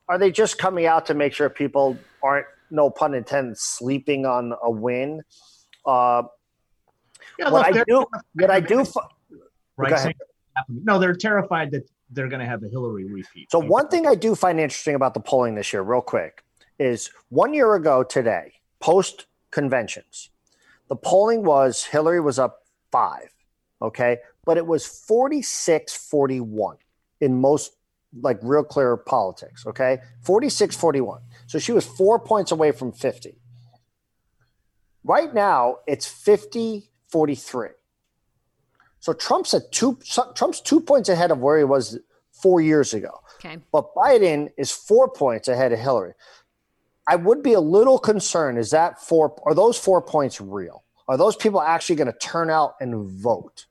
Are 0.08 0.20
they 0.20 0.32
just 0.32 0.60
coming 0.60 0.86
out 0.86 1.08
to 1.08 1.14
make 1.14 1.34
sure 1.34 1.50
people 1.50 1.98
aren't, 2.22 2.46
no 2.70 2.90
pun 2.90 3.14
intended, 3.14 3.58
sleeping 3.58 4.26
on 4.26 4.54
a 4.62 4.70
win? 4.70 5.24
Uh, 5.86 6.24
yeah, 7.40 7.50
what, 7.50 7.66
I 7.66 7.84
do, 7.84 8.06
what 8.34 8.50
I 8.50 8.60
do, 8.60 8.86
what 9.76 9.94
I 9.94 10.12
do, 10.12 10.14
no, 10.70 11.00
they're 11.00 11.14
terrified 11.14 11.72
that 11.72 11.88
they're 12.10 12.30
going 12.30 12.40
to 12.40 12.46
have 12.46 12.64
a 12.64 12.70
Hillary 12.70 13.06
repeat. 13.06 13.52
So 13.52 13.60
one 13.60 13.90
thing 13.90 14.08
I 14.08 14.16
do 14.16 14.36
find 14.36 14.60
interesting 14.60 14.96
about 14.96 15.14
the 15.14 15.20
polling 15.20 15.56
this 15.56 15.74
year, 15.74 15.82
real 15.82 16.02
quick, 16.02 16.44
is 16.80 17.10
one 17.30 17.54
year 17.54 17.76
ago 17.76 18.04
today, 18.04 18.54
post 18.80 19.26
conventions, 19.52 20.30
the 20.88 20.96
polling 20.96 21.44
was 21.44 21.84
Hillary 21.84 22.22
was 22.22 22.40
up 22.40 22.64
five, 22.92 23.30
okay, 23.82 24.18
but 24.46 24.58
it 24.58 24.66
was 24.66 24.86
46 24.86 25.94
41 25.94 26.78
in 27.20 27.40
most 27.40 27.74
like 28.22 28.40
real 28.42 28.64
clear 28.64 28.96
politics, 28.96 29.66
okay, 29.68 30.00
46 30.22 30.76
41. 30.76 31.22
So 31.48 31.60
she 31.60 31.72
was 31.72 31.86
four 31.86 32.20
points 32.20 32.52
away 32.52 32.72
from 32.72 32.92
50. 32.92 33.38
Right 35.04 35.34
now, 35.34 35.78
it's 35.88 36.06
50 36.06 36.90
43. 37.10 37.70
So 39.00 39.14
Trump's 39.14 39.54
at 39.54 39.72
two. 39.72 39.98
Trump's 40.36 40.62
two 40.62 40.82
points 40.82 41.10
ahead 41.10 41.32
of 41.32 41.40
where 41.40 41.58
he 41.58 41.64
was 41.64 41.98
four 42.32 42.62
years 42.62 42.94
ago. 42.94 43.22
Okay. 43.40 43.58
But 43.72 43.94
Biden 43.96 44.50
is 44.58 44.72
four 44.72 45.10
points 45.10 45.48
ahead 45.48 45.72
of 45.72 45.80
Hillary. 45.80 46.14
I 47.08 47.16
would 47.16 47.42
be 47.42 47.54
a 47.54 47.60
little 47.62 48.00
concerned. 48.00 48.58
Is 48.58 48.72
that 48.72 49.02
four? 49.02 49.36
Are 49.46 49.54
those 49.54 49.78
four 49.78 50.02
points 50.02 50.42
real? 50.42 50.84
Are 51.08 51.18
those 51.18 51.36
people 51.38 51.62
actually 51.62 51.96
going 51.96 52.12
to 52.12 52.18
turn 52.18 52.50
out 52.50 52.76
and 52.82 53.10
vote? 53.10 53.66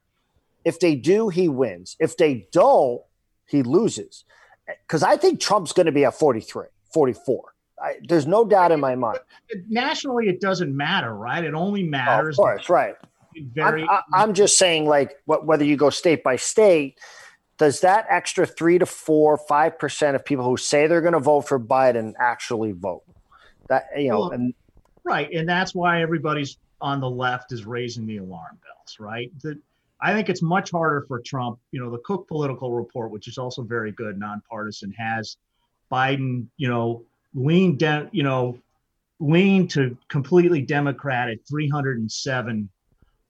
If 0.64 0.80
they 0.80 0.94
do, 0.94 1.28
he 1.28 1.48
wins. 1.48 1.96
If 2.00 2.16
they 2.16 2.48
don't, 2.50 3.02
he 3.46 3.62
loses. 3.62 4.24
Because 4.66 5.02
I 5.02 5.16
think 5.16 5.38
Trump's 5.40 5.72
going 5.72 5.86
to 5.86 5.92
be 5.92 6.04
at 6.04 6.14
43, 6.14 6.66
44. 6.92 7.54
I, 7.78 7.96
there's 8.08 8.26
no 8.26 8.44
doubt 8.46 8.72
in 8.72 8.80
my 8.80 8.94
mind. 8.94 9.18
Nationally, 9.68 10.28
it 10.28 10.40
doesn't 10.40 10.74
matter, 10.74 11.14
right? 11.14 11.44
It 11.44 11.52
only 11.52 11.82
matters. 11.82 12.38
Oh, 12.38 12.44
of 12.44 12.48
course, 12.56 12.70
right 12.70 12.94
very. 13.40 13.82
I'm, 13.82 14.00
I'm 14.12 14.34
just 14.34 14.58
saying, 14.58 14.86
like, 14.86 15.16
what, 15.24 15.46
whether 15.46 15.64
you 15.64 15.76
go 15.76 15.90
state 15.90 16.22
by 16.22 16.36
state, 16.36 16.98
does 17.58 17.80
that 17.80 18.06
extra 18.10 18.46
three 18.46 18.78
to 18.78 18.86
four, 18.86 19.38
five 19.38 19.78
percent 19.78 20.16
of 20.16 20.24
people 20.24 20.44
who 20.44 20.56
say 20.56 20.86
they're 20.86 21.00
going 21.00 21.14
to 21.14 21.20
vote 21.20 21.42
for 21.42 21.58
Biden 21.58 22.14
actually 22.18 22.72
vote? 22.72 23.02
That 23.68 23.88
you 23.96 24.10
know, 24.10 24.20
well, 24.20 24.30
and 24.30 24.54
right, 25.04 25.30
and 25.32 25.48
that's 25.48 25.74
why 25.74 26.02
everybody's 26.02 26.58
on 26.80 27.00
the 27.00 27.10
left 27.10 27.52
is 27.52 27.64
raising 27.64 28.06
the 28.06 28.18
alarm 28.18 28.58
bells, 28.62 28.96
right? 29.00 29.30
That 29.42 29.58
I 30.00 30.12
think 30.12 30.28
it's 30.28 30.42
much 30.42 30.70
harder 30.70 31.04
for 31.08 31.20
Trump. 31.20 31.58
You 31.72 31.80
know, 31.80 31.90
the 31.90 31.98
Cook 31.98 32.28
Political 32.28 32.72
Report, 32.72 33.10
which 33.10 33.28
is 33.28 33.38
also 33.38 33.62
very 33.62 33.92
good, 33.92 34.18
nonpartisan, 34.18 34.92
has 34.92 35.36
Biden, 35.90 36.46
you 36.56 36.68
know, 36.68 37.02
lean 37.34 37.76
down, 37.76 38.08
you 38.12 38.22
know, 38.22 38.58
lean 39.20 39.66
to 39.68 39.96
completely 40.08 40.60
Democratic, 40.60 41.40
307 41.48 42.68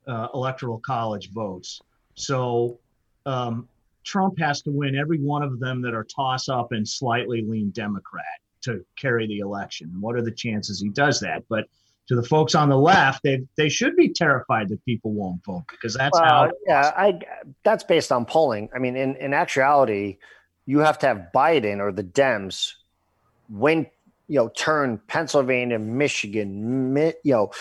uh, 0.07 0.29
electoral 0.35 0.79
college 0.79 1.31
votes. 1.33 1.81
So 2.15 2.79
um, 3.25 3.69
Trump 4.05 4.39
has 4.39 4.63
to 4.63 4.71
win 4.71 4.95
every 4.97 5.19
one 5.19 5.43
of 5.43 5.59
them 5.59 5.83
that 5.83 5.95
are 5.95 6.05
toss 6.05 6.49
up 6.49 6.73
and 6.73 6.89
slightly 6.89 7.43
lean 7.43 7.71
Democrat 7.71 8.25
to 8.63 8.85
carry 8.97 9.27
the 9.27 9.41
election. 9.41 9.91
And 9.93 10.01
what 10.01 10.17
are 10.17 10.23
the 10.23 10.33
chances 10.33 10.81
he 10.81 10.89
does 10.89 11.21
that? 11.21 11.45
But 11.49 11.67
to 12.09 12.15
the 12.15 12.23
folks 12.23 12.55
on 12.55 12.69
the 12.69 12.79
left, 12.79 13.23
they 13.25 13.43
they 13.57 13.69
should 13.69 13.97
be 13.97 14.09
terrified 14.09 14.69
that 14.69 14.85
people 14.85 15.13
won't 15.13 15.45
vote 15.45 15.65
because 15.71 15.95
that's 15.95 16.19
well, 16.19 16.25
how. 16.25 16.51
Yeah, 16.67 16.93
I 16.97 17.19
that's 17.65 17.83
based 17.85 18.13
on 18.13 18.25
polling. 18.25 18.69
I 18.75 18.79
mean, 18.79 18.97
in 18.97 19.17
in 19.17 19.35
actuality, 19.35 20.19
you 20.67 20.79
have 20.79 20.99
to 21.01 21.07
have 21.07 21.29
Biden 21.35 21.81
or 21.81 21.93
the 21.93 22.05
Dems 22.05 22.73
win. 23.49 23.87
You 24.29 24.41
know, 24.41 24.49
turn 24.49 25.01
Pennsylvania, 25.07 25.79
Michigan, 25.79 26.97
you 26.97 27.33
know, 27.33 27.53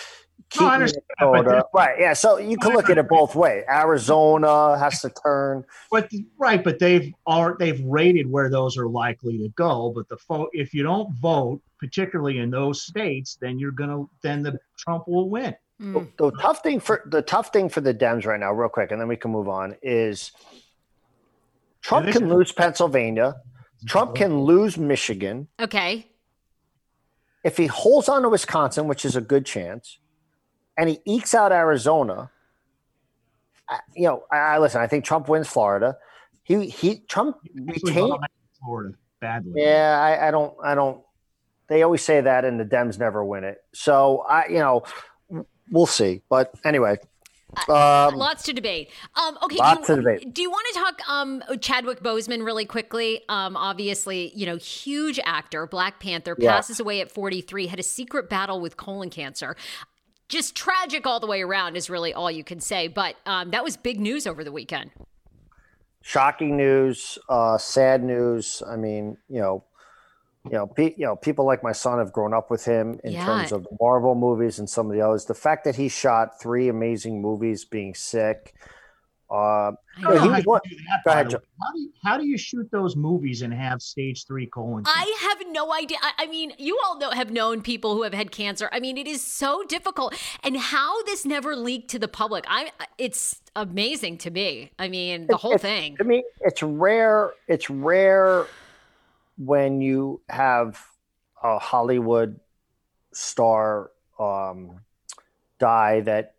Keaton, 0.50 0.66
I 0.68 0.78
Minnesota. 0.78 1.66
right? 1.74 1.96
Yeah, 1.98 2.12
so 2.12 2.38
you 2.38 2.56
can 2.56 2.72
look 2.72 2.88
at 2.88 2.98
it 2.98 3.08
both 3.08 3.34
ways. 3.34 3.64
Arizona 3.68 4.78
has 4.78 5.00
to 5.00 5.10
turn. 5.10 5.64
But 5.90 6.10
right, 6.38 6.62
but 6.62 6.78
they've 6.78 7.12
are 7.26 7.56
they've 7.58 7.82
rated 7.84 8.30
where 8.30 8.48
those 8.48 8.76
are 8.78 8.86
likely 8.88 9.38
to 9.38 9.48
go. 9.50 9.92
But 9.94 10.08
the 10.08 10.16
vote, 10.28 10.50
if 10.52 10.72
you 10.72 10.82
don't 10.84 11.12
vote, 11.14 11.60
particularly 11.80 12.38
in 12.38 12.50
those 12.50 12.82
states, 12.82 13.36
then 13.40 13.58
you're 13.58 13.72
gonna 13.72 14.04
then 14.22 14.42
the 14.42 14.58
Trump 14.78 15.08
will 15.08 15.28
win. 15.28 15.54
Mm. 15.80 16.08
The 16.16 16.30
tough 16.40 16.62
thing 16.62 16.80
for 16.80 17.02
the 17.06 17.22
tough 17.22 17.52
thing 17.52 17.68
for 17.68 17.80
the 17.80 17.92
Dems 17.92 18.24
right 18.24 18.38
now, 18.40 18.52
real 18.52 18.68
quick, 18.68 18.92
and 18.92 19.00
then 19.00 19.08
we 19.08 19.16
can 19.16 19.30
move 19.32 19.48
on. 19.48 19.76
Is 19.82 20.30
Trump 21.82 22.06
Yeah, 22.06 22.12
can 22.12 22.24
is- 22.26 22.32
lose 22.32 22.52
Pennsylvania. 22.52 23.34
Trump 23.86 24.14
can 24.14 24.40
lose 24.40 24.78
Michigan. 24.78 25.48
Okay. 25.60 26.06
If 27.44 27.56
he 27.58 27.66
holds 27.66 28.08
on 28.08 28.22
to 28.22 28.28
Wisconsin, 28.28 28.88
which 28.88 29.04
is 29.04 29.14
a 29.16 29.20
good 29.20 29.44
chance, 29.44 29.98
and 30.76 30.88
he 30.88 31.00
ekes 31.04 31.34
out 31.34 31.52
Arizona, 31.52 32.30
I- 33.68 33.80
you 33.94 34.04
know, 34.04 34.24
I, 34.30 34.36
I 34.36 34.58
listen. 34.58 34.80
I 34.80 34.86
think 34.86 35.04
Trump 35.04 35.28
wins 35.28 35.48
Florida. 35.48 35.96
He 36.44 36.66
he 36.68 37.00
Trump 37.08 37.38
Actually, 37.44 37.72
retained. 37.92 38.16
Florida 38.60 38.94
badly. 39.20 39.52
Yeah, 39.56 39.98
I, 40.00 40.28
I 40.28 40.30
don't. 40.30 40.54
I 40.64 40.74
don't. 40.74 41.02
They 41.68 41.82
always 41.82 42.02
say 42.02 42.20
that, 42.20 42.44
and 42.44 42.60
the 42.60 42.64
Dems 42.64 42.98
never 42.98 43.24
win 43.24 43.42
it. 43.42 43.58
So 43.74 44.24
I, 44.28 44.46
you 44.46 44.58
know, 44.60 44.84
we'll 45.70 45.86
see. 45.86 46.22
But 46.28 46.52
anyway, 46.64 46.98
um, 47.68 48.14
Lots 48.14 48.44
to 48.44 48.52
debate. 48.52 48.90
Um, 49.16 49.36
okay, 49.42 49.56
Lots 49.56 49.88
do, 49.88 49.96
to 49.96 50.02
debate. 50.02 50.32
Do 50.32 50.42
you 50.42 50.50
want 50.50 50.66
to 50.72 50.78
talk 50.78 51.08
um, 51.08 51.42
Chadwick 51.60 52.04
Boseman 52.04 52.44
really 52.44 52.66
quickly? 52.66 53.22
Um, 53.28 53.56
obviously, 53.56 54.30
you 54.36 54.46
know, 54.46 54.56
huge 54.56 55.18
actor, 55.24 55.66
Black 55.66 55.98
Panther, 55.98 56.36
Yeah. 56.38 56.52
passes 56.52 56.78
away 56.78 57.00
at 57.00 57.10
43, 57.10 57.66
had 57.66 57.80
a 57.80 57.82
secret 57.82 58.30
battle 58.30 58.60
with 58.60 58.76
colon 58.76 59.10
cancer. 59.10 59.56
Just 60.28 60.56
tragic 60.56 61.06
all 61.06 61.20
the 61.20 61.26
way 61.26 61.42
around 61.42 61.76
is 61.76 61.88
really 61.88 62.12
all 62.12 62.30
you 62.30 62.42
can 62.44 62.60
say. 62.60 62.88
But 62.88 63.16
um, 63.26 63.50
that 63.50 63.62
was 63.62 63.76
big 63.76 64.00
news 64.00 64.26
over 64.26 64.42
the 64.44 64.52
weekend. 64.52 64.90
shocking 66.02 66.56
news, 66.56 67.18
uh, 67.28 67.58
sad 67.58 68.02
news. 68.04 68.62
I 68.68 68.76
mean, 68.76 69.16
you 69.28 69.40
know, 69.40 69.64
you 70.44 70.52
know, 70.52 70.66
pe- 70.68 70.94
you 70.96 71.04
know, 71.04 71.16
people 71.16 71.44
like 71.44 71.64
my 71.64 71.72
son 71.72 71.98
have 71.98 72.12
grown 72.12 72.32
up 72.32 72.48
with 72.48 72.64
him 72.64 73.00
in 73.02 73.12
Yeah. 73.12 73.26
terms 73.26 73.50
of 73.50 73.64
the 73.64 73.76
Marvel 73.80 74.14
movies 74.14 74.60
and 74.60 74.70
some 74.70 74.86
of 74.86 74.92
the 74.92 75.00
others. 75.00 75.24
The 75.24 75.34
fact 75.34 75.64
that 75.64 75.74
he 75.74 75.88
shot 75.88 76.40
three 76.40 76.68
amazing 76.68 77.20
movies, 77.20 77.64
being 77.64 77.92
sick. 77.94 78.54
Uh, 79.28 79.34
I 79.34 79.72
I 79.98 80.00
know 80.02 80.10
he 80.12 80.18
how 80.18 80.36
was 80.36 80.44
one- 80.46 80.60
do 80.68 80.76
that, 80.76 81.00
Go 81.04 81.10
ahead, 81.10 81.30
the 81.30 81.42
How 81.60 81.72
do, 81.72 81.80
you, 81.80 81.92
how 82.04 82.16
do 82.16 82.24
you 82.26 82.38
shoot 82.38 82.70
those 82.70 82.94
movies 82.94 83.42
and 83.42 83.52
have 83.52 83.82
stage 83.82 84.24
three 84.24 84.46
colon? 84.46 84.84
cancer? 84.84 85.00
I 85.00 85.16
have 85.28 85.52
no 85.52 85.72
idea. 85.72 85.98
I, 86.00 86.12
I 86.24 86.26
mean, 86.28 86.52
you 86.58 86.78
all 86.84 86.96
know 86.98 87.10
have 87.10 87.32
known 87.32 87.60
people 87.60 87.94
who 87.94 88.02
have 88.04 88.14
had 88.14 88.30
cancer. 88.30 88.68
I 88.70 88.78
mean, 88.78 88.96
it 88.96 89.08
is 89.08 89.20
so 89.22 89.64
difficult, 89.64 90.14
and 90.44 90.56
how 90.56 91.02
this 91.04 91.24
never 91.24 91.56
leaked 91.56 91.90
to 91.90 91.98
the 91.98 92.06
public. 92.08 92.44
I, 92.48 92.70
it's 92.98 93.40
amazing 93.56 94.18
to 94.18 94.30
me. 94.30 94.70
I 94.78 94.86
mean, 94.88 95.26
the 95.26 95.36
whole 95.36 95.54
It's- 95.54 95.62
thing. 95.62 95.96
I 95.98 96.04
mean, 96.04 96.22
it's 96.42 96.62
rare. 96.62 97.32
It's 97.48 97.68
rare 97.68 98.46
when 99.38 99.80
you 99.80 100.20
have 100.28 100.80
a 101.42 101.58
Hollywood 101.58 102.38
star 103.12 103.90
um, 104.20 104.78
die 105.58 106.00
that 106.02 106.34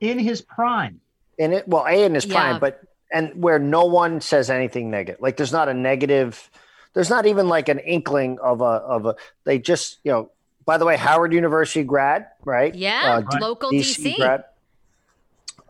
in 0.00 0.18
his 0.20 0.42
prime. 0.42 1.00
In 1.38 1.52
it. 1.52 1.68
Well, 1.68 1.84
a 1.86 2.04
in 2.04 2.14
his 2.14 2.24
Yeah. 2.26 2.34
prime, 2.34 2.60
but 2.60 2.80
and 3.12 3.42
where 3.42 3.58
no 3.58 3.84
one 3.86 4.20
says 4.20 4.50
anything 4.50 4.90
negative. 4.90 5.20
Like 5.20 5.36
there's 5.36 5.52
not 5.52 5.68
a 5.68 5.74
negative. 5.74 6.50
There's 6.94 7.10
not 7.10 7.26
even 7.26 7.48
like 7.48 7.68
an 7.68 7.78
inkling 7.78 8.38
of 8.40 8.60
a 8.60 8.64
of 8.64 9.06
a. 9.06 9.14
They 9.44 9.58
just 9.58 9.98
you 10.04 10.12
know. 10.12 10.30
By 10.64 10.76
the 10.76 10.84
way, 10.84 10.98
Howard 10.98 11.32
University 11.32 11.82
grad, 11.82 12.26
right? 12.44 12.74
Yeah, 12.74 13.22
Uh, 13.26 13.38
local 13.40 13.70
DC 13.72 14.04
DC. 14.04 14.16
grad. 14.18 14.44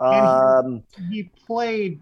Um, 0.00 0.82
He 1.08 1.30
played 1.46 2.00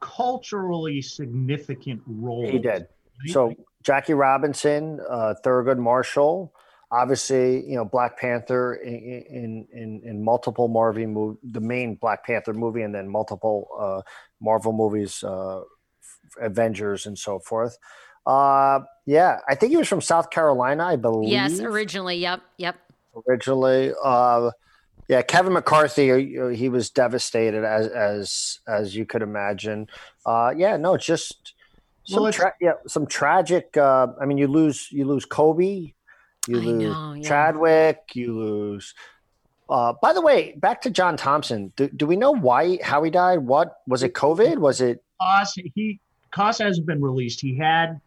culturally 0.00 1.02
significant 1.02 2.02
roles. 2.06 2.50
he 2.50 2.58
did. 2.58 2.86
So 3.26 3.54
Jackie 3.82 4.14
Robinson, 4.14 5.00
uh, 5.08 5.34
Thurgood 5.44 5.78
Marshall, 5.78 6.52
obviously, 6.92 7.66
you 7.68 7.74
know 7.74 7.84
Black 7.84 8.18
Panther 8.18 8.74
in 8.74 9.24
in 9.28 9.66
in, 9.72 10.02
in 10.04 10.22
multiple 10.22 10.68
Marvel 10.68 11.06
movie, 11.06 11.38
the 11.42 11.60
main 11.60 11.96
Black 11.96 12.24
Panther 12.24 12.52
movie, 12.52 12.82
and 12.82 12.94
then 12.94 13.08
multiple 13.08 13.68
uh, 13.80 14.02
Marvel 14.40 14.72
movies, 14.72 15.24
uh, 15.24 15.62
Avengers, 16.40 17.06
and 17.06 17.18
so 17.18 17.38
forth. 17.38 17.76
Uh, 18.26 18.80
yeah, 19.06 19.38
I 19.48 19.56
think 19.56 19.70
he 19.70 19.76
was 19.76 19.88
from 19.88 20.00
South 20.00 20.30
Carolina, 20.30 20.84
I 20.84 20.96
believe. 20.96 21.30
Yes, 21.30 21.58
originally. 21.58 22.16
Yep, 22.16 22.40
yep. 22.58 22.76
originally. 23.26 23.92
Uh, 24.04 24.52
yeah, 25.08 25.22
Kevin 25.22 25.54
McCarthy, 25.54 26.38
uh, 26.38 26.48
he 26.48 26.68
was 26.68 26.90
devastated 26.90 27.64
as 27.64 27.88
as 27.88 28.60
as 28.68 28.94
you 28.94 29.04
could 29.04 29.22
imagine. 29.22 29.88
Uh, 30.24 30.54
yeah, 30.56 30.76
no, 30.76 30.94
it's 30.94 31.04
just 31.06 31.54
some 32.04 32.20
Well, 32.22 32.28
it's- 32.28 32.40
tra- 32.40 32.54
yeah, 32.60 32.74
some 32.86 33.06
tragic. 33.06 33.76
Uh, 33.76 34.08
I 34.20 34.26
mean, 34.26 34.38
you 34.38 34.46
lose 34.46 34.88
you 34.92 35.04
lose 35.04 35.24
Kobe, 35.24 35.92
you 36.48 36.56
I 36.60 36.64
lose 36.64 36.82
know, 36.82 37.12
yeah. 37.14 37.28
Chadwick, 37.28 37.98
you 38.14 38.36
lose. 38.38 38.94
Uh, 39.68 39.92
by 40.02 40.12
the 40.12 40.20
way, 40.20 40.52
back 40.58 40.82
to 40.82 40.90
John 40.90 41.16
Thompson. 41.16 41.72
Do, 41.76 41.88
do 41.88 42.06
we 42.06 42.16
know 42.16 42.32
why 42.32 42.78
how 42.82 43.02
he 43.02 43.10
died? 43.10 43.38
What 43.38 43.78
was 43.86 44.02
it? 44.02 44.12
COVID? 44.14 44.58
Was 44.58 44.80
it? 44.80 45.02
Koss, 45.20 45.50
he 45.74 45.98
Koss 46.32 46.62
hasn't 46.62 46.86
been 46.86 47.00
released. 47.00 47.40
He 47.40 47.56
had 47.56 48.00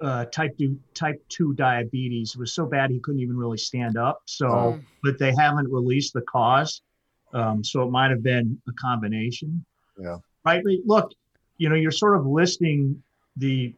uh, 0.00 0.26
type 0.26 0.56
two 0.58 0.78
type 0.94 1.20
two 1.28 1.54
diabetes. 1.54 2.34
It 2.34 2.38
was 2.38 2.52
so 2.52 2.66
bad 2.66 2.90
he 2.90 3.00
couldn't 3.00 3.20
even 3.20 3.36
really 3.36 3.58
stand 3.58 3.96
up. 3.96 4.22
So, 4.26 4.46
Mm. 4.46 4.82
but 5.02 5.18
they 5.18 5.32
haven't 5.34 5.68
released 5.72 6.12
the 6.12 6.22
cause. 6.22 6.82
Um, 7.34 7.64
so 7.64 7.82
it 7.82 7.90
might 7.90 8.10
have 8.10 8.22
been 8.22 8.60
a 8.68 8.72
combination. 8.72 9.64
Yeah. 9.98 10.18
Right. 10.44 10.62
Look, 10.86 11.12
you 11.58 11.68
know, 11.68 11.74
you're 11.74 11.90
sort 11.90 12.16
of 12.16 12.24
listing 12.26 13.02
the 13.36 13.74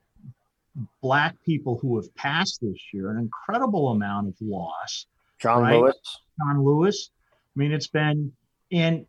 black 1.03 1.37
people 1.45 1.79
who 1.81 1.97
have 1.97 2.15
passed 2.15 2.61
this 2.61 2.79
year, 2.93 3.11
an 3.11 3.19
incredible 3.19 3.89
amount 3.91 4.29
of 4.29 4.35
loss. 4.41 5.07
John 5.39 5.63
Right. 5.63 5.81
Lewis? 5.81 5.97
John 6.39 6.65
Lewis. 6.65 7.11
I 7.55 7.59
mean, 7.59 7.73
it's 7.73 7.87
been, 7.89 8.33
and 8.73 9.07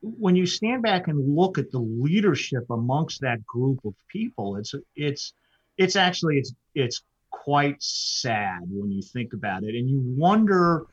when 0.00 0.36
you 0.36 0.46
stand 0.46 0.82
back 0.82 1.08
and 1.08 1.36
look 1.36 1.58
at 1.58 1.70
the 1.70 1.78
leadership 1.78 2.64
amongst 2.70 3.20
that 3.20 3.44
group 3.46 3.84
of 3.84 3.94
people, 4.08 4.56
it's 4.56 4.74
it's 4.96 5.32
it's 5.76 5.96
actually 5.96 6.38
it's 6.38 6.54
it's 6.74 7.02
quite 7.30 7.76
sad 7.82 8.60
when 8.70 8.90
you 8.90 9.02
think 9.02 9.32
about 9.32 9.64
it, 9.64 9.74
and 9.74 9.88
you 9.88 10.00
wonder 10.16 10.86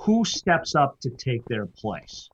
who 0.00 0.24
steps 0.24 0.74
up 0.74 0.98
to 1.00 1.10
take 1.10 1.44
their 1.46 1.66
place. 1.66 2.28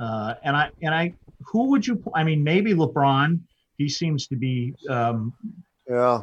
Uh, 0.00 0.34
and 0.42 0.56
I 0.56 0.70
and 0.82 0.94
I 0.94 1.14
who 1.44 1.70
would 1.70 1.86
you? 1.86 2.02
I 2.14 2.24
mean, 2.24 2.42
maybe 2.42 2.74
LeBron. 2.74 3.40
He 3.78 3.88
seems 3.88 4.26
to 4.28 4.36
be 4.36 4.74
um, 4.88 5.32
Yeah. 5.88 6.22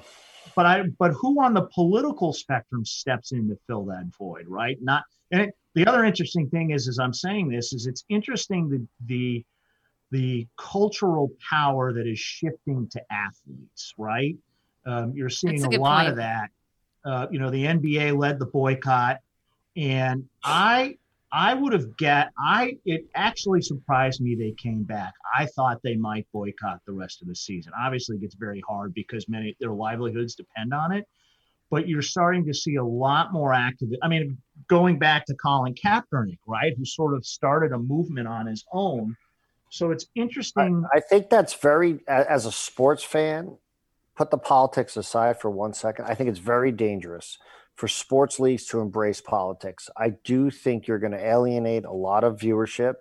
But 0.59 0.65
I 0.65 0.83
but 0.99 1.13
who 1.13 1.41
on 1.41 1.53
the 1.53 1.69
political 1.73 2.33
spectrum 2.33 2.83
steps 2.83 3.31
in 3.31 3.47
to 3.47 3.57
fill 3.65 3.85
that 3.85 4.07
void, 4.19 4.45
right? 4.45 4.77
Not 4.81 5.05
and 5.31 5.43
it, 5.43 5.55
the 5.73 5.87
other 5.87 6.03
interesting 6.03 6.49
thing 6.49 6.71
is, 6.71 6.89
as 6.89 6.99
I'm 6.99 7.13
saying 7.13 7.47
this, 7.47 7.71
is 7.71 7.87
it's 7.87 8.03
interesting 8.09 8.69
the 8.69 8.85
the 9.05 9.45
the 10.11 10.47
cultural 10.57 11.31
power 11.49 11.93
that 11.93 12.05
is 12.05 12.19
shifting 12.19 12.89
to 12.91 13.01
athletes, 13.09 13.93
right? 13.97 14.35
Um, 14.85 15.13
you're 15.15 15.29
seeing 15.29 15.63
a 15.63 15.77
a, 15.77 15.79
lot 15.79 15.99
point. 15.99 16.09
of 16.09 16.15
that. 16.17 16.49
Uh, 17.05 17.27
you 17.31 17.39
know, 17.39 17.49
the 17.49 17.63
NBA 17.63 18.19
led 18.19 18.37
the 18.37 18.47
boycott, 18.47 19.19
and 19.77 20.25
I 20.43 20.97
I 21.31 21.53
would 21.53 21.73
have 21.73 21.95
get 21.97 22.31
I 22.39 22.77
it 22.85 23.05
actually 23.15 23.61
surprised 23.61 24.21
me 24.21 24.35
they 24.35 24.51
came 24.51 24.83
back. 24.83 25.13
I 25.37 25.45
thought 25.45 25.79
they 25.83 25.95
might 25.95 26.27
boycott 26.33 26.79
the 26.85 26.93
rest 26.93 27.21
of 27.21 27.27
the 27.27 27.35
season. 27.35 27.71
Obviously, 27.79 28.17
it 28.17 28.21
gets 28.21 28.35
very 28.35 28.63
hard 28.67 28.93
because 28.93 29.29
many 29.29 29.55
their 29.59 29.73
livelihoods 29.73 30.35
depend 30.35 30.73
on 30.73 30.91
it. 30.91 31.05
But 31.69 31.87
you're 31.87 32.01
starting 32.01 32.45
to 32.47 32.53
see 32.53 32.75
a 32.75 32.83
lot 32.83 33.31
more 33.31 33.53
active. 33.53 33.89
I 34.01 34.07
mean, 34.07 34.39
going 34.67 34.97
back 34.97 35.25
to 35.27 35.35
Colin 35.35 35.75
Kaepernick, 35.75 36.39
right, 36.47 36.73
who 36.75 36.83
sort 36.83 37.13
of 37.13 37.23
started 37.25 37.73
a 37.73 37.77
movement 37.77 38.27
on 38.27 38.47
his 38.47 38.65
own. 38.73 39.15
So 39.69 39.91
it's 39.91 40.07
interesting. 40.15 40.83
I 40.91 40.99
think 40.99 41.29
that's 41.29 41.53
very, 41.53 41.99
as 42.07 42.47
a 42.47 42.51
sports 42.51 43.03
fan, 43.03 43.55
put 44.17 44.31
the 44.31 44.37
politics 44.39 44.97
aside 44.97 45.39
for 45.39 45.51
one 45.51 45.75
second. 45.75 46.05
I 46.05 46.15
think 46.15 46.31
it's 46.31 46.39
very 46.39 46.71
dangerous 46.71 47.37
for 47.79 47.87
sports 47.87 48.41
leagues 48.41 48.65
to 48.65 48.81
embrace 48.81 49.21
politics. 49.21 49.89
I 49.95 50.09
do 50.25 50.49
think 50.49 50.85
you're 50.85 50.99
going 50.99 51.13
to 51.13 51.25
alienate 51.25 51.85
a 51.85 51.93
lot 51.93 52.25
of 52.25 52.37
viewership. 52.37 52.95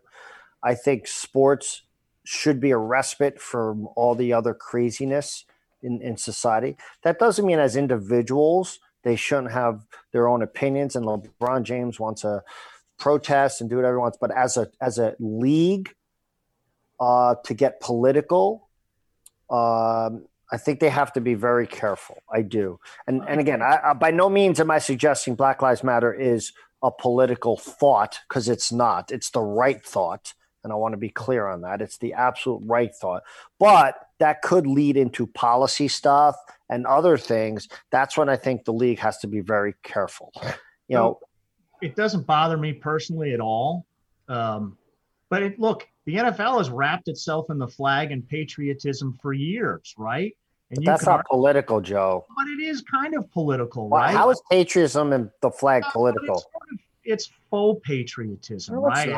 I 0.63 0.77
think 0.77 1.09
sports 1.09 1.83
should 2.23 2.61
be 2.61 2.71
a 2.71 2.79
respite 2.79 3.41
from 3.41 3.89
all 3.97 4.15
the 4.15 4.33
other 4.33 4.55
craziness 4.55 5.45
in, 5.83 6.01
in 6.01 6.17
society. 6.17 6.77
That 7.03 7.19
doesn't 7.19 7.45
mean 7.45 7.59
as 7.59 7.75
individuals, 7.75 8.79
they 9.03 9.17
shouldn't 9.17 9.51
have 9.51 9.85
their 10.13 10.29
own 10.29 10.43
opinions. 10.43 10.95
And 10.95 11.05
LeBron 11.05 11.65
James 11.65 11.99
wants 11.99 12.23
to 12.23 12.45
protest 13.01 13.61
and 13.61 13.69
do 13.69 13.75
whatever 13.75 13.97
he 13.97 14.01
wants. 14.01 14.19
But 14.21 14.31
as 14.31 14.57
a 14.57 14.71
as 14.81 15.01
a 15.01 15.17
league, 15.19 15.93
uh, 17.01 17.35
to 17.47 17.53
get 17.53 17.81
political, 17.81 18.69
um, 19.51 20.27
I 20.51 20.57
think 20.57 20.81
they 20.81 20.89
have 20.89 21.13
to 21.13 21.21
be 21.21 21.35
very 21.35 21.67
careful. 21.67 22.23
I 22.33 22.43
do, 22.43 22.81
and 23.07 23.23
and 23.29 23.41
again, 23.41 23.63
I, 23.63 23.79
I, 23.85 23.93
by 23.95 24.11
no 24.11 24.29
means 24.29 24.61
am 24.61 24.71
I 24.71 24.79
suggesting 24.79 25.35
Black 25.35 25.63
Lives 25.63 25.85
Matter 25.85 26.13
is 26.13 26.53
a 26.83 26.91
political 26.91 27.57
thought 27.57 28.21
because 28.29 28.49
it's 28.49 28.73
not. 28.73 29.11
It's 29.11 29.31
the 29.31 29.41
right 29.41 29.85
thought. 29.85 30.35
And 30.65 30.73
I 30.73 30.77
want 30.77 30.93
to 30.93 30.99
be 30.99 31.09
clear 31.09 31.47
on 31.47 31.63
that. 31.63 31.81
It's 31.81 31.99
the 31.99 32.15
absolute 32.15 32.61
right 32.65 32.95
thought. 32.95 33.23
But 33.59 33.95
that 34.19 34.43
could 34.43 34.67
lead 34.67 34.97
into 34.97 35.27
policy 35.27 35.89
stuff 35.89 36.37
and 36.69 36.87
other 36.87 37.17
things. 37.17 37.69
That's 37.91 38.17
when 38.17 38.29
I 38.29 38.37
think 38.37 38.65
the 38.65 38.73
league 38.73 38.99
has 38.99 39.19
to 39.19 39.29
be 39.29 39.41
very 39.41 39.75
careful. 39.83 40.33
You 40.89 40.97
know, 40.97 41.21
it 41.81 41.97
doesn't 41.97 42.27
bother 42.27 42.57
me 42.57 42.73
personally 42.73 43.35
at 43.35 43.41
all. 43.41 43.87
Um, 44.29 44.77
but 45.31 45.43
it, 45.43 45.59
look, 45.59 45.87
the 46.07 46.15
NFL 46.15 46.59
has 46.59 46.71
wrapped 46.71 47.09
itself 47.09 47.51
in 47.51 47.59
the 47.59 47.69
flag 47.69 48.13
and 48.13 48.27
patriotism 48.27 49.19
for 49.21 49.33
years, 49.33 49.95
right? 49.99 50.35
And 50.71 50.85
that's 50.85 51.05
not 51.05 51.19
argue, 51.19 51.29
political, 51.31 51.81
Joe. 51.81 52.27
But 52.37 52.47
it 52.49 52.63
is 52.63 52.83
kind 52.83 53.15
of 53.15 53.31
political, 53.31 53.89
well, 53.89 54.03
right? 54.03 54.15
How 54.15 54.31
is 54.31 54.41
patriotism 54.51 55.13
and 55.13 55.31
the 55.41 55.51
flag 55.51 55.83
uh, 55.87 55.91
political? 55.91 56.37
It's, 56.37 56.43
sort 56.43 56.63
of, 56.73 56.79
it's, 57.05 57.31
faux 57.51 57.81
patriotism, 57.87 58.75
no, 58.75 58.83
right? 58.83 59.09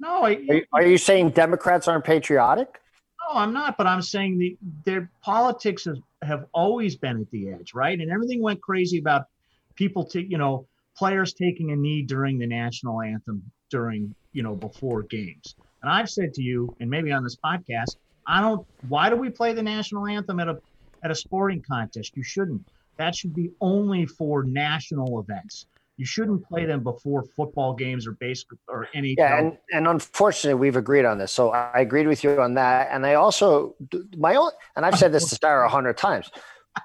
no, 0.00 0.22
I, 0.22 0.30
are, 0.30 0.30
you, 0.32 0.64
are 0.72 0.86
you 0.86 0.98
saying 0.98 1.30
Democrats 1.30 1.86
aren't 1.88 2.04
patriotic? 2.04 2.80
No, 3.20 3.38
I'm 3.38 3.52
not. 3.52 3.76
But 3.76 3.86
I'm 3.86 4.00
saying 4.02 4.38
the 4.38 4.56
their 4.84 5.10
politics 5.22 5.84
has, 5.84 5.98
have 6.22 6.46
always 6.52 6.96
been 6.96 7.20
at 7.20 7.30
the 7.30 7.50
edge, 7.50 7.74
right? 7.74 7.98
And 7.98 8.10
everything 8.10 8.42
went 8.42 8.62
crazy 8.62 8.98
about 8.98 9.26
people, 9.74 10.04
to, 10.06 10.22
you 10.22 10.38
know, 10.38 10.66
players 10.96 11.34
taking 11.34 11.72
a 11.72 11.76
knee 11.76 12.02
during 12.02 12.38
the 12.38 12.46
national 12.46 13.02
anthem 13.02 13.42
during, 13.70 14.14
you 14.32 14.42
know, 14.42 14.54
before 14.54 15.02
games. 15.02 15.54
And 15.82 15.90
I've 15.90 16.08
said 16.08 16.32
to 16.34 16.42
you, 16.42 16.74
and 16.80 16.88
maybe 16.88 17.12
on 17.12 17.22
this 17.22 17.36
podcast, 17.36 17.96
I 18.26 18.40
don't. 18.40 18.66
Why 18.88 19.10
do 19.10 19.16
we 19.16 19.28
play 19.28 19.52
the 19.52 19.62
national 19.62 20.06
anthem 20.06 20.40
at 20.40 20.48
a 20.48 20.58
at 21.02 21.10
a 21.10 21.14
sporting 21.14 21.62
contest? 21.62 22.16
You 22.16 22.22
shouldn't. 22.22 22.66
That 22.96 23.14
should 23.14 23.34
be 23.34 23.50
only 23.60 24.06
for 24.06 24.44
national 24.44 25.20
events. 25.20 25.66
You 25.96 26.06
shouldn't 26.06 26.44
play 26.48 26.64
them 26.64 26.82
before 26.82 27.24
football 27.36 27.74
games 27.74 28.06
or 28.06 28.12
baseball 28.12 28.58
or 28.68 28.88
any. 28.94 29.14
Yeah, 29.16 29.38
and, 29.38 29.58
and 29.72 29.86
unfortunately, 29.86 30.58
we've 30.58 30.76
agreed 30.76 31.04
on 31.04 31.18
this. 31.18 31.30
So 31.30 31.50
I 31.50 31.80
agreed 31.80 32.08
with 32.08 32.24
you 32.24 32.40
on 32.40 32.54
that. 32.54 32.88
And 32.90 33.06
I 33.06 33.14
also 33.14 33.76
my 34.16 34.34
own, 34.34 34.50
and 34.74 34.84
I've 34.84 34.98
said 34.98 35.12
this 35.12 35.28
to 35.28 35.34
Star 35.34 35.64
a 35.64 35.68
hundred 35.68 35.96
times. 35.96 36.30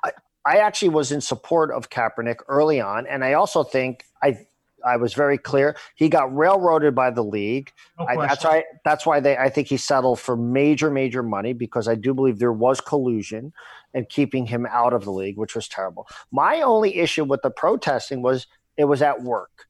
I, 0.04 0.12
I 0.46 0.58
actually 0.58 0.90
was 0.90 1.12
in 1.12 1.22
support 1.22 1.72
of 1.72 1.90
Kaepernick 1.90 2.38
early 2.48 2.82
on, 2.82 3.08
and 3.08 3.24
I 3.24 3.34
also 3.34 3.64
think 3.64 4.06
I 4.22 4.46
I 4.86 4.98
was 4.98 5.14
very 5.14 5.38
clear. 5.38 5.76
He 5.96 6.10
got 6.10 6.36
railroaded 6.36 6.96
by 6.96 7.12
the 7.12 7.24
league. 7.24 7.72
No 7.98 8.06
I, 8.08 8.28
that's 8.28 8.44
why. 8.44 8.64
That's 8.86 9.06
why 9.06 9.20
they. 9.20 9.38
I 9.38 9.50
think 9.50 9.68
he 9.68 9.78
settled 9.78 10.20
for 10.20 10.36
major, 10.36 10.90
major 10.90 11.24
money 11.24 11.54
because 11.54 11.88
I 11.88 11.96
do 11.96 12.14
believe 12.14 12.40
there 12.40 12.54
was 12.54 12.82
collusion 12.82 13.54
and 13.94 14.08
keeping 14.10 14.46
him 14.46 14.68
out 14.70 14.94
of 14.94 15.04
the 15.04 15.12
league, 15.12 15.38
which 15.38 15.56
was 15.56 15.68
terrible. 15.68 16.08
My 16.32 16.62
only 16.62 16.98
issue 16.98 17.24
with 17.24 17.42
the 17.42 17.52
protesting 17.52 18.22
was 18.22 18.48
it 18.78 18.86
was 18.86 19.02
at 19.02 19.22
work. 19.22 19.68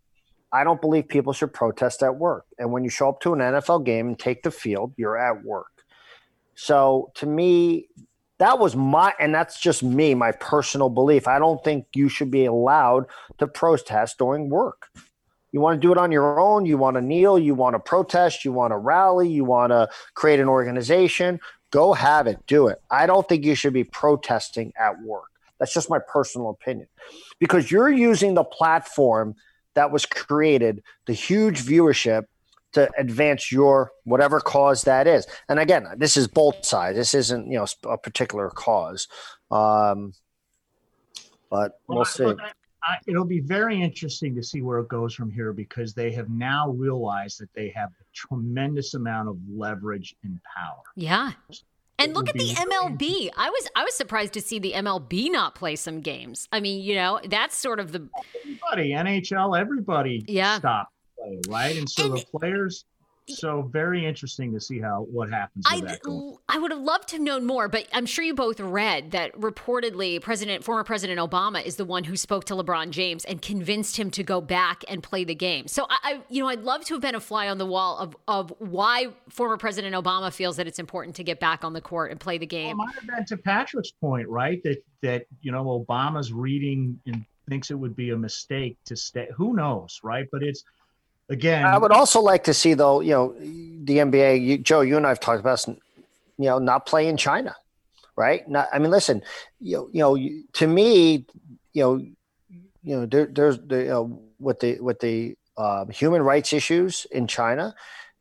I 0.52 0.64
don't 0.64 0.82
believe 0.82 1.08
people 1.08 1.34
should 1.34 1.54
protest 1.54 2.02
at 2.02 2.16
work. 2.16 2.46
And 2.58 2.72
when 2.72 2.84
you 2.84 2.90
show 2.90 3.10
up 3.10 3.22
to 3.22 3.34
an 3.34 3.40
NFL 3.40 3.86
game 3.86 4.08
and 4.08 4.20
take 4.20 4.44
the 4.44 4.52
field, 4.52 4.94
you're 4.98 5.18
at 5.18 5.44
work. 5.44 5.84
So 6.56 7.12
to 7.16 7.26
me, 7.26 7.88
that 8.40 8.58
was 8.58 8.76
my, 8.76 9.14
and 9.20 9.36
that's 9.36 9.60
just 9.60 9.84
me, 9.84 10.16
my 10.16 10.32
personal 10.32 10.90
belief. 10.90 11.28
I 11.28 11.40
don't 11.40 11.64
think 11.64 11.86
you 11.94 12.10
should 12.10 12.32
be 12.32 12.46
allowed 12.46 13.06
to 13.38 13.48
protest 13.48 14.18
during 14.18 14.50
work. 14.50 14.88
You 15.52 15.62
want 15.62 15.82
to 15.82 15.86
do 15.86 15.92
it 15.92 15.98
on 15.98 16.12
your 16.12 16.40
own. 16.40 16.66
You 16.66 16.78
want 16.78 16.96
to 16.96 17.02
kneel. 17.02 17.38
You 17.38 17.56
want 17.56 17.76
to 17.76 17.80
protest. 17.80 18.46
You 18.46 18.52
want 18.52 18.72
to 18.72 18.78
rally. 18.78 19.30
You 19.30 19.44
want 19.44 19.72
to 19.72 19.90
create 20.14 20.40
an 20.40 20.48
organization. 20.48 21.40
Go 21.72 21.94
have 21.94 22.28
it. 22.28 22.38
Do 22.48 22.68
it. 22.68 22.80
I 22.90 23.06
don't 23.06 23.28
think 23.28 23.44
you 23.44 23.56
should 23.56 23.74
be 23.74 23.84
protesting 23.84 24.74
at 24.80 25.02
work. 25.02 25.30
That's 25.60 25.74
just 25.74 25.90
my 25.90 26.00
personal 26.00 26.50
opinion. 26.50 26.88
Because 27.40 27.72
you're 27.72 27.92
using 27.92 28.34
the 28.34 28.44
platform 28.44 29.36
that 29.76 29.92
was 29.92 30.06
created, 30.06 30.82
the 31.06 31.14
huge 31.14 31.62
viewership 31.64 32.26
to 32.74 32.90
advance 32.98 33.52
your 33.52 33.92
whatever 34.04 34.40
cause 34.40 34.84
that 34.84 35.08
is. 35.08 35.26
And 35.48 35.60
again, 35.60 35.88
this 35.98 36.18
is 36.18 36.28
both 36.28 36.66
sides. 36.66 36.98
This 36.98 37.14
isn't 37.14 37.50
you 37.50 37.58
know 37.58 37.66
a 37.86 37.98
particular 37.98 38.50
cause, 38.50 39.08
um, 39.52 40.14
but 41.50 41.80
we'll, 41.88 42.06
see. 42.06 42.26
I, 42.84 42.98
it'll 43.08 43.26
be 43.26 43.40
very 43.40 43.82
interesting 43.82 44.36
to 44.36 44.44
see 44.44 44.62
where 44.62 44.80
it 44.80 44.88
goes 44.88 45.14
from 45.14 45.30
here 45.30 45.52
because 45.52 45.94
they 45.94 46.12
have 46.12 46.30
now 46.30 46.70
realized 46.70 47.40
that 47.42 47.54
they 47.54 47.70
have 47.76 47.90
a 47.90 48.04
tremendous 48.14 48.94
amount 48.94 49.30
of 49.30 49.38
leverage 49.50 50.16
and 50.24 50.40
power. 50.56 50.82
Yeah. 50.96 51.32
And 51.98 52.14
look 52.14 52.30
at 52.30 52.36
the 52.36 52.54
MLB. 52.54 53.30
I 53.36 53.50
was 53.50 53.68
I 53.76 53.84
was 53.84 53.94
surprised 53.94 54.32
to 54.34 54.42
see 54.42 54.58
the 54.58 54.72
MLB 54.72 55.30
not 55.30 55.54
play 55.54 55.76
some 55.76 56.00
games. 56.00 56.48
I 56.50 56.62
mean, 56.62 56.82
you 56.82 56.96
know, 56.96 57.20
that's 57.28 57.58
sort 57.58 57.82
of 57.82 57.92
the 57.92 58.08
everybody 58.42 58.92
NHL, 58.92 59.60
everybody 59.60 60.24
yeah. 60.26 60.60
stopped 60.60 60.94
play, 61.20 61.40
right? 61.48 61.78
And 61.78 61.90
so 61.90 62.06
and 62.06 62.18
the 62.18 62.26
players 62.38 62.86
so 63.30 63.62
very 63.62 64.06
interesting 64.06 64.54
to 64.54 64.60
see 64.60 64.80
how 64.80 65.06
what 65.10 65.30
happens. 65.30 65.66
I 65.68 65.98
I 66.48 66.58
would 66.58 66.72
have 66.72 66.82
loved 66.82 67.10
to 67.10 67.16
have 67.18 67.22
known 67.24 67.46
more, 67.46 67.68
but 67.68 67.88
I'm 67.94 68.06
sure 68.06 68.24
you 68.26 68.34
both 68.34 68.60
read 68.60 69.12
that 69.12 69.34
reportedly 69.40 70.22
President 70.22 70.64
former 70.64 70.84
President 70.84 71.20
Obama 71.20 71.64
is 71.64 71.76
the 71.76 71.86
one 71.86 72.04
who 72.04 72.16
spoke 72.16 72.46
to 72.46 72.56
LeBron 72.56 72.90
James 72.92 73.26
and 73.26 73.42
convinced 73.42 73.98
him 73.98 74.12
to 74.12 74.24
go 74.24 74.42
back 74.42 74.84
and 74.88 75.04
play 75.04 75.24
the 75.24 75.36
game. 75.36 75.68
So 75.68 75.86
I, 75.90 75.98
I 76.04 76.22
you 76.30 76.42
know 76.42 76.50
I'd 76.50 76.64
love 76.64 76.86
to 76.86 76.96
have 76.96 77.02
been 77.02 77.16
a 77.16 77.20
fly 77.20 77.50
on 77.50 77.58
the 77.58 77.66
wall 77.66 77.98
of 77.98 78.16
of 78.28 78.54
why 78.60 79.08
former 79.30 79.58
President 79.58 79.96
Obama 79.96 80.34
feels 80.34 80.58
that 80.58 80.68
it's 80.68 80.80
important 80.80 81.16
to 81.18 81.24
get 81.24 81.40
back 81.40 81.64
on 81.64 81.74
the 81.74 81.82
court 81.82 82.12
and 82.12 82.20
play 82.20 82.38
the 82.38 82.46
game. 82.46 82.78
Well, 82.78 82.88
might 82.88 82.96
have 82.96 83.08
been 83.08 83.26
to 83.26 83.38
Patrick's 83.38 83.92
point, 83.92 84.28
right? 84.28 84.62
That 84.64 84.84
that 85.02 85.26
you 85.42 85.52
know 85.52 85.86
Obama's 85.88 86.34
reading 86.34 87.00
and 87.06 87.26
thinks 87.48 87.72
it 87.72 87.76
would 87.76 87.96
be 87.96 88.12
a 88.12 88.18
mistake 88.18 88.78
to 88.86 88.96
stay. 88.96 89.28
Who 89.36 89.56
knows, 89.56 90.00
right? 90.04 90.28
But 90.32 90.44
it's 90.44 90.64
again. 91.30 91.66
I 91.66 91.78
would 91.78 91.92
also 91.92 92.22
like 92.22 92.44
to 92.46 92.54
see, 92.54 92.74
though, 92.74 93.00
you 93.00 93.12
know, 93.12 93.36
the 93.40 93.98
NBA. 93.98 94.44
You, 94.44 94.58
Joe, 94.58 94.82
you 94.82 94.98
and 94.98 95.06
I 95.06 95.10
have 95.10 95.20
talked 95.20 95.40
about, 95.40 95.66
you 95.68 95.78
know, 96.38 96.60
not 96.60 96.86
play 96.86 97.08
in 97.08 97.18
China, 97.18 97.56
right? 98.16 98.48
Not, 98.50 98.68
I 98.74 98.80
mean, 98.80 98.92
listen, 98.92 99.22
you 99.60 99.78
know, 99.78 99.90
you 99.92 100.00
know, 100.00 100.44
to 100.54 100.68
me, 100.68 101.26
you 101.74 101.84
know, 101.84 101.96
you 102.84 102.96
know, 102.96 103.06
there, 103.06 103.26
there's 103.26 103.60
the 103.60 103.78
you 103.78 103.90
know, 103.90 104.22
with 104.40 104.60
the 104.60 104.80
with 104.80 105.00
the 105.00 105.36
uh, 105.58 105.86
human 105.88 106.22
rights 106.22 106.54
issues 106.54 107.06
in 107.12 107.28
China. 107.28 107.76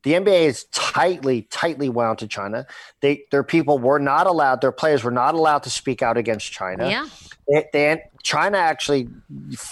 The 0.05 0.13
NBA 0.13 0.43
is 0.43 0.65
tightly, 0.73 1.43
tightly 1.51 1.89
wound 1.89 2.19
to 2.21 2.29
China. 2.29 2.67
They, 3.01 3.25
their 3.31 3.43
people 3.43 3.79
were 3.79 3.99
not 3.99 4.27
allowed, 4.27 4.61
their 4.61 4.73
players 4.73 5.03
were 5.03 5.11
not 5.11 5.35
allowed 5.35 5.65
to 5.65 5.71
speak 5.71 6.03
out 6.03 6.17
against 6.17 6.53
China. 6.53 6.89
Yeah. 6.89 7.09
They, 7.49 7.67
they, 7.73 8.03
China 8.23 8.59
actually, 8.59 9.09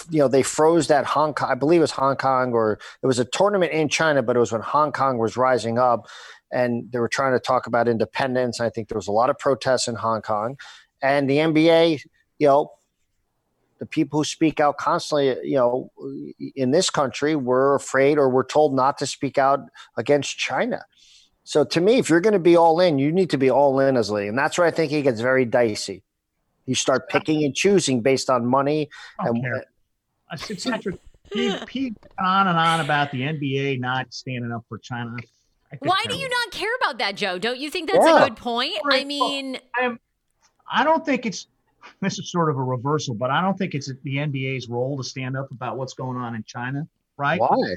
you 0.09 0.19
know, 0.19 0.27
they 0.27 0.43
froze 0.43 0.87
that 0.87 1.05
Hong 1.05 1.33
Kong. 1.33 1.49
I 1.49 1.55
believe 1.55 1.79
it 1.79 1.81
was 1.81 1.91
Hong 1.91 2.15
Kong, 2.15 2.53
or 2.53 2.79
it 3.01 3.07
was 3.07 3.19
a 3.19 3.25
tournament 3.25 3.71
in 3.71 3.87
China, 3.87 4.21
but 4.23 4.35
it 4.35 4.39
was 4.39 4.51
when 4.51 4.61
Hong 4.61 4.91
Kong 4.91 5.17
was 5.17 5.37
rising 5.37 5.77
up, 5.77 6.07
and 6.51 6.91
they 6.91 6.99
were 6.99 7.07
trying 7.07 7.33
to 7.33 7.39
talk 7.39 7.67
about 7.67 7.87
independence. 7.87 8.59
I 8.59 8.69
think 8.69 8.89
there 8.89 8.97
was 8.97 9.07
a 9.07 9.11
lot 9.11 9.29
of 9.29 9.37
protests 9.37 9.87
in 9.87 9.95
Hong 9.95 10.21
Kong, 10.21 10.57
and 11.01 11.29
the 11.29 11.37
NBA, 11.37 12.01
you 12.39 12.47
know, 12.47 12.71
the 13.79 13.85
people 13.85 14.19
who 14.19 14.23
speak 14.23 14.59
out 14.59 14.77
constantly, 14.77 15.35
you 15.47 15.55
know, 15.55 15.91
in 16.55 16.71
this 16.71 16.89
country, 16.89 17.35
were 17.35 17.75
afraid 17.75 18.17
or 18.17 18.29
were 18.29 18.43
told 18.43 18.73
not 18.73 18.97
to 18.99 19.05
speak 19.05 19.37
out 19.37 19.61
against 19.97 20.37
China. 20.37 20.83
So 21.43 21.63
to 21.63 21.79
me, 21.79 21.97
if 21.97 22.09
you're 22.09 22.21
going 22.21 22.33
to 22.33 22.39
be 22.39 22.57
all 22.57 22.79
in, 22.79 22.99
you 22.99 23.11
need 23.11 23.29
to 23.29 23.37
be 23.37 23.49
all 23.49 23.79
in 23.79 23.95
as 23.95 24.11
Lee, 24.11 24.27
and 24.27 24.37
that's 24.37 24.57
where 24.57 24.67
I 24.67 24.71
think 24.71 24.91
he 24.91 25.01
gets 25.01 25.21
very 25.21 25.45
dicey. 25.45 26.03
You 26.65 26.75
start 26.75 27.07
picking 27.07 27.45
and 27.45 27.55
choosing 27.55 28.01
based 28.01 28.29
on 28.29 28.45
money. 28.45 28.89
And 29.19 29.45
I 30.29 30.35
said, 30.35 30.61
Patrick, 30.61 30.99
he, 31.31 31.55
he 31.69 31.93
on 32.19 32.47
and 32.47 32.57
on 32.57 32.81
about 32.81 33.11
the 33.11 33.21
NBA 33.21 33.79
not 33.79 34.13
standing 34.13 34.51
up 34.51 34.65
for 34.67 34.77
China. 34.77 35.15
Why 35.79 36.03
do 36.07 36.15
you 36.15 36.27
not 36.29 36.51
care 36.51 36.73
about 36.81 36.97
that, 36.99 37.15
Joe? 37.15 37.37
Don't 37.37 37.57
you 37.57 37.69
think 37.69 37.89
that's 37.91 38.05
yeah. 38.05 38.23
a 38.23 38.29
good 38.29 38.37
point? 38.37 38.73
I 38.89 39.03
mean, 39.03 39.57
I'm, 39.75 39.99
I 40.69 40.83
don't 40.83 41.05
think 41.05 41.25
it's 41.25 41.47
this 42.01 42.19
is 42.19 42.31
sort 42.31 42.49
of 42.49 42.57
a 42.57 42.63
reversal, 42.63 43.15
but 43.15 43.29
I 43.29 43.41
don't 43.41 43.57
think 43.57 43.75
it's 43.75 43.91
the 44.03 44.15
NBA's 44.15 44.67
role 44.69 44.97
to 44.97 45.03
stand 45.03 45.37
up 45.37 45.51
about 45.51 45.77
what's 45.77 45.93
going 45.93 46.17
on 46.17 46.35
in 46.35 46.43
China, 46.43 46.87
right? 47.17 47.39
Why? 47.39 47.75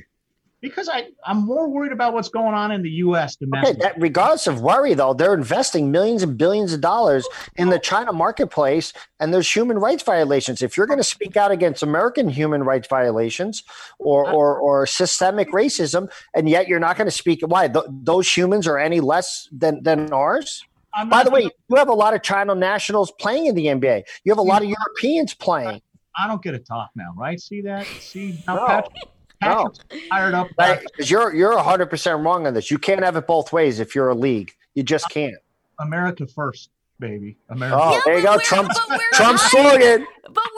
because 0.60 0.88
I, 0.88 1.08
I'm 1.24 1.38
more 1.38 1.68
worried 1.68 1.92
about 1.92 2.12
what's 2.12 2.28
going 2.28 2.54
on 2.54 2.70
in 2.70 2.82
the 2.82 2.90
U.S. 2.90 3.36
domestic. 3.36 3.76
Okay, 3.76 3.82
that, 3.82 3.94
regardless 3.98 4.46
of 4.46 4.60
worry, 4.60 4.94
though, 4.94 5.14
they're 5.14 5.34
investing 5.34 5.90
millions 5.90 6.22
and 6.22 6.36
billions 6.36 6.72
of 6.72 6.80
dollars 6.80 7.26
in 7.56 7.70
the 7.70 7.78
China 7.78 8.12
marketplace, 8.12 8.92
and 9.18 9.32
there's 9.32 9.54
human 9.54 9.78
rights 9.78 10.02
violations. 10.02 10.62
If 10.62 10.76
you're 10.76 10.86
going 10.86 10.98
to 10.98 11.04
speak 11.04 11.36
out 11.36 11.50
against 11.50 11.82
American 11.82 12.28
human 12.28 12.62
rights 12.62 12.88
violations 12.88 13.64
or 13.98 14.28
uh, 14.28 14.32
or, 14.32 14.58
or 14.58 14.86
systemic 14.86 15.50
racism, 15.52 16.10
and 16.34 16.48
yet 16.48 16.68
you're 16.68 16.80
not 16.80 16.96
going 16.96 17.06
to 17.06 17.12
speak, 17.12 17.40
why 17.42 17.68
th- 17.68 17.86
those 17.88 18.30
humans 18.36 18.66
are 18.66 18.78
any 18.78 19.00
less 19.00 19.48
than 19.52 19.82
than 19.82 20.12
ours? 20.12 20.64
By 21.08 21.22
the 21.22 21.30
way, 21.30 21.42
you 21.42 21.76
have 21.76 21.88
a 21.88 21.94
lot 21.94 22.14
of 22.14 22.22
China 22.22 22.54
nationals 22.54 23.12
playing 23.18 23.46
in 23.46 23.54
the 23.54 23.66
NBA. 23.66 24.02
You 24.24 24.32
have 24.32 24.38
a 24.38 24.42
lot 24.42 24.62
of 24.62 24.68
Europeans 24.68 25.34
playing. 25.34 25.80
I 26.16 26.26
don't 26.26 26.42
get 26.42 26.54
a 26.54 26.58
talk 26.58 26.90
now, 26.96 27.12
right? 27.16 27.40
See 27.40 27.60
that? 27.62 27.86
See 27.86 28.42
how 28.46 28.56
no. 28.56 28.66
Patrick 28.66 29.02
no. 29.42 29.72
fired 30.08 30.34
up. 30.34 30.48
Because 30.56 31.10
you're 31.10 31.34
you're 31.34 31.56
hundred 31.58 31.86
percent 31.86 32.22
wrong 32.24 32.46
on 32.46 32.54
this. 32.54 32.70
You 32.70 32.78
can't 32.78 33.02
have 33.02 33.16
it 33.16 33.26
both 33.26 33.52
ways 33.52 33.80
if 33.80 33.94
you're 33.94 34.08
a 34.08 34.14
league. 34.14 34.52
You 34.74 34.82
just 34.82 35.08
can't. 35.10 35.36
America 35.78 36.26
first, 36.26 36.70
baby. 36.98 37.36
America. 37.48 37.78
Oh, 37.80 37.92
yeah, 37.94 38.00
there 38.04 38.18
you 38.18 38.24
go. 38.24 38.38
Trump. 38.38 38.70
Trump's 39.14 39.42
slogan. 39.50 40.06
But 40.24 40.34
we're 40.34 40.34
tied 40.34 40.49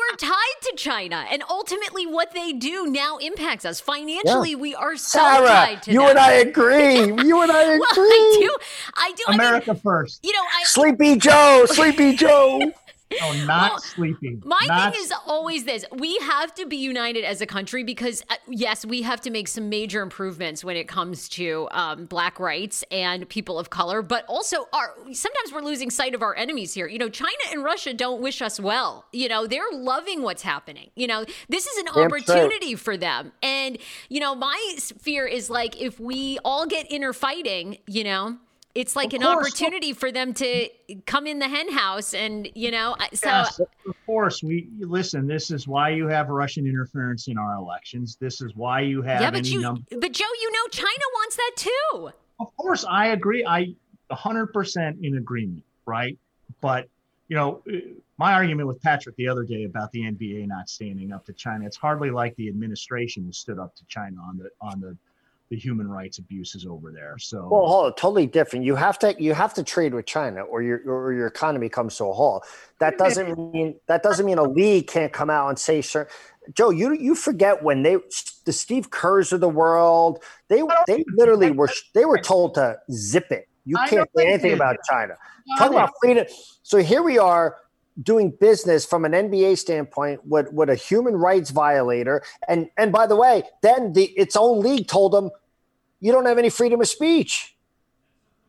to 0.77 0.83
China, 0.83 1.25
and 1.31 1.43
ultimately, 1.49 2.07
what 2.07 2.33
they 2.33 2.53
do 2.53 2.87
now 2.87 3.19
impacts 3.19 3.65
us 3.65 3.81
financially. 3.81 4.51
Yeah. 4.51 4.57
We 4.57 4.75
are 4.75 4.97
so 4.97 5.19
Sarah, 5.19 5.47
tied 5.47 5.83
to 5.85 5.93
you 5.93 6.01
them. 6.01 6.11
and 6.11 6.19
I 6.19 6.33
agree. 6.33 7.13
You 7.23 7.41
and 7.43 7.53
I 7.53 7.63
agree. 7.63 7.79
well, 7.81 7.91
I 7.99 8.39
do. 8.41 8.57
I 8.97 9.13
do. 9.13 9.35
America 9.35 9.71
I 9.71 9.75
mean, 9.75 9.81
first. 9.83 10.21
You 10.25 10.33
know, 10.33 10.41
I, 10.43 10.65
Sleepy 10.65 11.17
Joe. 11.17 11.65
Sleepy 11.67 12.15
Joe. 12.17 12.61
No, 13.21 13.33
not 13.45 13.71
well, 13.73 13.79
sleeping. 13.81 14.43
My 14.45 14.65
not 14.67 14.93
thing 14.93 15.03
is 15.03 15.13
always 15.27 15.65
this: 15.65 15.85
we 15.93 16.17
have 16.19 16.55
to 16.55 16.67
be 16.67 16.77
united 16.77 17.25
as 17.25 17.41
a 17.41 17.47
country 17.47 17.85
because, 17.85 18.23
uh, 18.31 18.37
yes, 18.49 18.85
we 18.85 19.03
have 19.03 19.21
to 19.23 19.31
make 19.31 19.49
some 19.49 19.69
major 19.69 20.03
improvements 20.03 20.65
when 20.65 20.77
it 20.77 20.89
comes 20.89 21.29
to 21.31 21.69
um, 21.73 22.07
Black 22.07 22.39
rights 22.39 22.85
and 22.91 23.29
people 23.29 23.59
of 23.59 23.71
color. 23.71 24.03
But 24.03 24.25
also, 24.27 24.69
our 24.73 24.95
sometimes 25.13 25.53
we're 25.53 25.63
losing 25.63 25.91
sight 25.91 26.15
of 26.15 26.23
our 26.23 26.35
enemies 26.37 26.75
here. 26.75 26.87
You 26.87 26.99
know, 26.99 27.09
China 27.09 27.33
and 27.51 27.65
Russia 27.65 27.95
don't 27.95 28.23
wish 28.23 28.43
us 28.43 28.59
well. 28.59 29.07
You 29.13 29.29
know, 29.29 29.47
they're 29.47 29.71
loving 29.73 30.23
what's 30.23 30.43
happening. 30.43 30.91
You 30.95 31.07
know, 31.07 31.25
this 31.49 31.67
is 31.67 31.79
an 31.79 31.87
Damn 31.95 32.05
opportunity 32.05 32.75
for 32.75 32.97
them. 32.97 33.33
And 33.43 33.79
you 34.09 34.21
know, 34.21 34.35
my 34.35 34.77
fear 34.99 35.27
is 35.27 35.51
like 35.51 35.81
if 35.81 35.99
we 36.01 36.39
all 36.45 36.67
get 36.67 36.91
inner 36.91 37.13
fighting, 37.13 37.79
you 37.87 38.05
know 38.05 38.39
it's 38.75 38.97
like 38.97 39.13
of 39.13 39.21
an 39.21 39.23
course. 39.23 39.47
opportunity 39.47 39.93
for 39.93 40.11
them 40.11 40.33
to 40.35 40.69
come 41.07 41.27
in 41.27 41.39
the 41.39 41.49
hen 41.49 41.71
house 41.73 42.15
and 42.15 42.49
you 42.55 42.71
know 42.71 42.97
so 43.13 43.29
yes, 43.29 43.61
of 43.61 43.97
course 44.07 44.43
we 44.43 44.69
listen 44.79 45.27
this 45.27 45.51
is 45.51 45.69
why 45.69 45.91
you 45.91 46.07
have 46.07 46.29
russian 46.29 46.67
interference 46.67 47.29
in 47.29 47.39
our 47.39 47.57
elections. 47.57 48.17
This 48.21 48.41
is 48.41 48.55
why 48.55 48.81
you 48.81 49.03
have 49.03 49.21
yeah 49.21 49.31
but 49.31 49.47
you 49.47 49.61
but 49.61 50.13
joe 50.13 50.25
you 50.41 50.53
know 50.53 50.69
china 50.71 51.05
wants 51.15 51.37
that 51.37 51.53
too. 51.57 52.11
Of 52.41 52.57
course 52.57 52.85
i 52.89 53.09
agree. 53.09 53.45
I 53.47 53.75
100% 54.11 55.03
in 55.03 55.17
agreement 55.17 55.65
right? 55.87 56.19
But 56.61 56.89
you 57.29 57.37
know 57.37 57.63
uh, 57.69 57.79
my 58.19 58.35
argument 58.35 58.69
with 58.69 58.81
patrick 58.83 59.17
the 59.17 59.27
other 59.27 59.43
day 59.43 59.65
about 59.65 59.91
the 59.93 60.01
nba 60.03 60.47
not 60.47 60.69
standing 60.69 61.13
up 61.13 61.25
to 61.25 61.33
china 61.33 61.65
it's 61.65 61.77
hardly 61.77 62.11
like 62.11 62.37
the 62.37 62.49
administration 62.49 63.33
stood 63.33 63.59
up 63.59 63.75
to 63.75 63.85
china 63.87 64.17
on 64.21 64.37
the 64.37 64.51
on 64.61 64.81
the 64.81 64.97
the 65.53 65.59
human 65.59 65.87
rights 65.87 66.17
abuses 66.17 66.65
over 66.65 66.91
there. 66.91 67.19
So 67.19 67.47
well, 67.51 67.67
hold 67.67 67.85
on, 67.85 67.95
totally 67.97 68.27
different. 68.27 68.65
You 68.65 68.75
have 68.75 68.99
to 69.01 69.15
you 69.19 69.35
have 69.35 69.53
to 69.55 69.63
trade 69.63 69.93
with 69.93 70.07
China, 70.07 70.41
or 70.45 70.63
your 70.63 70.81
or 70.87 71.13
your 71.13 71.27
economy 71.27 71.69
comes 71.69 71.95
to 71.99 72.05
a 72.05 72.13
halt. 72.15 72.47
That 72.81 72.97
doesn't 72.97 73.53
mean 73.53 73.79
that 73.87 74.03
doesn't 74.03 74.25
mean 74.25 74.39
a 74.39 74.45
league 74.45 74.87
can't 74.87 75.13
come 75.13 75.29
out 75.29 75.51
and 75.51 75.59
say, 75.59 75.83
"Sir, 75.83 76.09
Joe, 76.55 76.71
you 76.71 76.95
you 76.95 77.15
forget 77.15 77.63
when 77.63 77.83
they 77.83 77.99
the 78.47 78.53
Steve 78.53 78.91
Kerrs 78.91 79.31
of 79.31 79.41
the 79.41 79.49
world 79.49 80.25
they 80.49 80.63
they 80.87 81.05
literally 81.15 81.51
were 81.51 81.69
they 81.93 82.07
were 82.07 82.19
told 82.19 82.55
to 82.55 82.79
zip 82.91 83.31
it. 83.31 83.47
You 83.67 83.77
can't 83.89 84.09
say 84.17 84.29
anything 84.29 84.55
about 84.55 84.79
China. 84.89 85.19
Talk 85.59 85.71
about 85.71 85.91
freedom. 86.01 86.25
So 86.63 86.79
here 86.79 87.03
we 87.03 87.19
are 87.19 87.59
doing 88.01 88.31
business 88.41 88.85
from 88.85 89.05
an 89.05 89.13
NBA 89.13 89.59
standpoint 89.59 90.27
with, 90.27 90.51
with 90.53 90.71
a 90.71 90.75
human 90.75 91.17
rights 91.17 91.51
violator. 91.51 92.23
And 92.49 92.71
and 92.77 92.93
by 92.93 93.07
the 93.07 93.17
way, 93.17 93.43
then 93.63 93.93
the 93.93 94.05
its 94.17 94.37
own 94.37 94.61
league 94.61 94.89
told 94.89 95.13
them 95.13 95.31
you 96.03 96.13
don't 96.13 96.27
have 96.27 96.37
any 96.37 96.51
freedom 96.51 96.81
of 96.81 96.89
speech. 96.89 97.57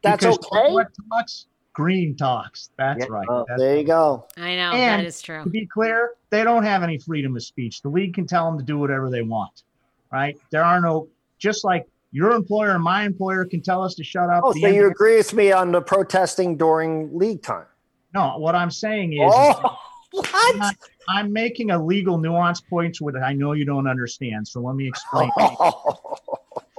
That's 0.02 0.26
because 0.26 0.38
okay. 0.38 0.74
What 0.74 0.88
talks? 1.10 1.46
Green 1.72 2.16
talks. 2.16 2.72
That's 2.78 3.00
yeah, 3.00 3.06
right. 3.10 3.28
Uh, 3.30 3.46
That's 3.48 3.62
there 3.62 3.78
you 3.78 3.84
go. 3.84 4.28
I 4.38 4.56
know 4.56 4.72
and 4.74 5.02
that 5.02 5.08
is 5.08 5.22
true. 5.22 5.44
To 5.44 5.50
be 5.50 5.66
clear, 5.66 6.16
they 6.30 6.44
don't 6.44 6.64
have 6.64 6.84
any 6.84 6.98
freedom 6.98 7.36
of 7.36 7.44
speech. 7.44 7.82
The 7.82 7.90
league 7.90 8.14
can 8.14 8.28
tell 8.28 8.50
them 8.50 8.60
to 8.60 8.66
do 8.66 8.78
whatever 8.78 9.10
they 9.10 9.22
want. 9.22 9.64
Right? 10.12 10.38
There 10.52 10.64
are 10.64 10.82
no 10.82 11.08
just 11.38 11.64
like 11.64 11.88
your 12.12 12.32
employer 12.32 12.72
and 12.72 12.84
my 12.84 13.04
employer 13.04 13.46
can 13.46 13.62
tell 13.62 13.84
us 13.84 13.96
to 13.96 14.04
shut 14.04 14.30
up. 14.30 14.44
Oh, 14.46 14.54
so 14.54 14.68
you 14.68 14.88
agree 14.88 15.18
with 15.18 15.34
me 15.34 15.52
on 15.52 15.72
the 15.72 15.82
protesting 15.82 16.58
during 16.58 17.16
league 17.18 17.42
time? 17.42 17.66
No, 18.14 18.38
what 18.38 18.56
I'm 18.56 18.70
saying 18.70 19.14
is, 19.14 19.32
oh, 19.34 19.78
what? 20.12 20.30
I'm, 20.34 20.58
not, 20.60 20.76
I'm, 21.10 21.34
making 21.34 21.72
a 21.72 21.84
legal 21.84 22.20
nuance 22.20 22.62
point 22.62 22.98
which 23.02 23.16
I 23.16 23.34
know 23.34 23.54
you 23.54 23.66
don't 23.66 23.88
understand. 23.88 24.48
So 24.48 24.62
let 24.62 24.76
me 24.76 24.88
explain. 24.88 25.32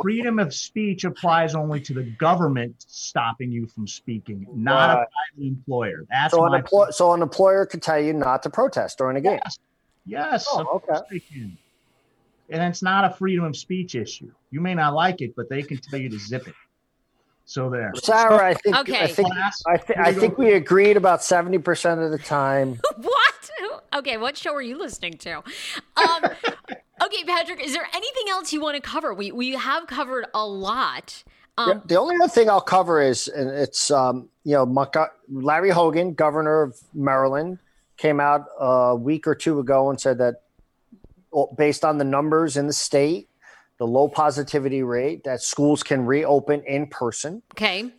Freedom 0.05 0.39
of 0.39 0.53
speech 0.53 1.05
applies 1.05 1.55
only 1.55 1.81
to 1.81 1.95
the 1.95 2.03
government 2.03 2.75
stopping 2.87 3.51
you 3.51 3.67
from 3.67 3.87
speaking, 3.87 4.47
not 4.53 4.75
right. 4.75 4.93
a 4.93 4.97
private 4.97 5.49
employer. 5.49 6.05
That's 6.11 6.35
so 6.35 6.45
an, 6.45 6.53
employer, 6.53 6.93
so 6.93 7.15
an 7.15 7.23
employer 7.23 7.65
could 7.65 7.81
tell 7.81 7.99
you 7.99 8.13
not 8.13 8.43
to 8.43 8.51
protest 8.51 8.99
during 8.99 9.17
a 9.17 9.23
game. 9.23 9.41
Yes, 9.43 9.59
yes 10.05 10.47
oh, 10.51 10.83
okay. 10.91 11.57
And 12.51 12.63
it's 12.63 12.83
not 12.83 13.11
a 13.11 13.15
freedom 13.17 13.47
of 13.47 13.57
speech 13.57 13.95
issue. 13.95 14.31
You 14.51 14.61
may 14.61 14.75
not 14.75 14.93
like 14.93 15.23
it, 15.23 15.35
but 15.35 15.49
they 15.49 15.63
can 15.63 15.79
tell 15.79 15.99
you 15.99 16.11
to 16.11 16.19
zip 16.19 16.47
it. 16.49 16.55
So 17.47 17.71
there, 17.71 17.91
Sarah. 17.95 18.47
I 18.47 18.53
think 18.53 18.77
okay. 18.77 19.05
I 19.05 19.07
think 19.07 19.29
I, 19.67 19.77
th- 19.79 19.99
I 19.99 20.13
think 20.13 20.37
we 20.37 20.53
agreed 20.53 20.97
about 20.97 21.23
seventy 21.23 21.59
percent 21.59 22.01
of 22.01 22.11
the 22.11 22.19
time. 22.19 22.81
what? 22.97 23.51
Okay, 23.95 24.17
what 24.17 24.37
show 24.37 24.55
are 24.55 24.63
you 24.63 24.79
listening 24.79 25.15
to? 25.19 25.43
Um, 25.97 26.25
Okay, 27.03 27.25
Patrick, 27.25 27.65
is 27.65 27.73
there 27.73 27.87
anything 27.93 28.25
else 28.29 28.53
you 28.53 28.61
want 28.61 28.77
to 28.77 28.83
cover? 28.83 29.13
We 29.15 29.33
we 29.33 29.53
have 29.53 29.87
covered 29.87 30.27
a 30.35 30.47
lot. 30.47 31.25
Um, 31.57 31.69
yeah, 31.69 31.81
the 31.87 31.97
only 31.97 32.17
other 32.17 32.29
thing 32.29 32.51
I'll 32.51 32.61
cover 32.61 33.01
is, 33.01 33.29
and 33.29 33.49
it's 33.49 33.91
um, 33.91 34.29
you 34.45 34.55
know, 34.55 34.89
Larry 35.31 35.71
Hogan, 35.71 36.15
governor 36.15 36.63
of 36.63 36.79
Maryland, 36.93 37.59
came 37.97 38.21
out 38.21 38.47
a 38.59 38.97
week 38.97 39.27
or 39.27 39.35
two 39.35 39.59
ago 39.59 39.91
and 39.91 40.01
said 40.01 40.19
that, 40.19 40.43
based 41.57 41.85
on 41.85 41.99
the 41.99 42.05
numbers 42.05 42.57
in 42.57 42.67
the 42.67 42.73
state, 42.73 43.29
the 43.79 43.87
low 43.87 44.09
positivity 44.09 44.83
rate, 44.83 45.25
that 45.25 45.43
schools 45.43 45.83
can 45.83 46.07
reopen 46.07 46.63
in 46.65 46.87
person. 46.87 47.43
Okay 47.53 47.93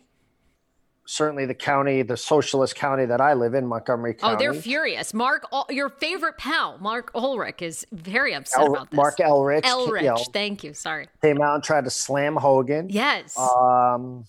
certainly 1.06 1.46
the 1.46 1.54
county, 1.54 2.02
the 2.02 2.16
socialist 2.16 2.74
county 2.74 3.06
that 3.06 3.20
I 3.20 3.32
live 3.32 3.54
in, 3.54 3.66
Montgomery 3.66 4.14
County. 4.14 4.34
Oh, 4.34 4.38
they're 4.38 4.60
furious. 4.60 5.14
Marc, 5.14 5.46
your 5.70 5.88
favorite 5.88 6.36
pal, 6.36 6.78
Marc 6.78 7.10
Ulrich, 7.14 7.62
is 7.62 7.86
very 7.92 8.34
upset 8.34 8.60
El- 8.60 8.72
about 8.74 8.90
this. 8.90 8.96
Marc 8.96 9.18
Elrich. 9.18 9.62
Elrich, 9.62 10.02
you 10.02 10.08
know, 10.08 10.16
thank 10.32 10.62
you. 10.62 10.74
Sorry. 10.74 11.08
Came 11.22 11.40
out 11.40 11.54
and 11.54 11.64
tried 11.64 11.84
to 11.84 11.90
slam 11.90 12.36
Hogan. 12.36 12.88
Yes. 12.90 13.38
Um, 13.38 14.26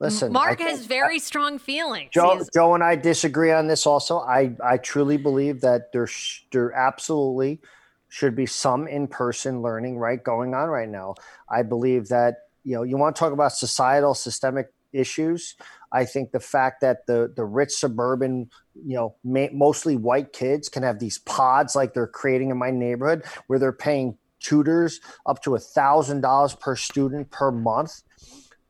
listen, 0.00 0.32
Marc 0.32 0.60
has 0.60 0.86
very 0.86 1.18
strong 1.18 1.58
feelings. 1.58 2.10
Joe, 2.12 2.42
Joe 2.52 2.74
and 2.74 2.82
I 2.82 2.96
disagree 2.96 3.52
on 3.52 3.68
this. 3.68 3.86
Also, 3.86 4.18
I 4.20 4.52
I 4.64 4.78
truly 4.78 5.18
believe 5.18 5.60
that 5.60 5.92
there 5.92 6.08
there 6.50 6.72
absolutely 6.72 7.60
should 8.08 8.34
be 8.34 8.46
some 8.46 8.88
in 8.88 9.06
person 9.06 9.60
learning 9.60 9.98
right 9.98 10.22
going 10.22 10.54
on 10.54 10.68
right 10.70 10.88
now. 10.88 11.14
I 11.50 11.62
believe 11.62 12.08
that 12.08 12.46
you 12.64 12.74
know 12.74 12.82
you 12.82 12.96
want 12.96 13.14
to 13.14 13.20
talk 13.20 13.32
about 13.32 13.52
societal 13.52 14.14
systemic 14.14 14.72
issues. 14.92 15.56
I 15.92 16.04
think 16.04 16.32
the 16.32 16.40
fact 16.40 16.80
that 16.80 17.06
the 17.06 17.32
the 17.34 17.44
rich 17.44 17.72
suburban, 17.72 18.50
you 18.74 18.96
know, 18.96 19.16
ma- 19.24 19.52
mostly 19.52 19.96
white 19.96 20.32
kids 20.32 20.68
can 20.68 20.82
have 20.82 20.98
these 20.98 21.18
pods 21.18 21.74
like 21.74 21.94
they're 21.94 22.06
creating 22.06 22.50
in 22.50 22.58
my 22.58 22.70
neighborhood, 22.70 23.24
where 23.46 23.58
they're 23.58 23.72
paying 23.72 24.18
tutors 24.40 25.00
up 25.26 25.42
to 25.42 25.54
a 25.54 25.58
thousand 25.58 26.20
dollars 26.20 26.54
per 26.54 26.76
student 26.76 27.30
per 27.30 27.50
month, 27.50 28.02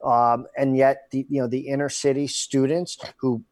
um, 0.04 0.46
and 0.56 0.76
yet 0.76 1.10
the 1.10 1.26
you 1.28 1.40
know 1.40 1.48
the 1.48 1.68
inner 1.68 1.88
city 1.88 2.26
students 2.26 2.98
who 3.18 3.44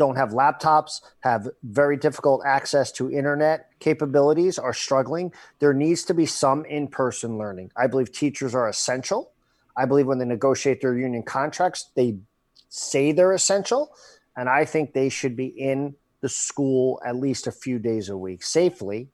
don't 0.00 0.16
have 0.16 0.30
laptops, 0.30 1.02
have 1.20 1.46
very 1.62 1.94
difficult 1.94 2.40
access 2.46 2.90
to 2.90 3.10
internet 3.12 3.66
capabilities, 3.80 4.58
are 4.58 4.72
struggling. 4.72 5.30
There 5.58 5.74
needs 5.74 6.04
to 6.04 6.14
be 6.14 6.24
some 6.24 6.64
in 6.64 6.88
person 6.88 7.36
learning. 7.36 7.70
I 7.76 7.86
believe 7.86 8.10
teachers 8.10 8.54
are 8.54 8.66
essential. 8.66 9.32
I 9.80 9.86
believe 9.86 10.06
when 10.06 10.18
they 10.18 10.26
negotiate 10.26 10.82
their 10.82 10.96
union 10.96 11.22
contracts, 11.22 11.90
they 11.96 12.18
say 12.68 13.12
they're 13.12 13.32
essential. 13.32 13.94
And 14.36 14.48
I 14.48 14.66
think 14.66 14.92
they 14.92 15.08
should 15.08 15.36
be 15.36 15.46
in 15.46 15.94
the 16.20 16.28
school 16.28 17.00
at 17.04 17.16
least 17.16 17.46
a 17.46 17.52
few 17.52 17.78
days 17.78 18.10
a 18.10 18.16
week 18.16 18.42
safely, 18.42 19.08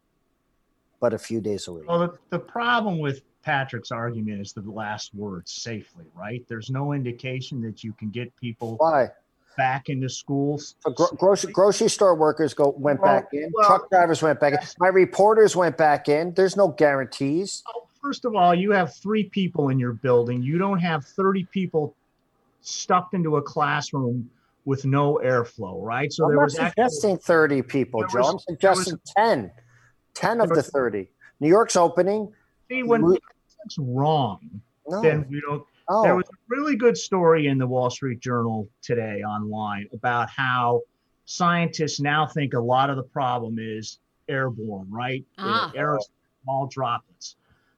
but 1.01 1.14
a 1.14 1.19
few 1.19 1.41
days 1.41 1.69
a 1.69 1.73
week. 1.73 1.89
Well, 1.89 2.01
the, 2.01 2.19
the 2.31 2.39
problem 2.39 2.99
with 2.99 3.23
Patrick's 3.43 3.93
argument 3.93 4.41
is 4.41 4.53
the 4.53 4.61
last 4.62 5.14
word 5.14 5.49
safely, 5.49 6.05
right? 6.17 6.45
There's 6.49 6.69
no 6.69 6.93
indication 6.93 7.62
that 7.62 7.85
you 7.85 7.93
can 7.93 8.11
get 8.11 8.35
people 8.35 8.75
Why? 8.79 9.11
back 9.57 9.89
into 9.89 10.09
schools. 10.09 10.75
So 10.81 10.91
gro- 10.91 11.17
grocery, 11.17 11.53
grocery 11.53 11.89
store 11.89 12.17
workers 12.17 12.55
go 12.55 12.75
went 12.77 13.01
well, 13.01 13.21
back 13.21 13.29
in. 13.33 13.53
Well, 13.55 13.69
Truck 13.69 13.89
drivers 13.89 14.21
went 14.21 14.41
back 14.41 14.55
in. 14.55 14.59
My 14.81 14.89
reporters 14.89 15.55
went 15.55 15.77
back 15.77 16.09
in. 16.09 16.35
There's 16.35 16.57
no 16.57 16.69
guarantees. 16.69 17.62
Oh, 17.69 17.87
First 18.07 18.25
of 18.25 18.37
all, 18.37 18.55
you 18.55 18.71
have 18.71 18.95
three 18.95 19.25
people 19.25 19.71
in 19.71 19.81
your 19.81 19.93
building. 19.93 20.41
You 20.41 20.59
don't 20.59 20.79
have 20.79 21.05
30 21.05 21.43
people 21.47 21.93
stuffed 22.61 23.15
into 23.15 23.39
a 23.39 23.43
classroom 23.43 24.31
with 24.65 24.85
no 24.85 25.19
airflow, 25.25 25.83
right? 25.83 26.13
So 26.13 26.27
I'm 26.27 26.31
there 26.31 26.39
was 26.39 26.55
suggesting 26.55 27.15
actually, 27.15 27.25
30 27.25 27.63
people, 27.63 28.03
Joe. 28.03 28.19
Was, 28.19 28.29
I'm 28.29 28.39
suggesting 28.39 28.93
was, 28.93 29.13
10. 29.17 29.51
10 30.15 30.41
of 30.41 30.51
the 30.51 30.63
30. 30.63 31.09
New 31.41 31.49
York's 31.49 31.75
opening. 31.75 32.33
See, 32.71 32.85
when 32.85 33.05
we, 33.05 33.19
that's 33.65 33.77
wrong, 33.77 34.39
no. 34.87 35.03
then 35.03 35.27
we 35.29 35.41
don't. 35.41 35.65
Oh. 35.89 36.05
There 36.05 36.15
was 36.15 36.27
a 36.29 36.37
really 36.47 36.77
good 36.77 36.97
story 36.97 37.49
in 37.49 37.59
the 37.59 37.67
Wall 37.67 37.91
Street 37.91 38.21
Journal 38.21 38.69
today 38.83 39.25
online 39.25 39.89
about 39.93 40.31
how 40.31 40.83
scientists 41.25 41.99
now 41.99 42.25
think 42.25 42.55
a 42.55 42.61
lot 42.61 42.89
of 42.89 42.97
the 42.97 43.03
problem 43.03 43.59
is 43.59 43.99
airborne, 44.29 44.87
right? 44.93 45.25
Ah. 45.39 45.73
Aerosol, 45.75 46.05
small 46.45 46.69
droplets. 46.69 47.35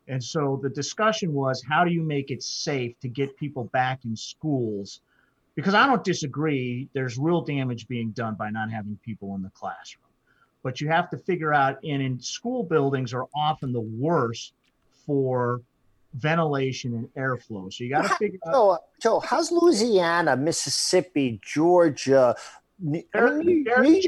And 0.09 0.23
so 0.23 0.59
the 0.63 0.71
discussion 0.71 1.33
was 1.35 1.63
how 1.69 1.85
do 1.85 1.91
you 1.93 2.03
make 2.03 2.31
it 2.31 2.43
safe 2.43 2.99
to 3.01 3.09
get 3.09 3.37
people 3.37 3.65
back 3.65 4.05
in 4.05 4.17
schools? 4.17 5.01
Because 5.55 5.75
I 5.75 5.87
don't 5.87 6.03
disagree, 6.05 6.89
there's 6.95 7.19
real 7.19 7.43
damage 7.43 7.87
being 7.89 8.11
done 8.13 8.35
by 8.35 8.49
not 8.51 8.71
having 8.71 8.99
people 9.05 9.35
in 9.35 9.43
the 9.43 9.51
classroom. 9.51 10.05
but 10.63 10.81
you 10.81 10.89
have 10.89 11.09
to 11.11 11.19
figure 11.19 11.53
out. 11.55 11.79
And 11.85 12.03
in 12.03 12.21
school 12.21 12.63
buildings 12.63 13.13
are 13.15 13.27
often 13.35 13.73
the 13.73 13.81
worst 13.81 14.53
for 15.07 15.63
ventilation 16.15 16.95
and 16.95 17.09
airflow. 17.15 17.73
So 17.73 17.85
you 17.85 17.91
got 17.91 18.03
to 18.03 18.15
figure 18.17 18.39
out. 18.47 18.53
Joe, 18.53 18.79
Joe, 19.01 19.21
how's 19.21 19.51
Louisiana, 19.53 20.37
Mississippi, 20.37 21.41
Georgia? 21.43 22.35
I 22.81 23.03
They're, 23.13 23.43
mean, 23.43 23.65
they're 23.65 23.83
New- 23.83 24.01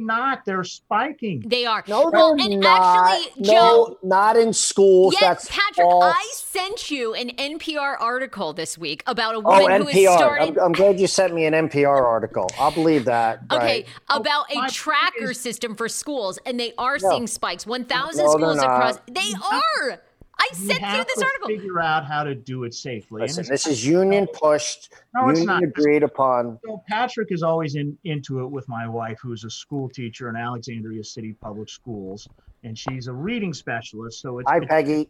not. 0.00 0.44
They're 0.44 0.62
spiking. 0.62 1.42
They 1.44 1.66
are. 1.66 1.82
no, 1.88 2.08
well, 2.12 2.36
they're 2.36 2.46
and 2.52 2.60
not. 2.60 3.08
actually, 3.10 3.42
no, 3.42 3.52
Joe. 3.52 3.98
not 4.04 4.36
in 4.36 4.52
schools. 4.52 5.14
Yes, 5.14 5.22
That's 5.22 5.48
Patrick, 5.48 5.88
false. 5.90 6.14
I 6.16 6.30
sent 6.34 6.88
you 6.90 7.14
an 7.14 7.30
NPR 7.30 7.96
article 8.00 8.52
this 8.52 8.78
week 8.78 9.02
about 9.08 9.34
a 9.34 9.38
Oh, 9.38 9.40
woman 9.40 9.82
who 9.82 9.88
has 9.88 9.96
NPR. 9.96 10.16
started. 10.16 10.58
I'm, 10.58 10.66
I'm 10.66 10.72
glad 10.72 11.00
you 11.00 11.08
sent 11.08 11.34
me 11.34 11.46
an 11.46 11.54
NPR 11.54 12.00
article. 12.00 12.48
I'll 12.60 12.70
believe 12.70 13.06
that. 13.06 13.40
Okay, 13.50 13.58
right. 13.58 13.86
about 14.08 14.46
my 14.54 14.66
a 14.66 14.70
tracker 14.70 15.30
is- 15.32 15.40
system 15.40 15.74
for 15.74 15.88
schools, 15.88 16.38
and 16.46 16.60
they 16.60 16.74
are 16.78 16.98
No. 17.02 17.10
seeing 17.10 17.26
spikes. 17.26 17.66
1,000 17.66 18.24
No, 18.24 18.30
schools 18.32 18.58
across. 18.58 18.98
They 19.10 19.32
are. 19.52 20.00
I 20.38 20.48
You 20.50 20.56
sent 20.56 20.80
you 20.80 20.86
have 20.86 21.06
this 21.06 21.18
to 21.18 21.24
article. 21.24 21.48
Figure 21.48 21.80
out 21.80 22.04
how 22.04 22.24
to 22.24 22.34
do 22.34 22.64
it 22.64 22.74
safely. 22.74 23.22
Listen, 23.22 23.44
it's- 23.44 23.64
this 23.64 23.66
is 23.66 23.86
union 23.86 24.26
pushed, 24.32 24.92
No, 25.14 25.28
it's 25.28 25.40
union 25.40 25.46
not. 25.60 25.62
agreed 25.62 26.02
upon. 26.02 26.58
So 26.64 26.82
Patrick 26.88 27.28
is 27.30 27.42
always 27.42 27.74
in 27.76 27.96
into 28.04 28.40
it 28.40 28.46
with 28.50 28.68
my 28.68 28.88
wife, 28.88 29.18
who's 29.22 29.44
a 29.44 29.50
school 29.50 29.88
teacher 29.88 30.28
in 30.28 30.36
Alexandria 30.36 31.04
City 31.04 31.32
Public 31.34 31.68
Schools, 31.68 32.28
and 32.64 32.76
she's 32.76 33.06
a 33.06 33.12
reading 33.12 33.52
specialist. 33.52 34.20
So 34.20 34.38
it's, 34.40 34.48
Hi, 34.50 34.56
it's- 34.58 34.68
Peggy. 34.68 35.08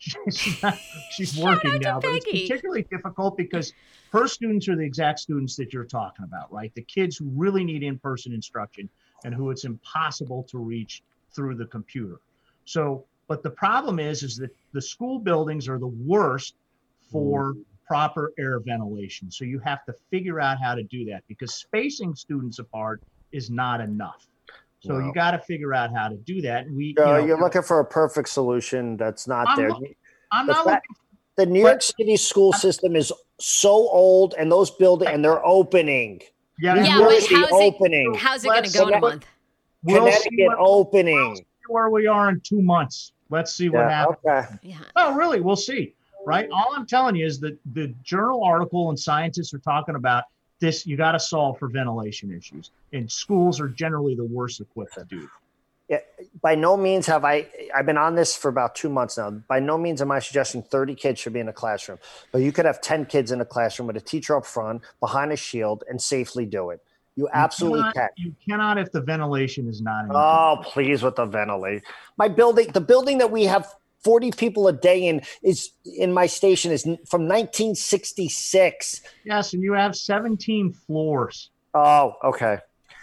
she's, 0.30 0.62
not- 0.62 0.78
she's 1.10 1.36
working 1.36 1.78
now, 1.80 2.00
but 2.00 2.10
it's 2.14 2.24
particularly 2.24 2.82
difficult 2.90 3.36
because 3.36 3.72
her 4.12 4.26
students 4.26 4.66
are 4.68 4.74
the 4.76 4.82
exact 4.84 5.20
students 5.20 5.56
that 5.56 5.72
you're 5.74 5.84
talking 5.84 6.24
about, 6.24 6.50
right? 6.52 6.74
The 6.74 6.82
kids 6.82 7.16
who 7.18 7.26
really 7.34 7.64
need 7.64 7.82
in-person 7.82 8.32
instruction 8.32 8.88
and 9.24 9.34
who 9.34 9.50
it's 9.50 9.64
impossible 9.64 10.42
to 10.44 10.58
reach 10.58 11.02
through 11.34 11.54
the 11.56 11.66
computer. 11.66 12.18
So, 12.64 13.04
but 13.30 13.44
the 13.44 13.50
problem 13.50 14.00
is, 14.00 14.24
is 14.24 14.36
that 14.38 14.50
the 14.72 14.82
school 14.82 15.20
buildings 15.20 15.68
are 15.68 15.78
the 15.78 15.86
worst 15.86 16.56
for 17.12 17.54
mm. 17.54 17.62
proper 17.86 18.32
air 18.40 18.58
ventilation. 18.58 19.30
So 19.30 19.44
you 19.44 19.60
have 19.60 19.84
to 19.84 19.94
figure 20.10 20.40
out 20.40 20.58
how 20.60 20.74
to 20.74 20.82
do 20.82 21.04
that 21.04 21.22
because 21.28 21.54
spacing 21.54 22.16
students 22.16 22.58
apart 22.58 23.00
is 23.30 23.48
not 23.48 23.80
enough. 23.80 24.26
So 24.80 24.98
No. 24.98 25.06
you 25.06 25.12
got 25.14 25.30
to 25.30 25.38
figure 25.38 25.72
out 25.72 25.94
how 25.94 26.08
to 26.08 26.16
do 26.16 26.42
that. 26.42 26.66
And 26.66 26.76
we, 26.76 26.92
Joe, 26.94 27.02
you 27.06 27.20
know, 27.20 27.26
you're 27.28 27.40
looking 27.40 27.62
for 27.62 27.78
a 27.78 27.84
perfect 27.84 28.30
solution 28.30 28.96
that's 28.96 29.28
not 29.28 29.46
I'm 29.46 29.56
there. 29.56 29.70
look- 29.70 29.96
I'm 30.32 30.48
the 30.48 30.52
not 30.54 30.64
fact- 30.64 30.86
looking 30.88 30.96
the 31.36 31.46
New 31.46 31.60
York 31.60 31.82
City 31.82 32.16
school 32.16 32.52
system 32.52 32.96
is 32.96 33.12
so 33.38 33.70
old, 33.70 34.34
and 34.38 34.50
those 34.50 34.72
buildings, 34.72 35.10
and 35.10 35.24
they're 35.24 35.46
opening. 35.46 36.20
Yeah, 36.58 36.74
New 36.74 36.82
Yeah, 36.82 36.98
we'll 36.98 37.08
but 37.10 37.20
Jersey 37.20 37.34
how's 37.36 37.50
it- 37.50 37.54
opening. 37.54 38.14
How's 38.14 38.44
it 38.44 38.48
going 38.48 38.64
to 38.64 38.72
go 38.72 38.88
in 38.88 38.94
a 38.94 38.96
so 38.96 39.00
month? 39.00 39.26
we'll 39.84 40.10
see 40.10 40.28
Connecticut 40.30 40.58
what- 40.58 40.58
opening. 40.58 41.46
where 41.68 41.88
we 41.90 42.08
are 42.08 42.28
in 42.28 42.40
two 42.40 42.60
months. 42.60 43.12
Let's 43.30 43.54
see 43.54 43.68
what 43.68 43.80
Yeah, 43.80 43.90
happens. 43.90 44.18
okay. 44.26 44.46
Yeah. 44.62 44.76
Oh, 44.96 45.14
really? 45.14 45.40
We'll 45.40 45.56
see. 45.56 45.94
Right. 46.26 46.50
All 46.50 46.74
I'm 46.76 46.84
telling 46.86 47.16
you 47.16 47.24
is 47.24 47.40
that 47.40 47.56
the 47.72 47.88
journal 48.02 48.44
article 48.44 48.90
and 48.90 48.98
scientists 48.98 49.54
are 49.54 49.58
talking 49.58 49.94
about 49.94 50.24
this. 50.60 50.86
You 50.86 50.96
got 50.98 51.12
to 51.12 51.20
solve 51.20 51.58
for 51.58 51.68
ventilation 51.68 52.30
issues, 52.30 52.70
and 52.92 53.10
schools 53.10 53.58
are 53.58 53.68
generally 53.68 54.14
the 54.14 54.24
worst 54.24 54.60
equipped 54.60 54.94
to 54.94 55.04
do. 55.04 55.28
By 56.42 56.54
no 56.54 56.76
means 56.76 57.06
have 57.06 57.24
I. 57.24 57.46
I've 57.74 57.86
been 57.86 57.96
on 57.96 58.14
this 58.14 58.36
for 58.36 58.48
about 58.48 58.74
two 58.76 58.88
months 58.90 59.16
now. 59.16 59.30
By 59.30 59.58
no 59.60 59.76
means 59.78 60.00
am 60.02 60.12
I 60.12 60.18
suggesting 60.20 60.62
30 60.62 60.94
kids 60.94 61.18
should 61.18 61.32
be 61.32 61.40
in 61.40 61.48
a 61.48 61.52
classroom, 61.52 61.98
but 62.30 62.42
you 62.42 62.52
could 62.52 62.64
have 62.66 62.80
10 62.80 63.06
kids 63.06 63.32
in 63.32 63.40
a 63.40 63.44
classroom 63.44 63.86
with 63.88 63.96
a 63.96 64.00
teacher 64.00 64.36
up 64.36 64.44
front, 64.46 64.82
behind 65.00 65.32
a 65.32 65.36
shield, 65.36 65.82
and 65.88 66.00
safely 66.00 66.44
do 66.46 66.70
it. 66.70 66.80
You 67.20 67.28
absolutely 67.34 67.80
cannot, 67.80 67.94
can. 67.94 68.08
You 68.16 68.34
cannot 68.48 68.78
if 68.78 68.92
the 68.92 69.02
ventilation 69.02 69.68
is 69.68 69.82
not. 69.82 70.06
in 70.06 70.10
Oh, 70.14 70.56
please 70.64 71.02
with 71.02 71.16
the 71.16 71.26
ventilate. 71.26 71.82
My 72.16 72.28
building, 72.28 72.68
the 72.72 72.80
building 72.80 73.18
that 73.18 73.30
we 73.30 73.44
have 73.44 73.70
40 74.04 74.30
people 74.30 74.68
a 74.68 74.72
day 74.72 75.06
in 75.06 75.20
is 75.42 75.72
in 75.84 76.14
my 76.14 76.24
station 76.24 76.72
is 76.72 76.84
from 76.84 77.28
1966. 77.28 79.02
Yes, 79.26 79.52
and 79.52 79.62
you 79.62 79.74
have 79.74 79.94
17 79.94 80.72
floors. 80.72 81.50
Oh, 81.74 82.14
okay. 82.24 82.56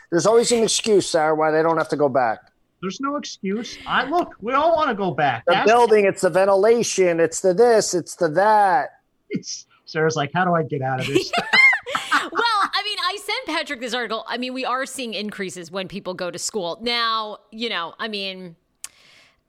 There's 0.10 0.26
always 0.26 0.52
an 0.52 0.64
excuse, 0.64 1.08
Sarah, 1.08 1.36
why 1.36 1.52
they 1.52 1.62
don't 1.62 1.78
have 1.78 1.90
to 1.90 1.96
go 1.96 2.10
back. 2.10 2.40
There's 2.82 3.00
no 3.00 3.18
excuse. 3.18 3.78
I 3.86 4.10
look. 4.10 4.34
We 4.42 4.54
all 4.54 4.76
want 4.76 4.90
to 4.90 4.96
go 4.96 5.12
back. 5.12 5.46
The 5.46 5.52
That's- 5.52 5.68
building, 5.68 6.06
it's 6.06 6.22
the 6.22 6.32
ventilation, 6.32 7.20
it's 7.20 7.42
the 7.42 7.54
this, 7.54 7.94
it's 7.94 8.16
the 8.16 8.30
that. 8.30 8.90
it's- 9.30 9.68
Sarah's 9.86 10.16
like, 10.16 10.32
how 10.34 10.44
do 10.44 10.56
I 10.56 10.64
get 10.64 10.82
out 10.82 11.00
of 11.00 11.06
this? 11.08 11.32
well, 12.12 12.60
I 12.74 12.84
mean, 12.84 12.98
I 13.06 13.16
sent 13.16 13.37
Patrick 13.48 13.80
this 13.80 13.94
article. 13.94 14.24
I 14.28 14.38
mean, 14.38 14.54
we 14.54 14.66
are 14.66 14.86
seeing 14.86 15.14
increases 15.14 15.72
when 15.72 15.88
people 15.88 16.14
go 16.14 16.30
to 16.30 16.38
school. 16.38 16.78
Now, 16.82 17.40
you 17.52 17.70
know, 17.70 17.94
I 17.98 18.08
mean, 18.08 18.56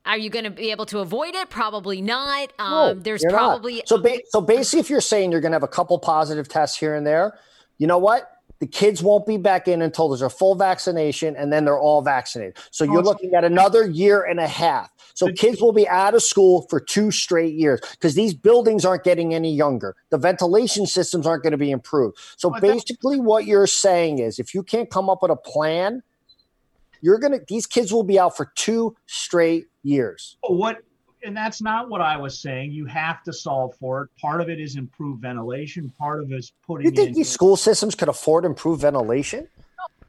are 0.07 0.17
you 0.17 0.31
going 0.31 0.45
to 0.45 0.51
be 0.51 0.71
able 0.71 0.87
to 0.87 1.01
avoid 1.01 1.35
it? 1.35 1.51
Probably 1.51 2.01
not. 2.01 2.53
Um, 2.59 2.71
No, 2.71 2.95
there's 2.95 3.23
you're 3.23 3.33
not. 3.33 3.39
probably 3.39 3.83
so. 3.87 3.99
Ba- 3.99 4.21
so 4.31 4.41
basically, 4.41 4.81
if 4.81 4.89
you're 4.91 5.01
saying 5.01 5.33
you're 5.33 5.41
going 5.41 5.53
to 5.53 5.57
have 5.57 5.63
a 5.63 5.69
couple 5.69 5.99
positive 5.99 6.49
tests 6.49 6.79
here 6.79 6.95
and 6.95 7.07
there, 7.07 7.39
you 7.77 7.87
know 7.87 7.99
what? 7.99 8.31
The 8.61 8.67
kids 8.67 9.03
won't 9.03 9.27
be 9.27 9.37
back 9.37 9.69
in 9.69 9.83
until 9.83 10.09
there's 10.09 10.23
a 10.23 10.31
full 10.31 10.57
vaccination, 10.57 11.37
and 11.37 11.53
then 11.53 11.65
they're 11.65 11.79
all 11.79 12.03
vaccinated. 12.03 12.57
So 12.71 12.85
you're 12.85 13.03
looking 13.03 13.35
at 13.35 13.45
another 13.45 13.89
year 13.89 14.23
and 14.25 14.41
a 14.41 14.49
half. 14.49 14.91
So 15.15 15.33
kids 15.33 15.61
will 15.61 15.73
be 15.73 15.89
out 15.89 16.15
of 16.15 16.23
school 16.23 16.67
for 16.71 16.79
two 16.81 17.11
straight 17.11 17.55
years 17.55 17.81
because 17.93 18.15
these 18.15 18.35
buildings 18.35 18.85
aren't 18.85 19.05
getting 19.05 19.35
any 19.35 19.53
younger. 19.55 19.97
The 20.11 20.19
ventilation 20.19 20.87
systems 20.87 21.27
aren't 21.27 21.43
going 21.43 21.53
to 21.53 21.59
be 21.59 21.71
improved. 21.71 22.19
So 22.37 22.51
basically, 22.61 23.21
what 23.21 23.45
you're 23.45 23.67
saying 23.67 24.19
is, 24.19 24.39
if 24.39 24.55
you 24.55 24.63
can't 24.63 24.91
come 24.91 25.09
up 25.11 25.23
with 25.23 25.31
a 25.31 25.37
plan, 25.37 26.03
you're 27.01 27.19
gonna. 27.19 27.39
These 27.47 27.67
kids 27.67 27.93
will 27.93 28.05
be 28.05 28.19
out 28.19 28.37
for 28.37 28.53
two 28.55 28.97
straight 29.07 29.67
years. 29.83 30.37
what 30.43 30.79
and 31.25 31.37
that's 31.37 31.61
not 31.61 31.89
what 31.89 32.01
I 32.01 32.17
was 32.17 32.39
saying. 32.41 32.73
You 32.73 32.87
have 32.87 33.23
to 33.25 33.33
solve 33.33 33.75
for 33.77 34.03
it. 34.03 34.11
Part 34.21 34.41
of 34.41 34.49
it 34.49 34.61
is 34.61 34.77
improved 34.77 35.23
ventilation. 35.23 35.93
Part 35.99 36.23
of 36.23 36.33
it 36.33 36.37
is 36.37 36.53
putting 36.67 36.87
You 36.87 36.91
think 36.93 37.09
in 37.11 37.15
these 37.15 37.31
school 37.31 37.57
systems 37.57 37.95
could 37.95 38.09
afford 38.09 38.45
improved 38.45 38.83
ventilation? 38.83 39.49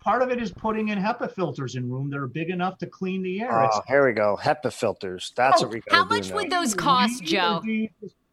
part 0.02 0.22
of 0.22 0.32
it 0.32 0.42
is 0.42 0.50
putting 0.50 0.88
in 0.90 0.98
HEPA 0.98 1.30
filters 1.36 1.76
in 1.76 1.90
room 1.92 2.10
that 2.10 2.18
are 2.18 2.26
big 2.28 2.50
enough 2.50 2.78
to 2.78 2.88
clean 2.88 3.22
the 3.22 3.42
air. 3.42 3.64
It's 3.66 3.76
Oh, 3.78 3.82
here 3.86 4.06
we 4.08 4.14
go. 4.14 4.40
HEPA 4.42 4.72
filters. 4.72 5.34
That's 5.36 5.62
Oh, 5.62 5.66
what 5.66 5.74
we 5.74 5.82
got 5.82 5.94
How 5.94 6.04
to 6.04 6.10
do 6.10 6.16
much 6.16 6.30
now. 6.30 6.36
would 6.38 6.50
those 6.50 6.74
cost, 6.74 7.22
Joe? 7.24 7.62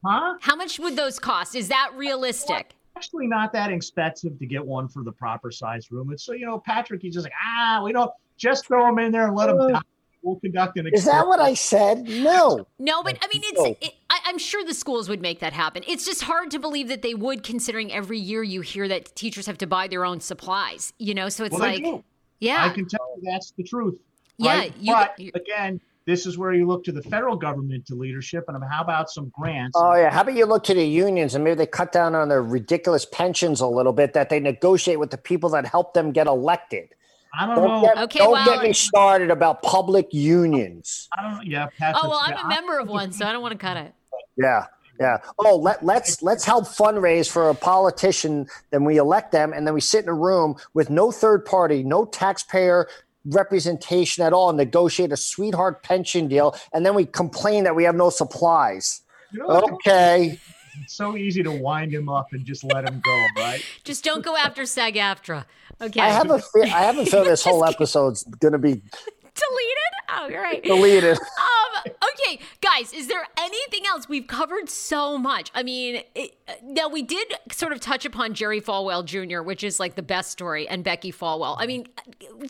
Huh? 0.04 0.36
How 0.40 0.54
much 0.54 0.78
would 0.78 0.94
those 0.94 1.18
cost? 1.18 1.56
Is 1.56 1.66
that 1.68 1.90
realistic? 1.96 2.74
Actually, 2.96 3.26
not 3.26 3.52
that 3.52 3.72
expensive 3.72 4.38
to 4.38 4.46
get 4.46 4.64
one 4.64 4.86
for 4.88 5.02
the 5.02 5.10
proper 5.12 5.50
size 5.50 5.90
room. 5.90 6.12
It's 6.12 6.24
so 6.24 6.32
you 6.32 6.46
know, 6.46 6.58
Patrick. 6.60 7.02
He's 7.02 7.14
just 7.14 7.24
like, 7.24 7.32
ah, 7.44 7.82
we 7.84 7.92
don't 7.92 8.10
just 8.38 8.66
throw 8.66 8.86
them 8.86 8.98
in 9.00 9.10
there 9.10 9.26
and 9.26 9.36
let 9.36 9.48
them. 9.48 9.60
Uh, 9.60 9.68
die. 9.70 9.80
We'll 10.22 10.36
conduct 10.40 10.76
an. 10.78 10.88
Is 10.92 11.04
that 11.04 11.26
what 11.26 11.40
I 11.40 11.54
said? 11.54 12.04
No. 12.04 12.66
No, 12.78 13.02
but 13.02 13.18
I 13.22 13.28
mean, 13.32 13.42
No. 13.54 13.64
it's. 13.66 13.86
It, 13.86 13.94
I, 14.10 14.18
I'm 14.26 14.38
sure 14.38 14.64
the 14.64 14.74
schools 14.74 15.08
would 15.08 15.20
make 15.22 15.40
that 15.40 15.52
happen. 15.52 15.84
It's 15.86 16.04
just 16.04 16.22
hard 16.22 16.50
to 16.50 16.58
believe 16.58 16.88
that 16.88 17.02
they 17.02 17.14
would, 17.14 17.42
considering 17.42 17.92
every 17.92 18.18
year 18.18 18.42
you 18.42 18.60
hear 18.60 18.88
that 18.88 19.14
teachers 19.14 19.46
have 19.46 19.58
to 19.58 19.66
buy 19.66 19.86
their 19.88 20.04
own 20.04 20.20
supplies. 20.20 20.92
You 20.98 21.14
know, 21.14 21.28
so 21.28 21.44
it's 21.44 21.52
Well, 21.52 21.60
like, 21.62 21.84
yeah, 22.40 22.64
I 22.64 22.70
can 22.70 22.88
tell 22.88 23.06
you 23.16 23.22
that's 23.30 23.52
the 23.52 23.62
truth. 23.62 23.94
Yeah, 24.38 24.58
right? 24.58 24.74
you- 24.78 24.92
but 24.92 25.18
you- 25.18 25.30
again, 25.34 25.80
this 26.06 26.24
is 26.26 26.38
where 26.38 26.52
you 26.52 26.66
look 26.66 26.84
to 26.84 26.92
the 26.92 27.02
federal 27.02 27.36
government 27.36 27.84
to 27.86 27.94
leadership, 27.94 28.44
and 28.48 28.62
how 28.70 28.82
about 28.82 29.10
some 29.10 29.30
grants? 29.36 29.76
Oh 29.76 29.94
yeah. 29.94 30.10
How 30.10 30.20
about 30.22 30.34
you 30.34 30.46
look 30.46 30.62
to 30.64 30.74
the 30.74 30.84
unions 30.86 31.34
and 31.34 31.42
maybe 31.42 31.56
they 31.56 31.66
cut 31.66 31.90
down 31.92 32.14
on 32.14 32.28
their 32.28 32.42
ridiculous 32.42 33.04
pensions 33.06 33.60
a 33.60 33.66
little 33.66 33.92
bit 33.92 34.12
that 34.12 34.28
they 34.28 34.38
negotiate 34.40 35.00
with 35.00 35.10
the 35.10 35.18
people 35.18 35.50
that 35.50 35.66
help 35.66 35.94
them 35.94 36.12
get 36.12 36.26
elected. 36.28 36.90
I 37.34 37.46
don't 37.46 37.56
Don't 37.56 37.68
know. 37.68 37.80
get, 37.82 37.98
Okay, 38.04 38.18
don't 38.20 38.32
well- 38.32 38.44
get 38.46 38.62
me 38.62 38.72
started 38.72 39.30
about 39.30 39.62
public 39.62 40.12
unions. 40.12 41.08
I 41.16 41.22
don't. 41.22 41.46
Yeah, 41.46 41.66
Patrick. 41.78 42.02
Oh 42.04 42.08
well, 42.08 42.20
I'm 42.22 42.32
yeah, 42.34 42.44
a 42.46 42.48
member 42.48 42.78
of 42.78 42.88
one, 42.88 43.12
so 43.12 43.26
I 43.26 43.32
don't 43.32 43.42
want 43.42 43.52
to 43.52 43.58
cut 43.58 43.76
it. 43.76 43.92
Yeah. 44.36 44.66
Yeah. 44.98 45.18
Oh, 45.38 45.56
let, 45.56 45.84
let's 45.84 46.22
let's 46.22 46.44
help 46.46 46.64
fundraise 46.64 47.30
for 47.30 47.50
a 47.50 47.54
politician. 47.54 48.46
Then 48.70 48.84
we 48.84 48.96
elect 48.96 49.30
them, 49.30 49.52
and 49.52 49.66
then 49.66 49.74
we 49.74 49.80
sit 49.82 50.04
in 50.04 50.08
a 50.08 50.14
room 50.14 50.56
with 50.72 50.88
no 50.88 51.10
third 51.10 51.44
party, 51.44 51.82
no 51.82 52.06
taxpayer 52.06 52.88
representation 53.26 54.24
at 54.24 54.32
all, 54.32 54.48
and 54.48 54.56
negotiate 54.56 55.12
a 55.12 55.16
sweetheart 55.16 55.82
pension 55.82 56.28
deal, 56.28 56.56
and 56.72 56.86
then 56.86 56.94
we 56.94 57.04
complain 57.04 57.64
that 57.64 57.74
we 57.76 57.84
have 57.84 57.94
no 57.94 58.08
supplies. 58.08 59.02
You 59.32 59.40
know. 59.40 59.46
Okay. 59.74 60.38
It's 60.82 60.94
so 60.94 61.16
easy 61.16 61.42
to 61.42 61.50
wind 61.50 61.92
him 61.92 62.08
up 62.08 62.32
and 62.32 62.44
just 62.44 62.64
let 62.64 62.88
him 62.88 63.00
go, 63.04 63.26
right? 63.42 63.64
Just 63.84 64.04
don't 64.04 64.24
go 64.24 64.36
after 64.36 64.64
SAG-AFTRA. 64.66 65.44
Okay, 65.80 66.00
I 66.00 66.08
have 66.10 66.30
a 66.30 66.38
fe- 66.38 66.62
I 66.70 66.82
have 66.82 66.98
a 66.98 67.04
feeling 67.10 67.28
this 67.28 67.44
whole 67.44 67.64
episode's 67.64 68.24
gonna 68.24 68.58
be 68.58 68.74
deleted. 68.74 68.82
Oh, 70.08 70.28
you're 70.28 70.40
right. 70.42 70.62
deleted. 70.62 71.18
Um, 71.18 71.92
okay, 71.92 72.40
guys, 72.62 72.92
is 72.92 73.08
there 73.08 73.22
anything 73.38 73.82
else? 73.86 74.08
We've 74.08 74.26
covered 74.26 74.70
so 74.70 75.18
much. 75.18 75.50
I 75.54 75.62
mean, 75.62 76.02
it, 76.14 76.36
now 76.62 76.88
we 76.88 77.02
did 77.02 77.34
sort 77.52 77.72
of 77.72 77.80
touch 77.80 78.04
upon 78.06 78.32
Jerry 78.34 78.60
Falwell 78.60 79.04
Jr., 79.04 79.42
which 79.42 79.62
is 79.64 79.78
like 79.78 79.94
the 79.96 80.02
best 80.02 80.30
story, 80.30 80.66
and 80.68 80.82
Becky 80.84 81.12
Falwell. 81.12 81.56
I 81.58 81.66
mean, 81.66 81.86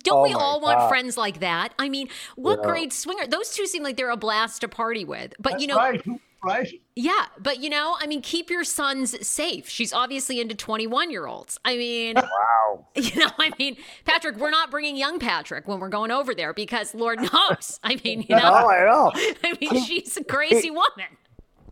don't 0.04 0.18
Oh 0.18 0.22
we 0.22 0.34
my 0.34 0.38
all 0.40 0.60
want 0.60 0.88
friends 0.88 1.16
like 1.16 1.40
that? 1.40 1.72
I 1.78 1.88
mean, 1.88 2.08
what 2.36 2.60
Yeah. 2.62 2.68
great 2.70 2.92
swinger. 2.92 3.26
Those 3.26 3.50
two 3.50 3.66
seem 3.66 3.82
like 3.82 3.96
they're 3.96 4.10
a 4.10 4.16
blast 4.16 4.60
to 4.60 4.68
party 4.68 5.04
with. 5.04 5.34
But, 5.40 5.52
That's 5.52 5.62
you 5.62 5.68
know, 5.68 5.76
right. 5.76 6.00
Who, 6.02 6.20
right? 6.46 6.68
Yeah, 6.94 7.26
but 7.38 7.60
you 7.62 7.68
know, 7.68 7.96
I 8.00 8.06
mean, 8.06 8.22
keep 8.22 8.48
your 8.48 8.64
sons 8.64 9.26
safe. 9.26 9.68
She's 9.68 9.92
obviously 9.92 10.40
into 10.40 10.54
21 10.54 11.10
year 11.10 11.26
olds. 11.26 11.58
I 11.64 11.76
mean, 11.76 12.14
Wow. 12.16 12.86
you 12.94 13.20
know, 13.20 13.30
I 13.38 13.50
mean, 13.58 13.76
Patrick, 14.04 14.36
we're 14.36 14.50
not 14.50 14.70
bringing 14.70 14.96
young 14.96 15.18
Patrick 15.18 15.68
when 15.68 15.78
we're 15.80 15.88
going 15.90 16.10
over 16.10 16.34
there 16.34 16.52
because 16.54 16.94
Lord 16.94 17.20
knows. 17.20 17.78
I 17.82 18.00
mean, 18.04 18.22
you 18.22 18.26
Oh, 18.34 18.38
know, 18.38 18.70
I 18.70 18.84
know. 18.84 19.10
I 19.44 19.56
mean, 19.60 19.84
she's 19.84 20.16
a 20.16 20.24
crazy 20.24 20.70
woman. 20.70 21.06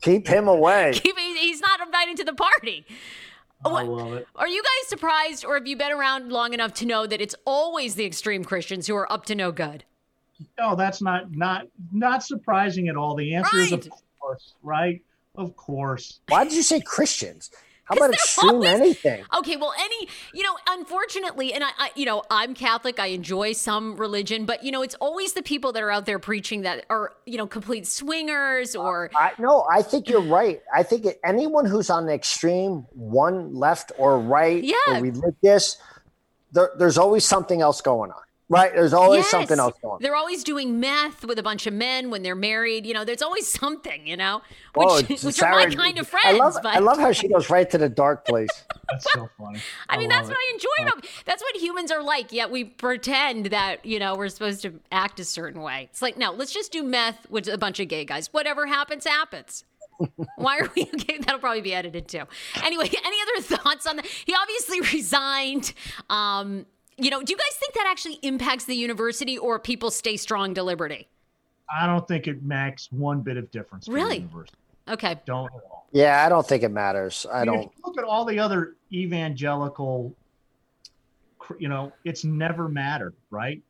Keep 0.03 0.27
him 0.29 0.49
away. 0.49 0.93
Keep- 0.95 1.17
He's 1.19 1.61
not 1.61 1.81
invited 1.81 2.17
to 2.19 2.25
the 2.25 2.35
party. 2.35 2.85
I 3.65 3.83
love 3.85 4.13
it. 4.13 4.29
Are 4.37 4.47
you 4.49 4.63
guys 4.63 4.89
surprised, 4.89 5.45
or 5.45 5.55
have 5.55 5.67
you 5.67 5.75
been 5.77 5.91
around 5.93 6.31
long 6.31 6.53
enough 6.53 6.75
to 6.75 6.87
know 6.87 7.07
that 7.07 7.23
it's 7.23 7.35
always 7.47 7.95
the 7.95 8.05
extreme 8.05 8.45
Christians 8.45 8.87
who 8.87 8.95
are 8.95 9.11
up 9.11 9.25
to 9.27 9.35
no 9.35 9.53
good? 9.53 9.85
No, 10.59 10.75
that's 10.77 11.01
not 11.01 11.31
not 11.33 11.67
not 11.93 12.23
surprising 12.23 12.89
at 12.89 12.97
all. 12.97 13.15
The 13.15 13.35
answer 13.37 13.57
is 13.61 13.71
Right. 13.73 13.87
of 13.87 13.93
course, 14.25 14.55
right? 14.63 15.03
Of 15.37 15.57
course. 15.57 16.21
Why 16.29 16.45
did 16.45 16.53
you 16.55 16.63
say 16.63 16.81
Christians? 16.81 17.51
How 17.85 17.97
about 17.97 18.07
they're 18.07 18.13
extreme 18.15 18.51
always- 18.51 18.69
anything? 18.71 19.25
Okay, 19.37 19.57
well, 19.57 19.75
any, 19.79 20.09
you 20.33 20.43
know, 20.43 20.57
unfortunately, 20.71 21.53
and 21.53 21.63
I, 21.63 21.69
I, 21.77 21.91
you 21.95 22.07
know, 22.07 22.23
I'm 22.31 22.55
Catholic. 22.55 22.99
I 22.99 23.09
enjoy 23.09 23.53
some 23.53 23.97
religion, 23.97 24.47
but 24.47 24.65
you 24.65 24.73
know, 24.73 24.81
it's 24.81 24.95
always 25.03 25.35
the 25.35 25.43
people 25.43 25.73
that 25.73 25.83
are 25.83 25.91
out 25.91 26.07
there 26.07 26.19
preaching 26.19 26.63
that 26.63 26.87
are, 26.89 27.13
you 27.27 27.37
know, 27.37 27.47
complete 27.47 27.87
swingers 27.87 28.75
or 28.75 29.11
I 29.15 29.33
no, 29.39 29.67
I 29.71 29.83
think 29.83 30.09
you're 30.09 30.23
right. 30.23 30.63
I 30.75 30.83
think 30.83 31.07
anyone 31.25 31.67
who's 31.67 31.91
on 31.91 32.07
the 32.07 32.15
extreme, 32.15 32.87
one 32.95 33.55
left 33.55 33.93
or 33.99 34.19
right, 34.19 34.65
Yeah. 34.65 34.77
or 34.89 35.03
religious, 35.03 35.77
there, 36.53 36.71
there's 36.79 36.97
always 36.97 37.27
something 37.27 37.61
else 37.61 37.83
going 37.83 38.11
on. 38.13 38.23
Right? 38.51 38.75
There's 38.75 38.93
always 38.93 39.21
Yes. 39.23 39.31
something 39.31 39.59
else 39.59 39.75
going 39.81 39.95
on. 39.95 39.99
They're 40.03 40.15
always 40.15 40.45
doing 40.45 40.79
meth 40.79 41.25
with 41.25 41.39
a 41.39 41.43
bunch 41.43 41.67
of 41.67 41.73
men 41.73 42.11
when 42.11 42.23
they're 42.23 42.35
married. 42.35 42.85
You 42.85 42.93
know, 42.93 43.03
there's 43.05 43.23
always 43.23 43.49
something, 43.49 44.07
you 44.07 44.19
know, 44.19 44.43
which, 44.75 44.87
Whoa, 44.87 45.03
which 45.03 45.43
are 45.43 45.51
my 45.51 45.67
kind 45.75 45.99
of 45.99 46.07
I 46.15 46.21
friends. 46.21 46.39
love, 46.39 46.55
but 46.63 46.75
I 46.77 46.79
love 46.81 46.99
how 46.99 47.11
she 47.13 47.27
goes 47.29 47.49
right 47.49 47.69
to 47.71 47.79
the 47.79 47.89
dark 47.89 48.27
place. 48.27 48.51
That's 48.91 49.11
so 49.15 49.31
funny. 49.39 49.61
I 49.89 49.97
mean, 49.97 50.11
that's 50.11 50.29
it. 50.29 50.33
what 50.33 50.37
I 50.39 50.51
enjoy 50.53 50.93
about. 50.93 51.07
That's 51.25 51.43
what 51.43 51.57
humans 51.57 51.91
are 51.91 52.03
like. 52.03 52.33
Yet 52.33 52.51
we 52.51 52.65
pretend 52.65 53.47
that 53.47 53.85
you 53.87 53.99
know 53.99 54.15
we're 54.15 54.29
supposed 54.29 54.61
to 54.63 54.79
act 54.93 55.19
a 55.21 55.25
certain 55.25 55.63
way. 55.63 55.89
It's 55.91 56.03
like 56.03 56.19
no, 56.19 56.33
let's 56.33 56.53
just 56.53 56.71
do 56.71 56.83
meth 56.83 57.29
with 57.31 57.49
a 57.49 57.57
bunch 57.57 57.81
of 57.81 57.89
gay 57.89 58.05
guys. 58.05 58.29
Whatever 58.31 58.67
happens, 58.67 59.07
happens. 59.07 59.65
Why 60.37 60.59
are 60.59 60.71
we? 60.77 60.83
Okay, 60.95 61.17
that'll 61.19 61.39
probably 61.41 61.63
be 61.63 61.73
edited 61.73 62.09
too. 62.09 62.25
Anyway, 62.63 62.91
any 63.05 63.17
other 63.23 63.43
thoughts 63.57 63.87
on 63.87 63.97
that? 63.97 64.07
He 64.07 64.35
obviously 64.35 64.81
resigned. 64.99 65.73
Um, 66.11 66.67
you 66.97 67.11
know, 67.11 67.23
do 67.23 67.33
you 67.33 67.37
guys 67.37 67.57
think 67.57 67.75
that 67.75 67.87
actually 67.89 68.19
impacts 68.23 68.65
the 68.65 68.75
university, 68.75 69.37
or 69.39 69.59
people 69.59 69.91
stay 69.91 70.17
strong 70.17 70.55
to 70.55 70.63
liberty? 70.63 71.09
I 71.75 71.87
don't 71.87 72.07
think 72.07 72.27
it 72.27 72.43
makes 72.43 72.91
one 72.93 73.21
bit 73.23 73.37
of 73.37 73.51
difference. 73.51 73.87
for 73.87 73.93
the 73.93 73.97
Really? 73.97 74.17
university. 74.19 74.57
Okay, 74.87 75.19
Don't 75.25 75.47
at 75.47 75.63
all. 75.71 75.87
Yeah, 75.93 76.25
I 76.27 76.29
don't 76.29 76.47
think 76.47 76.63
it 76.63 76.69
matters. 76.71 77.25
I 77.33 77.45
mean, 77.45 77.47
don't. 77.47 77.63
you 77.63 77.71
look 77.87 77.97
at 77.99 78.05
all 78.05 78.25
the 78.27 78.39
other 78.39 78.77
evangelical, 78.93 80.15
you 81.59 81.69
know, 81.69 81.93
it's 82.05 82.25
never 82.25 82.69
mattered, 82.69 83.15
right? 83.31 83.63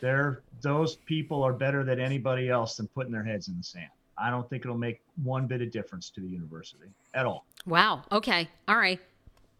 They're 0.00 0.42
those 0.62 0.96
people 0.96 1.42
are 1.42 1.52
better 1.52 1.84
than 1.84 2.00
anybody 2.00 2.48
else 2.48 2.76
than 2.76 2.86
putting 2.88 3.12
their 3.12 3.22
heads 3.24 3.48
in 3.48 3.56
the 3.58 3.62
sand. 3.62 3.88
I 4.18 4.30
don't 4.30 4.48
think 4.48 4.64
it'll 4.64 4.78
make 4.78 5.02
one 5.22 5.46
bit 5.46 5.60
of 5.60 5.70
difference 5.70 6.08
to 6.10 6.20
the 6.22 6.26
university 6.26 6.86
at 7.14 7.26
all. 7.26 7.44
wow. 7.66 8.02
Okay, 8.12 8.48
all 8.68 8.78
right. 8.78 8.98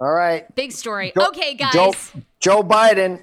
All 0.01 0.13
right. 0.13 0.53
Big 0.55 0.73
story. 0.73 1.13
Joe- 1.17 1.29
okay, 1.29 1.55
guys. 1.55 1.73
Joe, 1.73 1.95
Joe 2.41 2.63
Biden, 2.63 3.23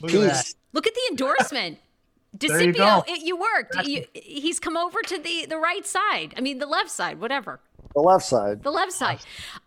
Look 0.00 0.04
at 0.04 0.10
peace. 0.10 0.54
Look 0.72 0.86
at 0.86 0.94
the 0.94 1.00
endorsement. 1.10 1.78
There 2.36 2.60
you 2.60 2.72
go. 2.72 3.04
it, 3.06 3.22
you 3.22 3.36
worked. 3.36 3.86
You, 3.86 4.06
he's 4.12 4.58
come 4.58 4.76
over 4.76 5.00
to 5.02 5.18
the 5.18 5.46
the 5.48 5.56
right 5.56 5.86
side. 5.86 6.34
I 6.36 6.40
mean, 6.40 6.58
the 6.58 6.66
left 6.66 6.90
side, 6.90 7.20
whatever. 7.20 7.60
The 7.94 8.00
left 8.00 8.24
side. 8.24 8.64
The 8.64 8.72
left 8.72 8.90
side. 8.90 9.20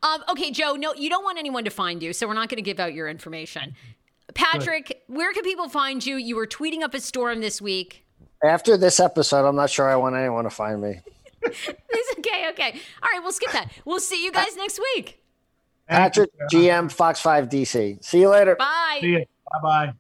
Um, 0.04 0.22
okay, 0.28 0.52
Joe. 0.52 0.74
No, 0.74 0.94
you 0.94 1.10
don't 1.10 1.24
want 1.24 1.38
anyone 1.40 1.64
to 1.64 1.70
find 1.70 2.04
you, 2.04 2.12
so 2.12 2.28
we're 2.28 2.34
not 2.34 2.50
going 2.50 2.58
to 2.58 2.62
give 2.62 2.78
out 2.82 2.94
your 2.94 3.08
information. 3.08 3.74
Patrick, 4.34 5.02
where 5.08 5.32
can 5.32 5.44
people 5.44 5.70
find 5.70 6.06
you? 6.06 6.18
You 6.18 6.36
were 6.36 6.46
tweeting 6.46 6.82
up 6.82 6.94
a 6.94 7.00
storm 7.00 7.40
this 7.40 7.62
week. 7.62 8.04
After 8.44 8.76
this 8.76 9.00
episode, 9.00 9.48
I'm 9.48 9.56
not 9.56 9.70
sure 9.70 9.90
I 9.90 9.96
want 9.96 10.18
anyone 10.18 10.44
to 10.44 10.50
find 10.50 10.82
me. 10.82 11.00
It's 11.42 12.20
okay, 12.20 12.50
okay. 12.50 12.72
All 13.02 13.10
right, 13.14 13.22
we'll 13.24 13.32
skip 13.32 13.54
that. 13.54 13.72
We'll 13.86 14.02
see 14.02 14.22
you 14.26 14.34
guys 14.34 14.56
next 14.58 14.78
week. 14.94 15.22
Patrick, 15.88 16.32
Thank 16.38 16.52
you, 16.54 16.60
Sarah. 16.62 16.84
GM, 16.84 16.92
Fox 16.92 17.20
5 17.22 17.50
DC. 17.50 18.04
See 18.04 18.20
you 18.20 18.30
later. 18.30 18.56
Bye. 18.56 18.98
See 19.02 19.08
you. 19.08 19.26
Bye 19.52 19.60
bye. 19.62 19.94